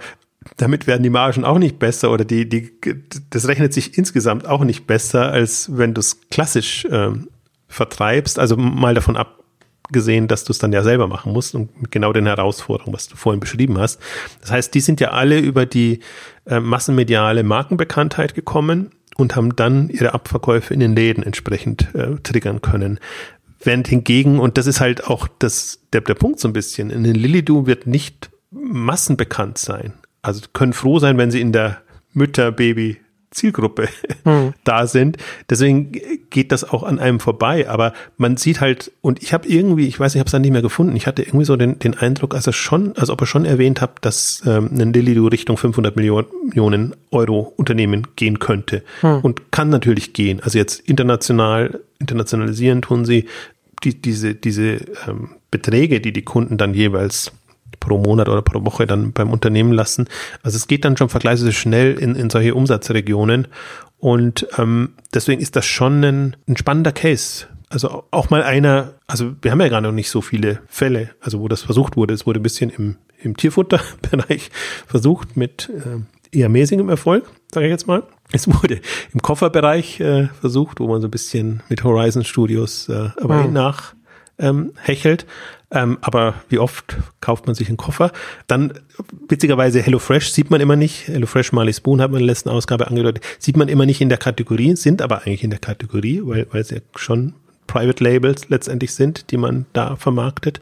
damit 0.57 0.87
werden 0.87 1.03
die 1.03 1.09
Margen 1.09 1.43
auch 1.43 1.59
nicht 1.59 1.79
besser 1.79 2.11
oder 2.11 2.25
die, 2.25 2.47
die, 2.47 2.71
das 3.29 3.47
rechnet 3.47 3.73
sich 3.73 3.97
insgesamt 3.97 4.47
auch 4.47 4.63
nicht 4.63 4.87
besser, 4.87 5.31
als 5.31 5.77
wenn 5.77 5.93
du 5.93 5.99
es 5.99 6.21
klassisch 6.29 6.87
ähm, 6.89 7.29
vertreibst. 7.67 8.39
Also 8.39 8.55
mal 8.55 8.95
davon 8.95 9.17
abgesehen, 9.17 10.27
dass 10.27 10.43
du 10.43 10.51
es 10.51 10.59
dann 10.59 10.73
ja 10.73 10.83
selber 10.83 11.07
machen 11.07 11.33
musst 11.33 11.55
und 11.55 11.81
mit 11.81 11.91
genau 11.91 12.13
den 12.13 12.25
Herausforderungen, 12.25 12.93
was 12.93 13.07
du 13.07 13.15
vorhin 13.15 13.39
beschrieben 13.39 13.77
hast. 13.77 13.99
Das 14.41 14.51
heißt, 14.51 14.73
die 14.73 14.81
sind 14.81 14.99
ja 14.99 15.11
alle 15.11 15.39
über 15.39 15.65
die 15.65 15.99
äh, 16.45 16.59
massenmediale 16.59 17.43
Markenbekanntheit 17.43 18.33
gekommen 18.33 18.91
und 19.17 19.35
haben 19.35 19.55
dann 19.55 19.89
ihre 19.89 20.13
Abverkäufe 20.13 20.73
in 20.73 20.79
den 20.79 20.95
Läden 20.95 21.23
entsprechend 21.23 21.93
äh, 21.95 22.15
triggern 22.23 22.61
können. 22.61 22.99
Während 23.59 23.87
hingegen, 23.87 24.39
und 24.39 24.57
das 24.57 24.67
ist 24.67 24.79
halt 24.79 25.05
auch 25.05 25.27
das, 25.39 25.79
der, 25.91 26.01
der 26.01 26.13
Punkt 26.13 26.39
so 26.39 26.47
ein 26.47 26.53
bisschen, 26.53 26.91
in 26.91 27.03
den 27.03 27.15
Lilidu 27.15 27.65
wird 27.65 27.87
nicht 27.87 28.29
massenbekannt 28.51 29.57
sein. 29.57 29.93
Also 30.21 30.45
können 30.53 30.73
froh 30.73 30.99
sein, 30.99 31.17
wenn 31.17 31.31
sie 31.31 31.41
in 31.41 31.51
der 31.51 31.81
Mütter, 32.13 32.51
Baby, 32.51 32.97
Zielgruppe 33.37 33.87
hm. 34.23 34.53
da 34.63 34.87
sind. 34.87 35.17
Deswegen 35.49 35.93
geht 36.29 36.51
das 36.51 36.63
auch 36.63 36.83
an 36.83 36.99
einem 36.99 37.19
vorbei. 37.19 37.69
Aber 37.69 37.93
man 38.17 38.37
sieht 38.37 38.59
halt, 38.59 38.91
und 39.01 39.21
ich 39.21 39.33
habe 39.33 39.47
irgendwie, 39.47 39.87
ich 39.87 39.99
weiß, 39.99 40.15
ich 40.15 40.19
habe 40.19 40.27
es 40.27 40.31
dann 40.31 40.41
nicht 40.41 40.51
mehr 40.51 40.61
gefunden. 40.61 40.95
Ich 40.95 41.07
hatte 41.07 41.21
irgendwie 41.21 41.45
so 41.45 41.55
den, 41.55 41.79
den 41.79 41.93
Eindruck, 41.95 42.35
als 42.35 42.47
er 42.47 42.53
schon, 42.53 42.97
als 42.97 43.09
ob 43.09 43.21
er 43.21 43.27
schon 43.27 43.45
erwähnt 43.45 43.79
hat, 43.79 43.97
dass 44.01 44.41
ähm, 44.45 44.69
ein 44.77 44.91
Lilido 44.91 45.27
Richtung 45.27 45.57
500 45.57 45.95
Millionen 45.95 46.95
Euro 47.11 47.53
Unternehmen 47.55 48.07
gehen 48.15 48.39
könnte 48.39 48.83
hm. 49.01 49.21
und 49.21 49.51
kann 49.51 49.69
natürlich 49.69 50.13
gehen. 50.13 50.41
Also 50.41 50.57
jetzt 50.57 50.79
international, 50.81 51.79
internationalisieren 51.99 52.81
tun 52.81 53.05
sie 53.05 53.25
die, 53.83 54.01
diese 54.01 54.33
diese 54.33 54.79
ähm, 55.07 55.29
Beträge, 55.51 56.01
die 56.01 56.11
die 56.11 56.23
Kunden 56.23 56.57
dann 56.57 56.73
jeweils 56.73 57.31
pro 57.79 57.97
Monat 57.97 58.29
oder 58.29 58.41
pro 58.41 58.63
Woche 58.65 58.87
dann 58.87 59.13
beim 59.13 59.31
Unternehmen 59.31 59.71
lassen. 59.71 60.07
Also 60.43 60.57
es 60.57 60.67
geht 60.67 60.85
dann 60.85 60.97
schon 60.97 61.09
vergleichsweise 61.09 61.53
schnell 61.53 61.97
in, 61.97 62.15
in 62.15 62.29
solche 62.29 62.55
Umsatzregionen. 62.55 63.47
Und 63.99 64.47
ähm, 64.57 64.93
deswegen 65.13 65.41
ist 65.41 65.55
das 65.55 65.65
schon 65.65 66.03
ein, 66.03 66.35
ein 66.47 66.57
spannender 66.57 66.91
Case. 66.91 67.47
Also 67.69 68.05
auch 68.11 68.29
mal 68.29 68.43
einer, 68.43 68.93
also 69.07 69.33
wir 69.41 69.51
haben 69.51 69.59
ja 69.59 69.67
gerade 69.67 69.87
noch 69.87 69.93
nicht 69.93 70.09
so 70.09 70.21
viele 70.21 70.61
Fälle, 70.67 71.09
also 71.19 71.41
wo 71.41 71.47
das 71.47 71.63
versucht 71.63 71.97
wurde. 71.97 72.13
Es 72.13 72.25
wurde 72.25 72.39
ein 72.39 72.43
bisschen 72.43 72.69
im, 72.69 72.95
im 73.21 73.35
Tierfutterbereich 73.35 74.51
versucht 74.87 75.35
mit 75.35 75.69
äh, 75.69 76.37
eher 76.37 76.49
mäßigem 76.49 76.87
Erfolg, 76.87 77.29
sage 77.51 77.65
ich 77.65 77.71
jetzt 77.71 77.87
mal. 77.87 78.03
Es 78.31 78.47
wurde 78.47 78.81
im 79.13 79.21
Kofferbereich 79.21 79.99
äh, 79.99 80.27
versucht, 80.39 80.79
wo 80.79 80.87
man 80.87 81.01
so 81.01 81.07
ein 81.07 81.11
bisschen 81.11 81.63
mit 81.69 81.83
Horizon 81.83 82.23
Studios 82.23 82.89
äh, 82.89 83.09
aber 83.21 83.43
mhm. 83.43 83.53
nach 83.53 83.95
ähm, 84.39 84.73
hechelt. 84.77 85.25
Ähm, 85.69 85.97
aber 86.01 86.35
wie 86.47 86.59
oft 86.59 86.95
kauft 87.19 87.45
man 87.45 87.55
sich 87.55 87.67
einen 87.67 87.77
Koffer? 87.77 88.11
Dann 88.47 88.73
witzigerweise 89.27 89.81
HelloFresh 89.81 90.31
sieht 90.31 90.49
man 90.49 90.61
immer 90.61 90.77
nicht. 90.77 91.07
HelloFresh 91.07 91.51
Marley 91.51 91.73
Spoon 91.73 92.01
hat 92.01 92.11
man 92.11 92.21
in 92.21 92.27
der 92.27 92.33
letzten 92.33 92.49
Ausgabe 92.49 92.87
angedeutet. 92.87 93.23
Sieht 93.39 93.57
man 93.57 93.67
immer 93.67 93.85
nicht 93.85 93.99
in 93.99 94.09
der 94.09 94.17
Kategorie, 94.17 94.75
sind 94.75 95.01
aber 95.01 95.23
eigentlich 95.23 95.43
in 95.43 95.49
der 95.49 95.59
Kategorie, 95.59 96.21
weil, 96.23 96.47
weil 96.51 96.61
es 96.61 96.69
ja 96.69 96.79
schon 96.95 97.33
Private 97.67 98.01
Labels 98.01 98.47
letztendlich 98.47 98.93
sind, 98.93 99.29
die 99.31 99.37
man 99.37 99.65
da 99.73 99.97
vermarktet. 99.97 100.61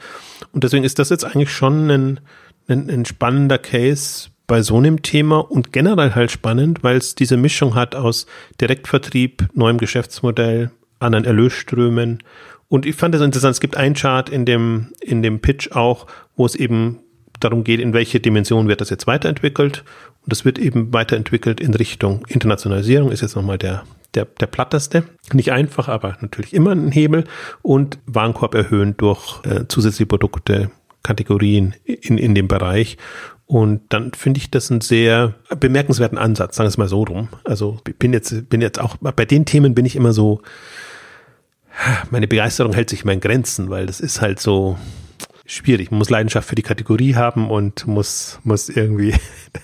Und 0.51 0.63
deswegen 0.63 0.83
ist 0.83 0.97
das 0.97 1.09
jetzt 1.11 1.23
eigentlich 1.23 1.51
schon 1.51 1.89
ein, 1.91 2.19
ein, 2.67 2.89
ein 2.89 3.05
spannender 3.05 3.59
Case 3.59 4.29
bei 4.47 4.61
so 4.61 4.77
einem 4.77 5.03
Thema 5.03 5.39
und 5.39 5.71
generell 5.71 6.13
halt 6.13 6.31
spannend, 6.31 6.83
weil 6.83 6.97
es 6.97 7.15
diese 7.15 7.37
Mischung 7.37 7.75
hat 7.75 7.95
aus 7.95 8.25
Direktvertrieb, 8.59 9.47
neuem 9.53 9.77
Geschäftsmodell, 9.77 10.71
anderen 10.99 11.25
Erlösströmen 11.25 12.23
und 12.75 12.85
ich 12.85 12.97
fand 12.97 13.15
das 13.15 13.21
interessant, 13.21 13.53
es 13.53 13.61
gibt 13.61 13.77
einen 13.77 13.95
Chart 13.95 14.29
in 14.29 14.43
dem, 14.43 14.87
in 14.99 15.23
dem 15.23 15.39
Pitch 15.39 15.71
auch, 15.71 16.07
wo 16.35 16.45
es 16.45 16.55
eben 16.55 16.99
darum 17.39 17.63
geht, 17.63 17.79
in 17.79 17.93
welche 17.93 18.19
Dimension 18.19 18.67
wird 18.67 18.81
das 18.81 18.89
jetzt 18.89 19.07
weiterentwickelt. 19.07 19.85
Und 20.23 20.31
das 20.33 20.43
wird 20.43 20.59
eben 20.59 20.91
weiterentwickelt 20.91 21.61
in 21.61 21.73
Richtung 21.73 22.25
Internationalisierung, 22.27 23.13
ist 23.13 23.21
jetzt 23.21 23.37
nochmal 23.37 23.57
der, 23.57 23.83
der, 24.13 24.25
der 24.25 24.47
platteste. 24.47 25.03
Nicht 25.31 25.53
einfach, 25.53 25.87
aber 25.87 26.17
natürlich 26.19 26.53
immer 26.53 26.71
ein 26.71 26.91
Hebel. 26.91 27.23
Und 27.61 27.97
Warenkorb 28.07 28.53
erhöhen 28.55 28.97
durch 28.97 29.39
äh, 29.45 29.69
zusätzliche 29.69 30.07
Produkte, 30.07 30.69
Kategorien 31.01 31.75
in, 31.85 32.17
in 32.17 32.35
dem 32.35 32.49
Bereich. 32.49 32.97
Und 33.45 33.83
dann 33.87 34.11
finde 34.11 34.39
ich 34.39 34.51
das 34.51 34.69
einen 34.69 34.81
sehr 34.81 35.35
bemerkenswerten 35.61 36.17
Ansatz, 36.17 36.57
sagen 36.57 36.65
wir 36.65 36.71
es 36.71 36.77
mal 36.77 36.89
so 36.89 37.03
rum. 37.03 37.29
Also 37.45 37.79
bin 37.99 38.11
jetzt, 38.11 38.49
bin 38.49 38.59
jetzt 38.59 38.81
auch, 38.81 38.97
bei 38.97 39.23
den 39.23 39.45
Themen 39.45 39.73
bin 39.75 39.85
ich 39.85 39.95
immer 39.95 40.11
so, 40.11 40.41
meine 42.09 42.27
Begeisterung 42.27 42.73
hält 42.73 42.89
sich 42.89 43.05
in 43.05 43.19
Grenzen, 43.19 43.69
weil 43.69 43.85
das 43.85 43.99
ist 43.99 44.21
halt 44.21 44.39
so 44.39 44.77
schwierig. 45.45 45.91
Man 45.91 45.99
muss 45.99 46.09
Leidenschaft 46.09 46.47
für 46.47 46.55
die 46.55 46.61
Kategorie 46.61 47.15
haben 47.15 47.49
und 47.49 47.85
muss, 47.87 48.39
muss 48.43 48.69
irgendwie, 48.69 49.13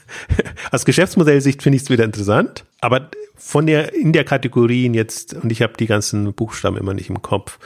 aus 0.71 0.85
Geschäftsmodellsicht 0.85 1.63
finde 1.63 1.77
ich 1.77 1.83
es 1.83 1.89
wieder 1.89 2.03
interessant, 2.03 2.65
aber 2.79 3.09
von 3.35 3.65
der, 3.65 3.93
in 3.93 4.13
der 4.13 4.23
Kategorien 4.23 4.93
jetzt, 4.93 5.33
und 5.33 5.51
ich 5.51 5.61
habe 5.61 5.73
die 5.77 5.87
ganzen 5.87 6.33
Buchstaben 6.33 6.77
immer 6.77 6.93
nicht 6.93 7.09
im 7.09 7.21
Kopf, 7.21 7.57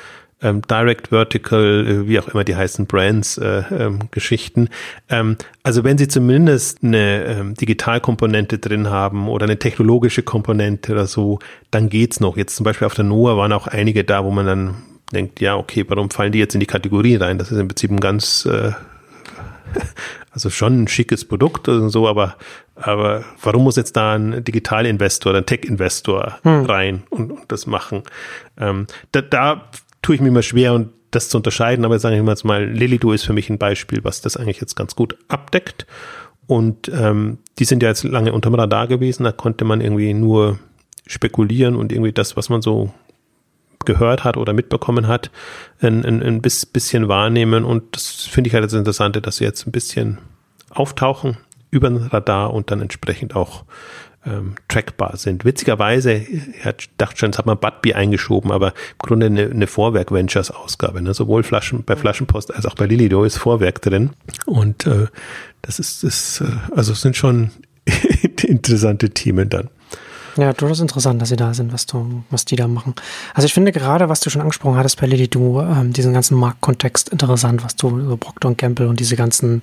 ähm, 0.41 0.61
Direct 0.61 1.09
Vertical, 1.09 1.87
äh, 1.87 2.07
wie 2.07 2.19
auch 2.19 2.27
immer 2.27 2.43
die 2.43 2.55
heißen 2.55 2.85
Brands, 2.85 3.37
äh, 3.37 3.63
ähm, 3.71 3.99
Geschichten. 4.11 4.69
Ähm, 5.09 5.37
also 5.63 5.83
wenn 5.83 5.97
Sie 5.97 6.07
zumindest 6.07 6.83
eine 6.83 7.25
ähm, 7.25 7.53
Digitalkomponente 7.55 8.59
drin 8.59 8.89
haben 8.89 9.27
oder 9.27 9.45
eine 9.45 9.59
technologische 9.59 10.23
Komponente 10.23 10.91
oder 10.91 11.07
so, 11.07 11.39
dann 11.71 11.89
geht's 11.89 12.19
noch. 12.19 12.37
Jetzt 12.37 12.55
zum 12.55 12.63
Beispiel 12.63 12.85
auf 12.85 12.95
der 12.95 13.05
NOAA 13.05 13.37
waren 13.37 13.53
auch 13.53 13.67
einige 13.67 14.03
da, 14.03 14.23
wo 14.25 14.31
man 14.31 14.45
dann 14.45 14.75
denkt, 15.13 15.39
ja, 15.39 15.55
okay, 15.55 15.85
warum 15.87 16.09
fallen 16.09 16.31
die 16.31 16.39
jetzt 16.39 16.53
in 16.53 16.59
die 16.59 16.65
Kategorie 16.65 17.15
rein? 17.15 17.37
Das 17.37 17.51
ist 17.51 17.59
im 17.59 17.67
Prinzip 17.67 17.91
ein 17.91 17.99
ganz 17.99 18.45
äh, 18.45 18.71
also 20.31 20.49
schon 20.49 20.83
ein 20.83 20.87
schickes 20.87 21.25
Produkt 21.25 21.67
und 21.67 21.89
so, 21.89 22.07
aber, 22.07 22.35
aber 22.75 23.23
warum 23.41 23.63
muss 23.63 23.75
jetzt 23.75 23.95
da 23.95 24.15
ein 24.15 24.43
Digitalinvestor, 24.43 25.33
ein 25.33 25.45
Tech-Investor 25.45 26.39
hm. 26.43 26.65
rein 26.65 27.03
und, 27.09 27.31
und, 27.31 27.51
das 27.51 27.67
machen? 27.67 28.03
Ähm, 28.57 28.87
da, 29.11 29.21
da 29.21 29.69
tue 30.05 30.13
ich 30.13 30.21
mir 30.21 30.27
immer 30.27 30.43
schwer 30.43 30.75
und 30.75 30.89
das 31.09 31.29
zu 31.29 31.37
unterscheiden, 31.37 31.83
aber 31.83 31.97
sage 31.97 32.15
ich 32.15 32.21
mal, 32.21 32.35
mal 32.43 32.63
Lilido 32.63 33.11
ist 33.11 33.23
für 33.23 33.33
mich 33.33 33.49
ein 33.49 33.57
Beispiel, 33.57 34.03
was 34.03 34.21
das 34.21 34.37
eigentlich 34.37 34.61
jetzt 34.61 34.75
ganz 34.75 34.95
gut 34.95 35.17
abdeckt. 35.29 35.87
Und 36.45 36.89
ähm, 36.89 37.39
die 37.57 37.65
sind 37.65 37.81
ja 37.81 37.89
jetzt 37.89 38.03
lange 38.03 38.31
unterm 38.31 38.53
Radar 38.53 38.85
gewesen, 38.85 39.23
da 39.23 39.31
konnte 39.31 39.65
man 39.65 39.81
irgendwie 39.81 40.13
nur 40.13 40.59
spekulieren 41.07 41.75
und 41.75 41.91
irgendwie 41.91 42.11
das, 42.11 42.37
was 42.37 42.49
man 42.49 42.61
so 42.61 42.93
gehört 43.83 44.23
hat 44.23 44.37
oder 44.37 44.53
mitbekommen 44.53 45.07
hat, 45.07 45.31
ein, 45.79 46.05
ein, 46.05 46.21
ein 46.21 46.41
bisschen 46.41 47.07
wahrnehmen. 47.07 47.65
Und 47.65 47.95
das 47.95 48.27
finde 48.29 48.49
ich 48.49 48.53
halt 48.53 48.63
das 48.63 48.73
Interessante, 48.73 49.21
dass 49.21 49.37
sie 49.37 49.43
jetzt 49.43 49.65
ein 49.65 49.71
bisschen 49.71 50.19
auftauchen 50.69 51.37
über 51.71 51.89
den 51.89 51.97
Radar 51.97 52.53
und 52.53 52.69
dann 52.69 52.79
entsprechend 52.79 53.35
auch 53.35 53.63
ähm, 54.25 54.55
trackbar 54.67 55.17
sind. 55.17 55.45
Witzigerweise, 55.45 56.13
ich 56.13 56.89
dachte 56.97 57.17
schon, 57.17 57.29
jetzt 57.29 57.37
hat 57.37 57.45
man 57.45 57.59
Budbee 57.59 57.93
eingeschoben, 57.93 58.51
aber 58.51 58.69
im 58.69 58.97
Grunde 58.99 59.27
eine, 59.27 59.49
eine 59.49 59.67
Vorwerk 59.67 60.11
Ventures 60.11 60.51
Ausgabe. 60.51 61.01
Ne? 61.01 61.13
Sowohl 61.13 61.43
Flaschen, 61.43 61.83
bei 61.83 61.95
Flaschenpost 61.95 62.53
als 62.53 62.65
auch 62.65 62.75
bei 62.75 62.85
Lilido 62.85 63.23
ist 63.23 63.37
Vorwerk 63.37 63.81
drin. 63.81 64.11
Und 64.45 64.87
äh, 64.87 65.07
das 65.61 65.79
ist, 65.79 66.03
das, 66.03 66.41
äh, 66.41 66.75
also 66.75 66.93
es 66.93 67.01
sind 67.01 67.15
schon 67.15 67.51
interessante 68.43 69.11
Themen 69.11 69.49
dann. 69.49 69.69
Ja, 70.37 70.51
durchaus 70.51 70.81
interessant, 70.81 71.21
dass 71.21 71.29
sie 71.29 71.37
da 71.37 71.53
sind, 71.53 71.71
was 71.71 71.85
du, 71.85 72.23
was 72.29 72.43
die 72.43 72.57
da 72.57 72.67
machen. 72.67 72.93
Also 73.33 73.45
ich 73.45 73.53
finde 73.53 73.71
gerade, 73.71 74.09
was 74.09 74.19
du 74.19 74.29
schon 74.29 74.41
angesprochen 74.41 74.75
hattest 74.75 74.99
bei 74.99 75.07
Lady 75.07 75.29
Du, 75.29 75.61
ähm, 75.61 75.93
diesen 75.93 76.13
ganzen 76.13 76.37
Marktkontext 76.37 77.09
interessant, 77.09 77.63
was 77.63 77.77
du 77.77 78.01
so 78.01 78.17
Procter 78.17 78.53
Gamble 78.53 78.89
und 78.89 78.99
diese 78.99 79.15
ganzen 79.15 79.61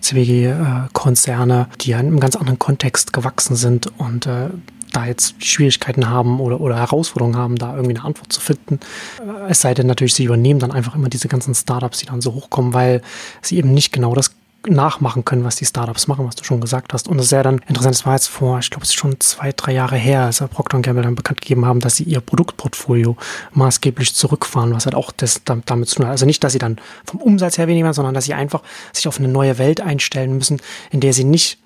CWG-Konzerne, 0.00 1.68
die 1.82 1.90
ja 1.90 2.00
in 2.00 2.06
einem 2.06 2.20
ganz 2.20 2.36
anderen 2.36 2.58
Kontext 2.58 3.12
gewachsen 3.12 3.54
sind 3.54 3.92
und 3.98 4.26
äh, 4.26 4.48
da 4.92 5.06
jetzt 5.06 5.42
Schwierigkeiten 5.44 6.08
haben 6.08 6.40
oder, 6.40 6.60
oder 6.60 6.76
Herausforderungen 6.76 7.36
haben, 7.36 7.56
da 7.56 7.74
irgendwie 7.74 7.96
eine 7.96 8.04
Antwort 8.04 8.32
zu 8.32 8.40
finden. 8.40 8.80
Äh, 9.20 9.50
es 9.50 9.60
sei 9.60 9.74
denn 9.74 9.86
natürlich, 9.86 10.14
sie 10.14 10.24
übernehmen 10.24 10.60
dann 10.60 10.72
einfach 10.72 10.94
immer 10.94 11.10
diese 11.10 11.28
ganzen 11.28 11.54
Startups, 11.54 11.98
die 11.98 12.06
dann 12.06 12.22
so 12.22 12.32
hochkommen, 12.32 12.72
weil 12.72 13.02
sie 13.42 13.58
eben 13.58 13.74
nicht 13.74 13.92
genau 13.92 14.14
das 14.14 14.34
nachmachen 14.66 15.24
können, 15.24 15.44
was 15.44 15.56
die 15.56 15.64
Startups 15.64 16.06
machen, 16.06 16.26
was 16.26 16.36
du 16.36 16.44
schon 16.44 16.60
gesagt 16.60 16.92
hast. 16.92 17.08
Und 17.08 17.18
das 17.18 17.26
ist 17.26 17.32
ja 17.32 17.42
dann 17.42 17.58
interessant, 17.68 17.94
es 17.94 18.06
war 18.06 18.14
jetzt 18.14 18.28
vor, 18.28 18.58
ich 18.58 18.70
glaube, 18.70 18.84
es 18.84 18.90
ist 18.90 18.96
schon 18.96 19.18
zwei, 19.20 19.52
drei 19.52 19.72
Jahre 19.72 19.96
her, 19.96 20.22
als 20.22 20.38
Procter 20.38 20.80
Gamble 20.80 21.02
dann 21.02 21.14
bekannt 21.14 21.40
gegeben 21.40 21.66
haben, 21.66 21.80
dass 21.80 21.96
sie 21.96 22.04
ihr 22.04 22.20
Produktportfolio 22.20 23.16
maßgeblich 23.52 24.14
zurückfahren, 24.14 24.74
was 24.74 24.86
halt 24.86 24.94
auch 24.94 25.12
das 25.12 25.42
damit 25.44 25.88
zu 25.88 25.96
tun 25.96 26.06
hat. 26.06 26.12
Also 26.12 26.26
nicht, 26.26 26.42
dass 26.44 26.52
sie 26.52 26.58
dann 26.58 26.78
vom 27.04 27.20
Umsatz 27.20 27.58
her 27.58 27.68
weniger, 27.68 27.92
sondern 27.92 28.14
dass 28.14 28.24
sie 28.24 28.34
einfach 28.34 28.62
sich 28.92 29.08
auf 29.08 29.18
eine 29.18 29.28
neue 29.28 29.58
Welt 29.58 29.80
einstellen 29.80 30.36
müssen, 30.36 30.60
in 30.90 31.00
der 31.00 31.12
sie 31.12 31.24
nicht 31.24 31.58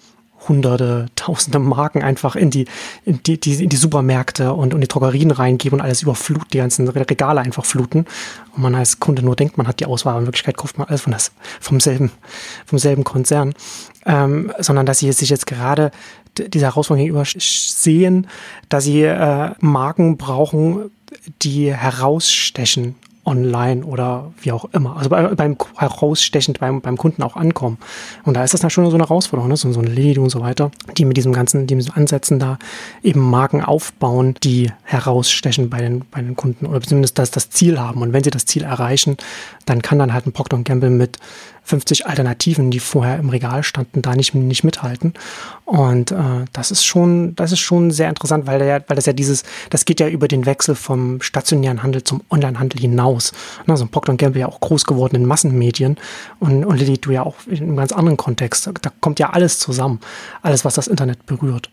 hunderte, 0.46 1.06
tausende 1.16 1.58
Marken 1.58 2.02
einfach 2.02 2.36
in 2.36 2.50
die, 2.50 2.66
in 3.04 3.22
die, 3.22 3.38
die, 3.40 3.62
in 3.62 3.68
die 3.68 3.76
Supermärkte 3.76 4.52
und, 4.52 4.74
und 4.74 4.80
die 4.80 4.88
Drogerien 4.88 5.30
reingeben 5.30 5.80
und 5.80 5.84
alles 5.84 6.02
überfluten, 6.02 6.48
die 6.52 6.58
ganzen 6.58 6.88
Regale 6.88 7.40
einfach 7.40 7.64
fluten. 7.64 8.06
Und 8.54 8.62
man 8.62 8.74
als 8.74 9.00
Kunde 9.00 9.22
nur 9.22 9.36
denkt, 9.36 9.58
man 9.58 9.66
hat 9.66 9.80
die 9.80 9.86
Auswahl, 9.86 10.12
aber 10.12 10.20
in 10.20 10.26
Wirklichkeit 10.26 10.56
kauft 10.56 10.78
man 10.78 10.88
alles 10.88 11.02
von 11.02 11.12
das, 11.12 11.32
vom 11.60 11.80
selben, 11.80 12.10
vom 12.66 12.78
selben 12.78 13.04
Konzern. 13.04 13.54
Ähm, 14.06 14.52
sondern 14.58 14.86
dass 14.86 15.00
sie 15.00 15.10
sich 15.12 15.28
jetzt 15.28 15.46
gerade 15.46 15.90
diese 16.36 16.66
Herausforderung 16.66 17.04
gegenüber 17.04 17.24
sehen, 17.26 18.28
dass 18.68 18.84
sie 18.84 19.02
äh, 19.02 19.50
Marken 19.60 20.16
brauchen, 20.16 20.90
die 21.42 21.74
herausstechen 21.74 22.94
online 23.28 23.84
oder 23.84 24.32
wie 24.40 24.52
auch 24.52 24.64
immer. 24.72 24.96
Also 24.96 25.10
bei, 25.10 25.22
beim 25.34 25.56
herausstechend 25.76 26.58
beim, 26.58 26.80
beim 26.80 26.96
Kunden 26.96 27.22
auch 27.22 27.36
ankommen. 27.36 27.78
Und 28.24 28.34
da 28.34 28.42
ist 28.42 28.54
das 28.54 28.62
dann 28.62 28.70
schon 28.70 28.86
so 28.86 28.96
eine 28.96 29.04
Herausforderung, 29.04 29.48
ne? 29.48 29.56
so, 29.56 29.70
so 29.72 29.80
ein 29.80 29.86
Lady 29.86 30.18
und 30.18 30.30
so 30.30 30.40
weiter, 30.40 30.70
die 30.96 31.04
mit 31.04 31.16
diesem 31.16 31.32
ganzen, 31.32 31.66
diesem 31.66 31.94
Ansätzen 31.94 32.38
da 32.38 32.58
eben 33.02 33.20
Marken 33.20 33.62
aufbauen, 33.62 34.34
die 34.42 34.72
herausstechen 34.82 35.70
bei 35.70 35.78
den, 35.78 36.04
bei 36.10 36.22
den 36.22 36.34
Kunden 36.34 36.66
oder 36.66 36.80
zumindest 36.80 37.18
das, 37.18 37.30
das 37.30 37.50
Ziel 37.50 37.78
haben. 37.78 38.02
Und 38.02 38.12
wenn 38.12 38.24
sie 38.24 38.30
das 38.30 38.46
Ziel 38.46 38.64
erreichen, 38.64 39.16
dann 39.66 39.82
kann 39.82 39.98
dann 39.98 40.12
halt 40.12 40.26
ein 40.26 40.32
Procter 40.32 40.58
Gamble 40.58 40.90
mit 40.90 41.18
50 41.68 42.06
Alternativen, 42.06 42.70
die 42.70 42.80
vorher 42.80 43.18
im 43.18 43.28
Regal 43.28 43.62
standen, 43.62 44.00
da 44.00 44.14
nicht, 44.14 44.34
nicht 44.34 44.64
mithalten. 44.64 45.12
Und 45.66 46.12
äh, 46.12 46.46
das 46.52 46.70
ist 46.70 46.84
schon, 46.84 47.34
das 47.36 47.52
ist 47.52 47.60
schon 47.60 47.90
sehr 47.90 48.08
interessant, 48.08 48.46
weil, 48.46 48.58
der, 48.58 48.82
weil 48.88 48.96
das 48.96 49.04
ja 49.04 49.12
dieses, 49.12 49.44
das 49.68 49.84
geht 49.84 50.00
ja 50.00 50.08
über 50.08 50.28
den 50.28 50.46
Wechsel 50.46 50.74
vom 50.74 51.20
stationären 51.20 51.82
Handel 51.82 52.02
zum 52.02 52.22
Onlinehandel 52.30 52.80
hinaus. 52.80 53.32
Ne, 53.66 53.76
so 53.76 53.84
ein 53.84 53.90
Procter 53.90 54.16
Gamble 54.16 54.40
ja 54.40 54.48
auch 54.48 54.60
groß 54.60 54.86
geworden 54.86 55.16
in 55.16 55.26
Massenmedien 55.26 55.98
und, 56.40 56.64
und 56.64 56.76
Lilly, 56.78 56.98
du 56.98 57.10
ja 57.10 57.22
auch 57.22 57.34
in 57.46 57.62
einem 57.62 57.76
ganz 57.76 57.92
anderen 57.92 58.16
Kontext. 58.16 58.70
Da 58.80 58.90
kommt 59.00 59.18
ja 59.18 59.30
alles 59.30 59.58
zusammen, 59.58 60.00
alles, 60.40 60.64
was 60.64 60.74
das 60.74 60.86
Internet 60.86 61.26
berührt. 61.26 61.70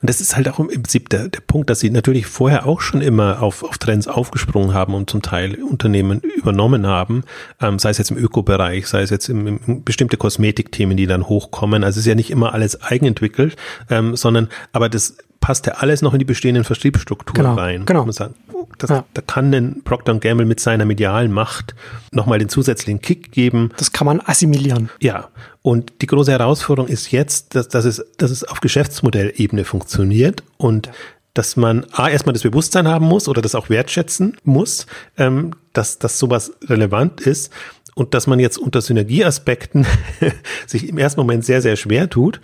Und 0.00 0.08
das 0.08 0.20
ist 0.20 0.36
halt 0.36 0.48
auch 0.48 0.58
im 0.58 0.68
Prinzip 0.68 1.08
der, 1.08 1.28
der 1.28 1.40
Punkt, 1.40 1.70
dass 1.70 1.80
sie 1.80 1.90
natürlich 1.90 2.26
vorher 2.26 2.66
auch 2.66 2.80
schon 2.80 3.00
immer 3.00 3.42
auf, 3.42 3.62
auf 3.62 3.78
Trends 3.78 4.08
aufgesprungen 4.08 4.74
haben 4.74 4.94
und 4.94 5.10
zum 5.10 5.22
Teil 5.22 5.56
Unternehmen 5.62 6.20
übernommen 6.20 6.86
haben, 6.86 7.24
ähm, 7.60 7.78
sei 7.78 7.90
es 7.90 7.98
jetzt 7.98 8.10
im 8.10 8.18
Ökobereich, 8.18 8.86
sei 8.86 9.02
es 9.02 9.10
jetzt 9.10 9.28
im, 9.28 9.46
im 9.46 9.84
bestimmte 9.84 10.16
Kosmetikthemen, 10.16 10.96
die 10.96 11.06
dann 11.06 11.28
hochkommen. 11.28 11.84
Also 11.84 11.98
es 11.98 12.06
ist 12.06 12.08
ja 12.08 12.14
nicht 12.14 12.30
immer 12.30 12.52
alles 12.54 12.80
eigenentwickelt, 12.82 13.56
ähm, 13.90 14.16
sondern 14.16 14.48
aber 14.72 14.88
das 14.88 15.16
passt 15.40 15.66
ja 15.66 15.74
alles 15.74 16.02
noch 16.02 16.12
in 16.12 16.18
die 16.18 16.24
bestehenden 16.24 16.64
Vertriebsstrukturen 16.64 17.42
genau, 17.42 17.54
rein. 17.54 17.84
Genau. 17.86 18.04
Man 18.04 18.12
sagt, 18.12 18.34
das, 18.78 18.90
ja. 18.90 19.04
Da 19.14 19.22
kann 19.22 19.52
denn 19.52 19.82
Procter 19.84 20.18
Gamble 20.18 20.46
mit 20.46 20.60
seiner 20.60 20.84
medialen 20.84 21.32
Macht 21.32 21.74
nochmal 22.12 22.38
den 22.38 22.48
zusätzlichen 22.48 23.00
Kick 23.00 23.32
geben. 23.32 23.70
Das 23.76 23.92
kann 23.92 24.06
man 24.06 24.20
assimilieren. 24.20 24.90
Ja. 25.00 25.28
Und 25.62 26.00
die 26.02 26.06
große 26.06 26.30
Herausforderung 26.30 26.88
ist 26.90 27.10
jetzt, 27.10 27.54
dass, 27.54 27.68
dass, 27.68 27.84
es, 27.84 28.04
dass 28.16 28.30
es 28.30 28.44
auf 28.44 28.60
Geschäftsmodellebene 28.60 29.64
funktioniert 29.64 30.42
und 30.56 30.86
ja. 30.86 30.92
dass 31.34 31.56
man 31.56 31.86
A, 31.92 32.08
erstmal 32.08 32.32
das 32.32 32.42
Bewusstsein 32.42 32.88
haben 32.88 33.06
muss 33.06 33.28
oder 33.28 33.42
das 33.42 33.54
auch 33.54 33.68
wertschätzen 33.68 34.36
muss, 34.44 34.86
ähm, 35.16 35.54
dass, 35.72 35.98
dass 35.98 36.18
sowas 36.18 36.52
relevant 36.64 37.20
ist 37.20 37.52
und 37.94 38.14
dass 38.14 38.26
man 38.26 38.38
jetzt 38.38 38.58
unter 38.58 38.80
Synergieaspekten 38.80 39.86
sich 40.66 40.88
im 40.88 40.98
ersten 40.98 41.20
Moment 41.20 41.44
sehr, 41.44 41.60
sehr 41.60 41.76
schwer 41.76 42.08
tut, 42.08 42.40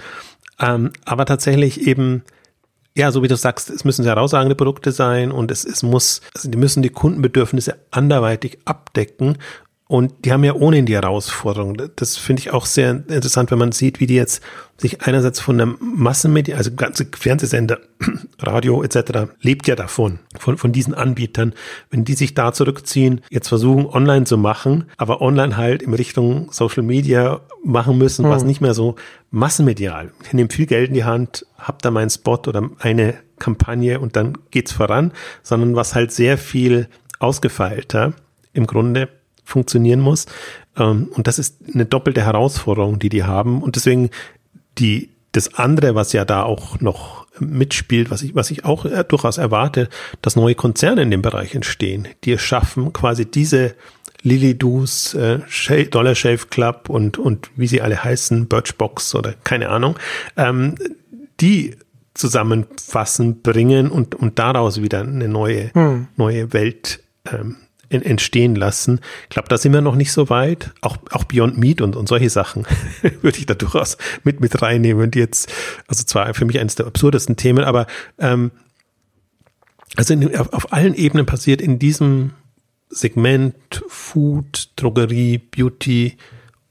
ähm, 0.60 0.90
aber 1.04 1.24
tatsächlich 1.26 1.86
eben 1.86 2.22
ja, 2.96 3.10
so 3.10 3.22
wie 3.22 3.28
du 3.28 3.36
sagst, 3.36 3.70
es 3.70 3.84
müssen 3.84 4.04
herausragende 4.04 4.54
Produkte 4.54 4.92
sein 4.92 5.32
und 5.32 5.50
es, 5.50 5.64
es 5.64 5.82
muss, 5.82 6.20
also 6.34 6.48
die 6.48 6.58
müssen 6.58 6.82
die 6.82 6.90
Kundenbedürfnisse 6.90 7.76
anderweitig 7.90 8.58
abdecken 8.64 9.38
und 9.86 10.24
die 10.24 10.32
haben 10.32 10.42
ja 10.44 10.54
ohnehin 10.54 10.86
die 10.86 10.94
Herausforderung. 10.94 11.76
Das 11.96 12.16
finde 12.16 12.40
ich 12.40 12.52
auch 12.52 12.64
sehr 12.64 12.90
interessant, 12.90 13.50
wenn 13.50 13.58
man 13.58 13.72
sieht, 13.72 14.00
wie 14.00 14.06
die 14.06 14.14
jetzt 14.14 14.42
sich 14.78 15.02
einerseits 15.02 15.40
von 15.40 15.58
der 15.58 15.66
Massenmedien, 15.78 16.56
also 16.56 16.72
ganze 16.74 17.06
Fernsehsender, 17.14 17.80
Radio 18.38 18.82
etc. 18.82 19.30
lebt 19.42 19.68
ja 19.68 19.76
davon, 19.76 20.20
von, 20.38 20.56
von 20.56 20.72
diesen 20.72 20.94
Anbietern. 20.94 21.52
Wenn 21.90 22.04
die 22.04 22.14
sich 22.14 22.32
da 22.32 22.54
zurückziehen, 22.54 23.20
jetzt 23.28 23.48
versuchen 23.48 23.84
online 23.84 24.24
zu 24.24 24.38
machen, 24.38 24.86
aber 24.96 25.20
online 25.20 25.58
halt 25.58 25.82
in 25.82 25.92
Richtung 25.92 26.50
Social 26.50 26.82
Media 26.82 27.42
machen 27.62 27.98
müssen, 27.98 28.24
hm. 28.24 28.30
was 28.30 28.42
nicht 28.42 28.62
mehr 28.62 28.74
so 28.74 28.96
massenmedial. 29.30 30.12
Ich 30.24 30.32
nehme 30.32 30.48
viel 30.48 30.66
Geld 30.66 30.88
in 30.88 30.94
die 30.94 31.04
Hand, 31.04 31.46
hab 31.58 31.82
da 31.82 31.90
meinen 31.90 32.10
Spot 32.10 32.40
oder 32.46 32.70
eine 32.78 33.14
Kampagne 33.38 34.00
und 34.00 34.16
dann 34.16 34.38
geht's 34.50 34.72
voran, 34.72 35.12
sondern 35.42 35.76
was 35.76 35.94
halt 35.94 36.10
sehr 36.10 36.38
viel 36.38 36.88
ausgefeilter 37.18 38.14
im 38.54 38.66
Grunde 38.66 39.10
funktionieren 39.44 40.00
muss. 40.00 40.26
Ähm, 40.76 41.08
und 41.14 41.26
das 41.26 41.38
ist 41.38 41.56
eine 41.72 41.86
doppelte 41.86 42.22
Herausforderung, 42.22 42.98
die 42.98 43.08
die 43.08 43.24
haben. 43.24 43.62
Und 43.62 43.76
deswegen 43.76 44.10
die, 44.78 45.10
das 45.32 45.54
andere, 45.54 45.94
was 45.94 46.12
ja 46.12 46.24
da 46.24 46.42
auch 46.42 46.80
noch 46.80 47.26
mitspielt, 47.40 48.10
was 48.10 48.22
ich, 48.22 48.34
was 48.34 48.50
ich 48.50 48.64
auch 48.64 48.84
äh, 48.84 49.04
durchaus 49.04 49.38
erwarte, 49.38 49.88
dass 50.22 50.36
neue 50.36 50.54
Konzerne 50.54 51.02
in 51.02 51.10
dem 51.10 51.22
Bereich 51.22 51.54
entstehen, 51.54 52.08
die 52.24 52.32
es 52.32 52.42
schaffen, 52.42 52.92
quasi 52.92 53.26
diese 53.26 53.74
Lily 54.22 54.56
Doos, 54.56 55.14
äh, 55.14 55.40
Dollar 55.90 56.14
Shave 56.14 56.46
Club 56.48 56.88
und, 56.88 57.18
und 57.18 57.50
wie 57.56 57.66
sie 57.66 57.82
alle 57.82 58.02
heißen, 58.02 58.46
Birchbox 58.46 59.14
oder 59.14 59.34
keine 59.44 59.68
Ahnung, 59.68 59.98
ähm, 60.36 60.76
die 61.40 61.76
zusammenfassen, 62.14 63.42
bringen 63.42 63.90
und, 63.90 64.14
und 64.14 64.38
daraus 64.38 64.80
wieder 64.80 65.00
eine 65.00 65.28
neue, 65.28 65.74
hm. 65.74 66.06
neue 66.16 66.52
Welt 66.52 67.02
ähm, 67.30 67.56
entstehen 67.90 68.54
lassen. 68.54 69.00
Ich 69.24 69.30
glaube, 69.30 69.48
da 69.48 69.58
sind 69.58 69.72
wir 69.72 69.80
noch 69.80 69.96
nicht 69.96 70.12
so 70.12 70.30
weit. 70.30 70.72
Auch, 70.80 70.96
auch 71.10 71.24
Beyond 71.24 71.58
Meat 71.58 71.80
und, 71.80 71.96
und 71.96 72.08
solche 72.08 72.30
Sachen 72.30 72.66
würde 73.22 73.38
ich 73.38 73.46
da 73.46 73.54
durchaus 73.54 73.96
mit, 74.22 74.40
mit 74.40 74.60
reinnehmen, 74.62 75.10
die 75.10 75.18
jetzt, 75.18 75.52
also 75.86 76.04
zwar 76.04 76.32
für 76.34 76.44
mich 76.44 76.58
eines 76.58 76.74
der 76.74 76.86
absurdesten 76.86 77.36
Themen, 77.36 77.64
aber 77.64 77.86
ähm, 78.18 78.50
also 79.96 80.14
in, 80.14 80.36
auf, 80.36 80.52
auf 80.52 80.72
allen 80.72 80.94
Ebenen 80.94 81.26
passiert 81.26 81.60
in 81.60 81.78
diesem 81.78 82.32
Segment 82.88 83.84
Food, 83.88 84.70
Drogerie, 84.76 85.38
Beauty 85.38 86.16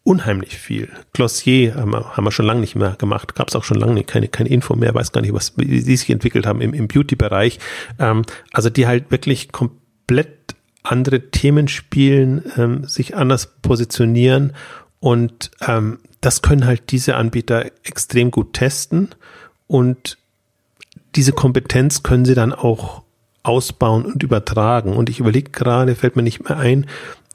unheimlich 0.04 0.58
viel. 0.58 0.90
Glossier 1.14 1.76
haben 1.76 1.92
wir, 1.92 2.16
haben 2.16 2.26
wir 2.26 2.32
schon 2.32 2.46
lange 2.46 2.60
nicht 2.60 2.76
mehr 2.76 2.96
gemacht. 2.98 3.36
Gab 3.36 3.48
es 3.48 3.56
auch 3.56 3.64
schon 3.64 3.80
lange 3.80 4.04
keine, 4.04 4.28
keine 4.28 4.50
Info 4.50 4.76
mehr, 4.76 4.94
weiß 4.94 5.12
gar 5.12 5.22
nicht, 5.22 5.34
was 5.34 5.58
wie 5.58 5.66
die 5.66 5.80
sich 5.80 6.10
entwickelt 6.10 6.46
haben 6.46 6.62
im, 6.62 6.74
im 6.74 6.88
Beauty-Bereich. 6.88 7.60
Ähm, 8.00 8.24
also 8.52 8.70
die 8.70 8.86
halt 8.86 9.12
wirklich 9.12 9.52
komplett 9.52 10.56
andere 10.84 11.32
Themen 11.32 11.68
spielen, 11.68 12.44
ähm, 12.58 12.88
sich 12.88 13.16
anders 13.16 13.56
positionieren 13.62 14.54
und 15.00 15.52
ähm, 15.66 16.00
das 16.22 16.42
können 16.42 16.66
halt 16.66 16.92
diese 16.92 17.16
Anbieter 17.16 17.66
extrem 17.84 18.32
gut 18.32 18.54
testen 18.54 19.10
und 19.68 20.18
diese 21.16 21.34
Kompetenz 21.34 22.04
können 22.04 22.26
sie 22.26 22.36
dann 22.36 22.54
auch 22.54 23.04
ausbauen 23.44 24.06
und 24.06 24.24
übertragen. 24.24 24.94
Und 24.96 25.10
ich 25.10 25.20
überlege 25.20 25.52
gerade, 25.52 25.96
fällt 25.96 26.16
mir 26.16 26.24
nicht 26.24 26.48
mehr 26.48 26.58
ein, 26.58 26.88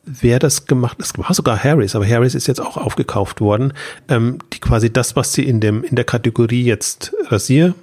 wer 0.04 0.38
das 0.38 0.66
gemacht 0.66 0.98
hat. 0.98 1.04
Es 1.04 1.18
war 1.18 1.34
sogar 1.34 1.62
Harris, 1.62 1.94
aber 1.94 2.06
Harris 2.06 2.34
ist 2.34 2.46
jetzt 2.46 2.60
auch 2.60 2.76
aufgekauft 2.76 3.40
worden, 3.40 3.74
ähm, 4.08 4.38
die 4.52 4.60
quasi 4.60 4.90
das, 4.90 5.16
was 5.16 5.34
sie 5.34 5.44
in 5.44 5.60
dem 5.60 5.84
in 5.84 5.96
der 5.96 6.04
Kategorie 6.04 6.64
jetzt 6.64 7.14
Rasier 7.26 7.74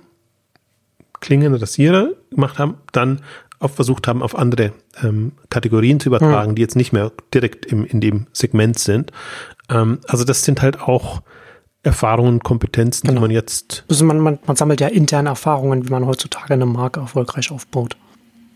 Klingen, 1.22 1.56
Rasierer 1.56 2.10
gemacht 2.30 2.60
haben, 2.60 2.76
dann 2.92 3.22
auch 3.60 3.72
versucht 3.72 4.08
haben, 4.08 4.22
auf 4.22 4.38
andere 4.38 4.74
ähm, 5.02 5.34
Kategorien 5.50 6.00
zu 6.00 6.10
übertragen, 6.10 6.52
mhm. 6.52 6.56
die 6.56 6.62
jetzt 6.62 6.76
nicht 6.76 6.94
mehr 6.94 7.12
direkt 7.34 7.66
im, 7.66 7.86
in 7.86 8.02
dem 8.02 8.28
Segment 8.34 8.80
sind. 8.80 9.12
Ähm, 9.70 10.00
also 10.08 10.24
das 10.24 10.44
sind 10.44 10.62
halt 10.62 10.80
auch 10.80 11.22
Erfahrungen, 11.84 12.40
Kompetenzen, 12.40 13.08
genau. 13.08 13.20
die 13.20 13.22
man 13.22 13.32
jetzt. 13.32 13.86
Also 13.90 14.06
man, 14.06 14.20
man, 14.20 14.40
man 14.46 14.56
sammelt 14.56 14.82
ja 14.82 14.88
interne 14.88 15.30
Erfahrungen, 15.30 15.88
wie 15.88 15.92
man 15.92 16.06
heutzutage 16.06 16.54
eine 16.54 16.66
Marke 16.66 17.00
erfolgreich 17.00 17.52
aufbaut. 17.52 17.96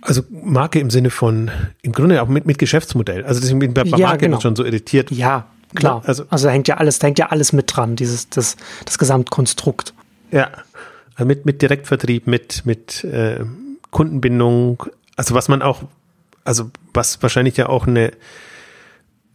Also 0.01 0.23
Marke 0.29 0.79
im 0.79 0.89
Sinne 0.89 1.09
von, 1.09 1.51
im 1.81 1.91
Grunde 1.91 2.21
auch 2.21 2.27
mit, 2.27 2.45
mit 2.45 2.57
Geschäftsmodell. 2.57 3.25
Also 3.25 3.39
deswegen 3.41 3.59
bin 3.59 3.69
ich 3.69 3.75
bei, 3.75 3.83
bei 3.83 3.97
ja, 3.97 4.07
Marke 4.07 4.25
genau. 4.25 4.39
schon 4.39 4.55
so 4.55 4.63
irritiert. 4.63 5.11
Ja, 5.11 5.47
klar. 5.75 6.01
Also, 6.05 6.23
also 6.29 6.47
da 6.47 6.53
hängt 6.53 6.67
ja 6.67 6.77
alles, 6.77 6.99
da 6.99 7.07
hängt 7.07 7.19
ja 7.19 7.27
alles 7.27 7.53
mit 7.53 7.75
dran, 7.75 7.95
dieses, 7.95 8.29
das, 8.29 8.55
das 8.85 8.97
Gesamtkonstrukt. 8.97 9.93
Ja. 10.31 10.49
Also 11.15 11.27
mit, 11.27 11.45
mit 11.45 11.61
Direktvertrieb, 11.61 12.27
mit, 12.27 12.65
mit 12.65 13.03
äh, 13.03 13.41
Kundenbindung, 13.91 14.83
also 15.15 15.35
was 15.35 15.47
man 15.47 15.61
auch, 15.61 15.83
also 16.43 16.71
was 16.93 17.21
wahrscheinlich 17.21 17.57
ja 17.57 17.69
auch 17.69 17.87
eine, 17.87 18.11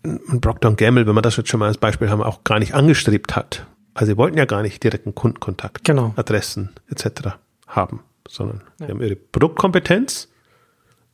ein 0.05 0.41
Procter 0.41 0.73
Gamble, 0.75 1.07
wenn 1.07 1.15
man 1.15 1.23
das 1.23 1.37
jetzt 1.37 1.49
schon 1.49 1.61
mal 1.61 1.67
als 1.67 1.79
Beispiel 1.79 2.11
haben, 2.11 2.23
auch 2.23 2.45
gar 2.45 2.59
nicht 2.59 2.75
angestrebt 2.75 3.37
hat. 3.37 3.67
Also 3.95 4.13
sie 4.13 4.17
wollten 4.19 4.37
ja 4.37 4.45
gar 4.45 4.63
nicht 4.63 4.83
direkten 4.83 5.15
Kundenkontakt, 5.15 5.85
genau. 5.85 6.13
Adressen 6.17 6.71
etc. 6.89 7.37
haben, 7.67 8.01
sondern 8.29 8.63
ja. 8.81 8.87
die 8.87 8.93
haben 8.93 9.01
ihre 9.01 9.17
Produktkompetenz, 9.17 10.29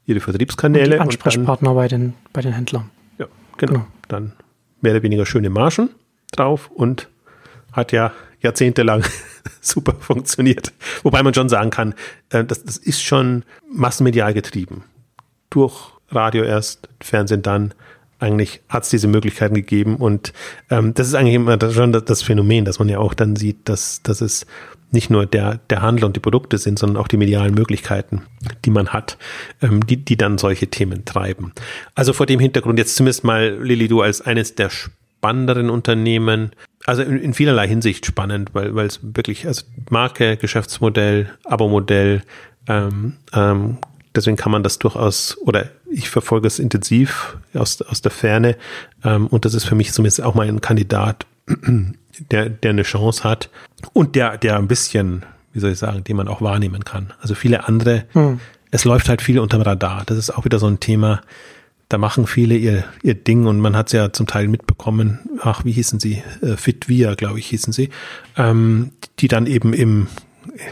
ihre 0.06 0.20
Vertriebskanäle. 0.20 0.96
Und 0.96 1.02
Ansprechpartner 1.02 1.70
und 1.70 1.76
dann, 1.76 1.82
bei, 1.82 1.88
den, 1.88 2.14
bei 2.32 2.40
den 2.40 2.52
Händlern. 2.52 2.90
Ja, 3.18 3.26
genau. 3.58 3.72
genau. 3.72 3.86
Dann 4.08 4.32
mehr 4.80 4.92
oder 4.92 5.02
weniger 5.02 5.26
schöne 5.26 5.50
Margen 5.50 5.90
drauf 6.32 6.70
und 6.70 7.08
hat 7.72 7.92
ja 7.92 8.12
jahrzehntelang 8.40 9.04
super 9.60 9.94
funktioniert. 9.98 10.72
Wobei 11.02 11.22
man 11.22 11.34
schon 11.34 11.48
sagen 11.48 11.70
kann, 11.70 11.94
äh, 12.30 12.44
das, 12.44 12.64
das 12.64 12.76
ist 12.76 13.02
schon 13.02 13.44
massenmedial 13.70 14.34
getrieben. 14.34 14.84
Durch 15.50 15.92
Radio 16.10 16.44
erst, 16.44 16.88
Fernsehen 17.00 17.42
dann. 17.42 17.74
Eigentlich 18.18 18.60
hat 18.68 18.82
es 18.82 18.90
diese 18.90 19.08
Möglichkeiten 19.08 19.54
gegeben 19.54 19.96
und 19.96 20.34
ähm, 20.68 20.92
das 20.92 21.08
ist 21.08 21.14
eigentlich 21.14 21.36
immer 21.36 21.56
das, 21.56 21.72
schon 21.72 21.92
das, 21.92 22.22
Phänomen, 22.22 22.66
dass 22.66 22.78
man 22.78 22.90
ja 22.90 22.98
auch 22.98 23.14
dann 23.14 23.34
sieht, 23.34 23.66
dass, 23.66 24.02
dass 24.02 24.20
es 24.20 24.46
nicht 24.90 25.08
nur 25.08 25.24
der, 25.24 25.60
der 25.70 25.80
Handel 25.80 26.04
und 26.04 26.16
die 26.16 26.20
Produkte 26.20 26.58
sind, 26.58 26.78
sondern 26.78 26.98
auch 26.98 27.08
die 27.08 27.16
medialen 27.16 27.54
Möglichkeiten, 27.54 28.22
die 28.66 28.70
man 28.70 28.88
hat, 28.88 29.16
ähm, 29.62 29.86
die, 29.86 29.96
die 29.96 30.18
dann 30.18 30.36
solche 30.36 30.66
Themen 30.66 31.06
treiben. 31.06 31.52
Also 31.94 32.12
vor 32.12 32.26
dem 32.26 32.40
Hintergrund 32.40 32.78
jetzt 32.78 32.96
zumindest 32.96 33.24
mal, 33.24 33.56
Lilly, 33.58 33.88
du 33.88 34.02
als 34.02 34.20
eines 34.20 34.54
der 34.54 34.68
spannenderen 35.20 35.68
Unternehmen, 35.68 36.52
also 36.86 37.02
in, 37.02 37.20
in 37.20 37.34
vielerlei 37.34 37.68
Hinsicht 37.68 38.06
spannend, 38.06 38.54
weil 38.54 38.74
weil 38.74 38.86
es 38.86 39.00
wirklich, 39.02 39.46
also 39.46 39.64
Marke, 39.90 40.38
Geschäftsmodell, 40.38 41.28
Abo-Modell, 41.44 42.22
ähm, 42.66 43.16
ähm, 43.34 43.76
deswegen 44.14 44.38
kann 44.38 44.50
man 44.50 44.62
das 44.62 44.78
durchaus, 44.78 45.36
oder 45.42 45.68
ich 45.90 46.08
verfolge 46.08 46.46
es 46.46 46.58
intensiv 46.58 47.36
aus, 47.52 47.82
aus 47.82 48.00
der 48.00 48.10
Ferne 48.10 48.56
ähm, 49.04 49.26
und 49.26 49.44
das 49.44 49.52
ist 49.52 49.66
für 49.66 49.74
mich 49.74 49.92
zumindest 49.92 50.22
auch 50.22 50.34
mal 50.34 50.48
ein 50.48 50.62
Kandidat, 50.62 51.26
der, 52.30 52.48
der 52.48 52.70
eine 52.70 52.82
Chance 52.82 53.22
hat 53.24 53.50
und 53.92 54.16
der, 54.16 54.38
der 54.38 54.56
ein 54.56 54.68
bisschen, 54.68 55.26
wie 55.52 55.60
soll 55.60 55.72
ich 55.72 55.78
sagen, 55.78 56.02
den 56.02 56.16
man 56.16 56.28
auch 56.28 56.40
wahrnehmen 56.40 56.84
kann. 56.84 57.12
Also 57.20 57.34
viele 57.34 57.68
andere, 57.68 58.04
hm. 58.12 58.40
es 58.70 58.86
läuft 58.86 59.10
halt 59.10 59.20
viel 59.20 59.38
unterm 59.38 59.60
Radar. 59.60 60.04
Das 60.06 60.16
ist 60.16 60.30
auch 60.30 60.46
wieder 60.46 60.58
so 60.58 60.66
ein 60.66 60.80
Thema, 60.80 61.20
da 61.90 61.98
machen 61.98 62.28
viele 62.28 62.56
ihr, 62.56 62.84
ihr 63.02 63.14
Ding 63.14 63.46
und 63.46 63.58
man 63.58 63.76
hat 63.76 63.88
es 63.88 63.92
ja 63.92 64.12
zum 64.12 64.28
Teil 64.28 64.46
mitbekommen, 64.46 65.18
ach, 65.42 65.64
wie 65.64 65.72
hießen 65.72 65.98
sie? 65.98 66.22
Äh, 66.40 66.56
Fitvia, 66.56 67.14
glaube 67.14 67.40
ich, 67.40 67.48
hießen 67.48 67.72
sie, 67.72 67.90
ähm, 68.36 68.92
die 69.18 69.26
dann 69.26 69.46
eben 69.46 69.72
im, 69.72 70.06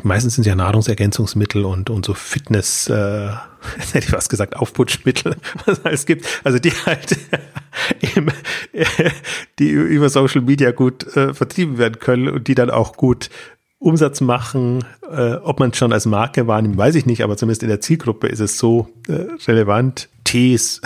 meistens 0.05 0.37
sind 0.37 0.43
es 0.43 0.47
ja 0.49 0.55
Nahrungsergänzungsmittel 0.55 1.65
und, 1.65 1.91
und 1.91 2.07
so 2.07 2.15
Fitness, 2.15 2.89
äh, 2.89 3.31
hätte 3.93 4.07
ich 4.07 4.13
was 4.13 4.29
gesagt, 4.29 4.55
Aufputschmittel, 4.57 5.35
was 5.67 5.79
es 5.79 5.85
alles 5.85 6.07
gibt, 6.07 6.25
also 6.45 6.61
die 6.61 6.71
halt 6.87 7.19
im, 8.15 8.29
äh, 8.73 9.11
die 9.59 9.71
über 9.71 10.11
Social 10.11 10.43
Media 10.43 10.71
gut 10.71 11.05
äh, 11.17 11.35
vertrieben 11.35 11.79
werden 11.79 11.99
können 11.99 12.29
und 12.29 12.47
die 12.47 12.55
dann 12.55 12.71
auch 12.71 12.97
gut 12.97 13.29
Umsatz 13.81 14.21
machen, 14.21 14.85
äh, 15.11 15.35
ob 15.35 15.59
man 15.59 15.73
schon 15.75 15.93
als 15.93 16.07
Marke 16.07 16.47
wahrnimmt, 16.47 16.77
weiß 16.77 16.95
ich 16.95 17.07
nicht, 17.07 17.23
aber 17.23 17.37
zumindest 17.37 17.65
in 17.65 17.69
der 17.69 17.81
Zielgruppe 17.81 18.29
ist 18.29 18.41
es 18.41 18.57
so 18.57 18.89
äh, 19.09 19.27
relevant. 19.47 20.09
Tees, 20.29 20.83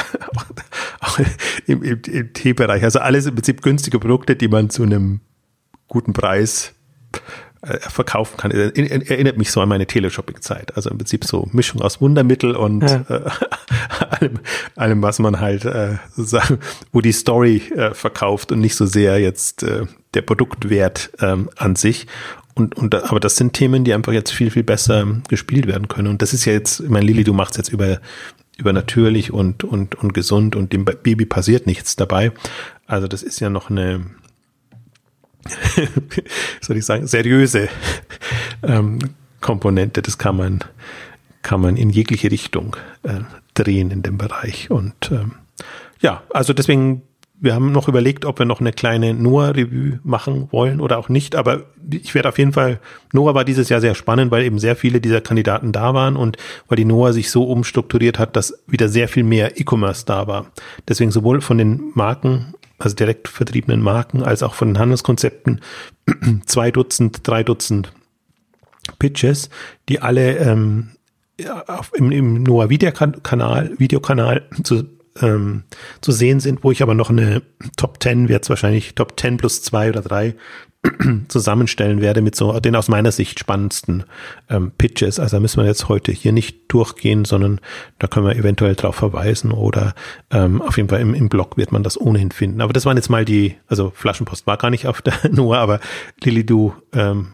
auch 1.01 1.19
im, 1.67 1.83
im, 1.83 2.01
im 2.07 2.33
Teebereich, 2.33 2.85
also 2.85 3.01
alles 3.01 3.27
im 3.27 3.35
Prinzip 3.35 3.61
günstige 3.61 3.99
Produkte, 3.99 4.37
die 4.37 4.47
man 4.47 4.71
zu 4.71 4.85
einem 4.85 5.21
guten 5.89 6.13
Preis 6.13 6.75
äh, 7.63 7.79
verkaufen 7.79 8.37
kann. 8.37 8.53
Erinnert 8.53 9.39
mich 9.39 9.51
so 9.51 9.61
an 9.61 9.69
meine 9.69 9.87
Teleshopping-Zeit. 9.87 10.77
Also 10.77 10.91
im 10.91 10.99
Prinzip 10.99 11.25
so 11.25 11.49
Mischung 11.53 11.83
aus 11.83 12.01
Wundermittel 12.01 12.55
und 12.55 12.83
ja. 12.83 13.05
äh, 13.09 13.31
allem, 14.11 14.39
allem, 14.77 15.03
was 15.03 15.19
man 15.19 15.41
halt 15.41 15.65
äh, 15.65 15.97
sozusagen, 16.15 16.61
wo 16.93 17.01
die 17.01 17.13
Story 17.13 17.63
äh, 17.75 17.95
verkauft 17.95 18.53
und 18.53 18.61
nicht 18.61 18.77
so 18.77 18.87
sehr 18.87 19.19
jetzt 19.19 19.65
äh, 19.65 19.87
der 20.15 20.23
Produktwert 20.23 21.11
ähm, 21.21 21.51
an 21.57 21.75
sich. 21.75 22.07
Und, 22.55 22.77
und 22.77 22.95
aber 22.95 23.19
das 23.19 23.37
sind 23.37 23.55
Themen, 23.55 23.83
die 23.83 23.93
einfach 23.93 24.13
jetzt 24.13 24.31
viel, 24.31 24.53
viel 24.53 24.63
besser 24.63 25.07
gespielt 25.29 25.67
werden 25.67 25.89
können. 25.89 26.09
Und 26.09 26.23
das 26.23 26.33
ist 26.33 26.45
ja 26.45 26.53
jetzt, 26.53 26.79
ich 26.79 26.91
meine, 26.91 27.07
Lili, 27.07 27.25
du 27.25 27.33
machst 27.33 27.57
jetzt 27.57 27.73
über, 27.73 27.99
über 28.59 28.73
natürlich 28.73 29.33
und, 29.33 29.65
und, 29.65 29.95
und 29.95 30.15
gesund 30.15 30.57
und 30.57 30.73
dem 30.73 30.85
Baby 30.85 31.25
passiert 31.25 31.67
nichts 31.67 31.97
dabei. 31.97 32.33
Also 32.87 33.09
das 33.09 33.23
ist 33.23 33.41
ja 33.41 33.51
noch 33.51 33.71
eine, 33.71 34.07
soll 36.61 36.77
ich 36.77 36.85
sagen, 36.85 37.07
seriöse 37.07 37.69
ähm, 38.63 38.99
Komponente. 39.41 40.03
Das 40.03 40.19
kann 40.19 40.37
man, 40.37 40.61
kann 41.43 41.61
man 41.61 41.77
in 41.77 41.91
jegliche 41.91 42.31
Richtung 42.31 42.77
äh, 43.03 43.21
drehen 43.55 43.91
in 43.91 44.03
dem 44.03 44.19
Bereich. 44.19 44.71
Und 44.71 45.11
ähm, 45.11 45.33
ja, 46.01 46.23
also 46.31 46.53
deswegen 46.53 47.03
wir 47.43 47.55
haben 47.55 47.73
noch 47.73 47.89
überlegt, 47.89 48.25
ob 48.25 48.39
wir 48.39 48.47
noch 48.47 48.61
eine 48.61 48.73
kleine 48.73 49.15
Noah-Revue 49.15 49.99
machen 50.05 50.47
wollen 50.53 50.81
oder 50.81 50.97
auch 50.97 51.09
nicht. 51.09 51.35
Aber 51.35 51.65
ich 51.91 52.15
werde 52.15 52.29
auf 52.29 52.39
jeden 52.39 52.53
Fall, 52.53 52.79
Noah 53.13 53.35
war 53.35 53.45
dieses 53.45 53.69
Jahr 53.69 53.81
sehr 53.81 53.97
spannend, 53.97 54.31
weil 54.31 54.45
eben 54.45 54.61
sehr 54.61 54.77
viele 54.77 55.01
dieser 55.01 55.21
Kandidaten 55.21 55.73
da 55.73 55.93
waren 55.93 56.15
und 56.15 56.37
weil 56.69 56.77
die 56.77 56.85
Noah 56.85 57.13
sich 57.13 57.33
so 57.33 57.43
umstrukturiert 57.43 58.21
hat, 58.21 58.37
dass 58.37 58.63
wieder 58.69 58.89
sehr 58.89 59.09
viel 59.09 59.25
mehr 59.25 59.61
E-Commerce 59.61 60.07
da 60.07 60.29
war. 60.29 60.53
Deswegen 60.87 61.11
sowohl 61.11 61.41
von 61.41 61.59
den 61.59 61.91
Marken, 61.95 62.55
also 62.79 62.95
direkt 62.95 63.27
vertriebenen 63.27 63.83
Marken, 63.83 64.23
als 64.23 64.45
auch 64.45 64.55
von 64.55 64.69
den 64.69 64.79
Handelskonzepten 64.79 65.61
zwei 66.47 66.71
Dutzend, 66.71 67.27
drei 67.27 67.43
Dutzend 67.43 67.93
Pitches, 69.01 69.51
die 69.89 69.99
alle 69.99 70.37
ähm, 70.37 70.91
auf, 71.67 71.91
im, 71.95 72.13
im 72.13 72.45
Noah 72.45 72.71
Videokanal, 72.71 73.73
Videokanal 73.79 74.49
zu 74.63 74.85
ähm, 75.21 75.65
zu 76.01 76.13
sehen 76.13 76.41
sind, 76.41 76.65
wo 76.65 76.71
ich 76.71 76.83
aber 76.83 76.95
noch 76.95 77.11
eine 77.11 77.43
Top 77.77 78.03
10, 78.03 78.29
wird 78.29 78.49
wahrscheinlich 78.49 78.95
Top 78.95 79.19
10 79.19 79.37
plus 79.37 79.63
zwei 79.63 79.89
oder 79.89 80.03
drei 80.03 80.35
zusammenstellen 81.29 82.01
werde 82.01 82.23
mit 82.23 82.35
so 82.35 82.59
den 82.59 82.75
aus 82.75 82.89
meiner 82.89 83.13
Sicht 83.13 83.39
spannendsten 83.39 84.05
ähm, 84.49 84.73
Pitches. 84.77 85.21
Also 85.21 85.37
da 85.37 85.41
müssen 85.41 85.61
wir 85.61 85.67
jetzt 85.67 85.89
heute 85.89 86.11
hier 86.11 86.33
nicht 86.33 86.73
durchgehen, 86.73 87.25
sondern 87.25 87.61
da 87.99 88.09
können 88.09 88.27
wir 88.27 88.37
eventuell 88.37 88.75
drauf 88.75 88.97
verweisen 88.97 89.53
oder 89.53 89.95
ähm, 90.31 90.61
auf 90.61 90.77
jeden 90.77 90.89
Fall 90.89 91.01
im, 91.01 91.15
im 91.15 91.29
Blog 91.29 91.57
wird 91.57 91.71
man 91.71 91.85
das 91.85 92.01
ohnehin 92.01 92.33
finden. 92.33 92.61
Aber 92.61 92.73
das 92.73 92.85
waren 92.85 92.97
jetzt 92.97 93.11
mal 93.11 93.25
die, 93.25 93.57
also 93.69 93.93
Flaschenpost 93.95 94.47
war 94.47 94.57
gar 94.57 94.71
nicht 94.71 94.87
auf 94.87 95.03
der 95.03 95.15
Nummer, 95.31 95.59
aber 95.59 95.79
Lilly, 96.23 96.45
du 96.45 96.75
ähm, 96.93 97.29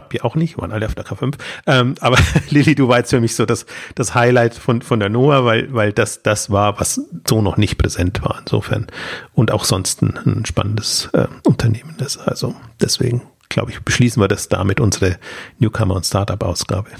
Bier 0.00 0.24
auch 0.24 0.34
nicht, 0.34 0.58
waren 0.58 0.72
alle 0.72 0.86
auf 0.86 0.94
der 0.94 1.04
K5. 1.04 1.34
Ähm, 1.66 1.94
aber 2.00 2.18
Lilly, 2.50 2.74
du 2.74 2.88
war 2.88 3.02
für 3.04 3.20
mich 3.20 3.34
so 3.34 3.46
das, 3.46 3.66
das 3.94 4.14
Highlight 4.14 4.54
von, 4.54 4.82
von 4.82 5.00
der 5.00 5.08
Noah, 5.08 5.44
weil, 5.44 5.72
weil 5.72 5.92
das, 5.92 6.22
das 6.22 6.50
war, 6.50 6.78
was 6.80 7.00
so 7.28 7.42
noch 7.42 7.56
nicht 7.56 7.78
präsent 7.78 8.22
war 8.22 8.38
insofern. 8.40 8.86
Und 9.34 9.50
auch 9.50 9.64
sonst 9.64 10.02
ein, 10.02 10.18
ein 10.24 10.46
spannendes 10.46 11.08
äh, 11.12 11.26
Unternehmen 11.46 11.96
ist. 11.98 12.18
Also 12.18 12.54
deswegen, 12.80 13.22
glaube 13.48 13.70
ich, 13.70 13.80
beschließen 13.80 14.22
wir 14.22 14.28
das 14.28 14.48
damit 14.48 14.80
unsere 14.80 15.18
Newcomer- 15.58 15.96
und 15.96 16.06
Startup-Ausgabe. 16.06 16.90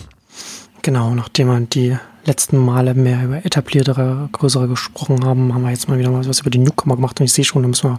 Genau, 0.82 1.14
nachdem 1.14 1.48
man 1.48 1.68
die 1.68 1.96
letzten 2.24 2.56
Male 2.56 2.94
mehr 2.94 3.24
über 3.24 3.44
etabliertere, 3.44 4.28
größere 4.32 4.68
gesprochen 4.68 5.24
haben, 5.24 5.52
haben 5.52 5.62
wir 5.62 5.70
jetzt 5.70 5.88
mal 5.88 5.98
wieder 5.98 6.10
mal 6.10 6.26
was 6.26 6.40
über 6.40 6.50
die 6.50 6.58
Newcomer 6.58 6.96
gemacht 6.96 7.18
und 7.18 7.26
ich 7.26 7.32
sehe 7.32 7.44
schon, 7.44 7.62
da 7.62 7.68
müssen 7.68 7.90
wir, 7.90 7.98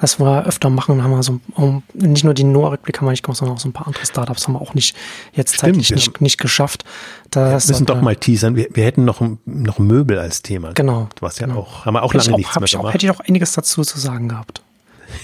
was 0.00 0.20
wir 0.20 0.46
öfter 0.46 0.68
machen, 0.70 1.02
haben 1.02 1.10
wir 1.12 1.22
so, 1.22 1.40
um, 1.54 1.82
nicht 1.94 2.24
nur 2.24 2.34
die 2.34 2.44
Noah-Rückblick 2.44 2.98
haben 2.98 3.06
wir 3.06 3.12
nicht 3.12 3.22
gemacht, 3.22 3.38
sondern 3.38 3.56
auch 3.56 3.60
so 3.60 3.68
ein 3.68 3.72
paar 3.72 3.86
andere 3.86 4.04
Startups 4.04 4.46
haben 4.46 4.54
wir 4.54 4.60
auch 4.60 4.74
nicht 4.74 4.94
jetzt 5.32 5.54
Stimmt, 5.54 5.76
zeitlich 5.76 5.90
nicht, 5.90 6.20
nicht 6.20 6.38
geschafft. 6.38 6.84
Das 7.30 7.66
wir 7.66 7.72
müssen 7.72 7.86
doch 7.86 8.02
mal 8.02 8.16
teasern, 8.16 8.54
wir, 8.54 8.68
wir 8.72 8.84
hätten 8.84 9.04
noch, 9.04 9.22
noch 9.46 9.78
Möbel 9.78 10.18
als 10.18 10.42
Thema. 10.42 10.72
Genau. 10.72 11.08
Was 11.20 11.38
ja 11.38 11.46
genau. 11.46 11.60
auch, 11.60 11.86
haben 11.86 11.94
wir 11.94 12.02
auch 12.02 12.12
hätte 12.12 12.30
lange 12.30 12.34
auch, 12.34 12.38
nichts 12.38 12.54
mehr 12.54 12.64
ich. 12.64 12.76
Auch, 12.76 12.92
hätte 12.92 13.06
ich 13.06 13.12
auch 13.12 13.20
einiges 13.20 13.52
dazu 13.52 13.82
zu 13.82 13.98
sagen 13.98 14.28
gehabt. 14.28 14.62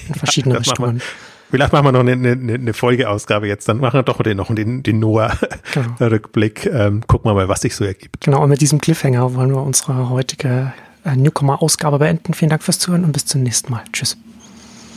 In 0.09 0.15
verschiedenen 0.17 0.55
ja, 0.55 0.59
Richtungen. 0.61 1.03
Vielleicht 1.51 1.73
machen 1.73 1.85
wir 1.85 1.93
noch 1.93 2.01
eine, 2.01 2.13
eine, 2.13 2.55
eine 2.55 2.73
Folgeausgabe 2.73 3.49
jetzt. 3.49 3.69
Dann 3.69 3.79
machen 3.79 3.99
wir 3.99 4.03
doch 4.03 4.23
den, 4.23 4.37
noch 4.37 4.55
den, 4.55 4.83
den 4.83 4.99
Noah-Rückblick. 4.99 6.61
Genau. 6.71 6.87
Ähm, 6.87 7.07
gucken 7.07 7.31
wir 7.31 7.35
mal, 7.35 7.49
was 7.49 7.63
sich 7.63 7.75
so 7.75 7.85
ergibt. 7.85 8.21
Genau, 8.21 8.43
und 8.43 8.51
mit 8.51 8.61
diesem 8.61 8.81
Cliffhanger 8.81 9.35
wollen 9.35 9.51
wir 9.51 9.63
unsere 9.63 10.11
heutige 10.11 10.73
äh, 11.05 11.17
Newcomer-Ausgabe 11.17 11.99
beenden. 11.99 12.35
Vielen 12.35 12.51
Dank 12.51 12.63
fürs 12.63 12.79
Zuhören 12.79 13.05
und 13.05 13.13
bis 13.13 13.25
zum 13.27 13.43
nächsten 13.43 13.73
Mal. 13.73 13.83
Tschüss. 13.93 14.17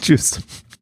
Tschüss. 0.02 0.42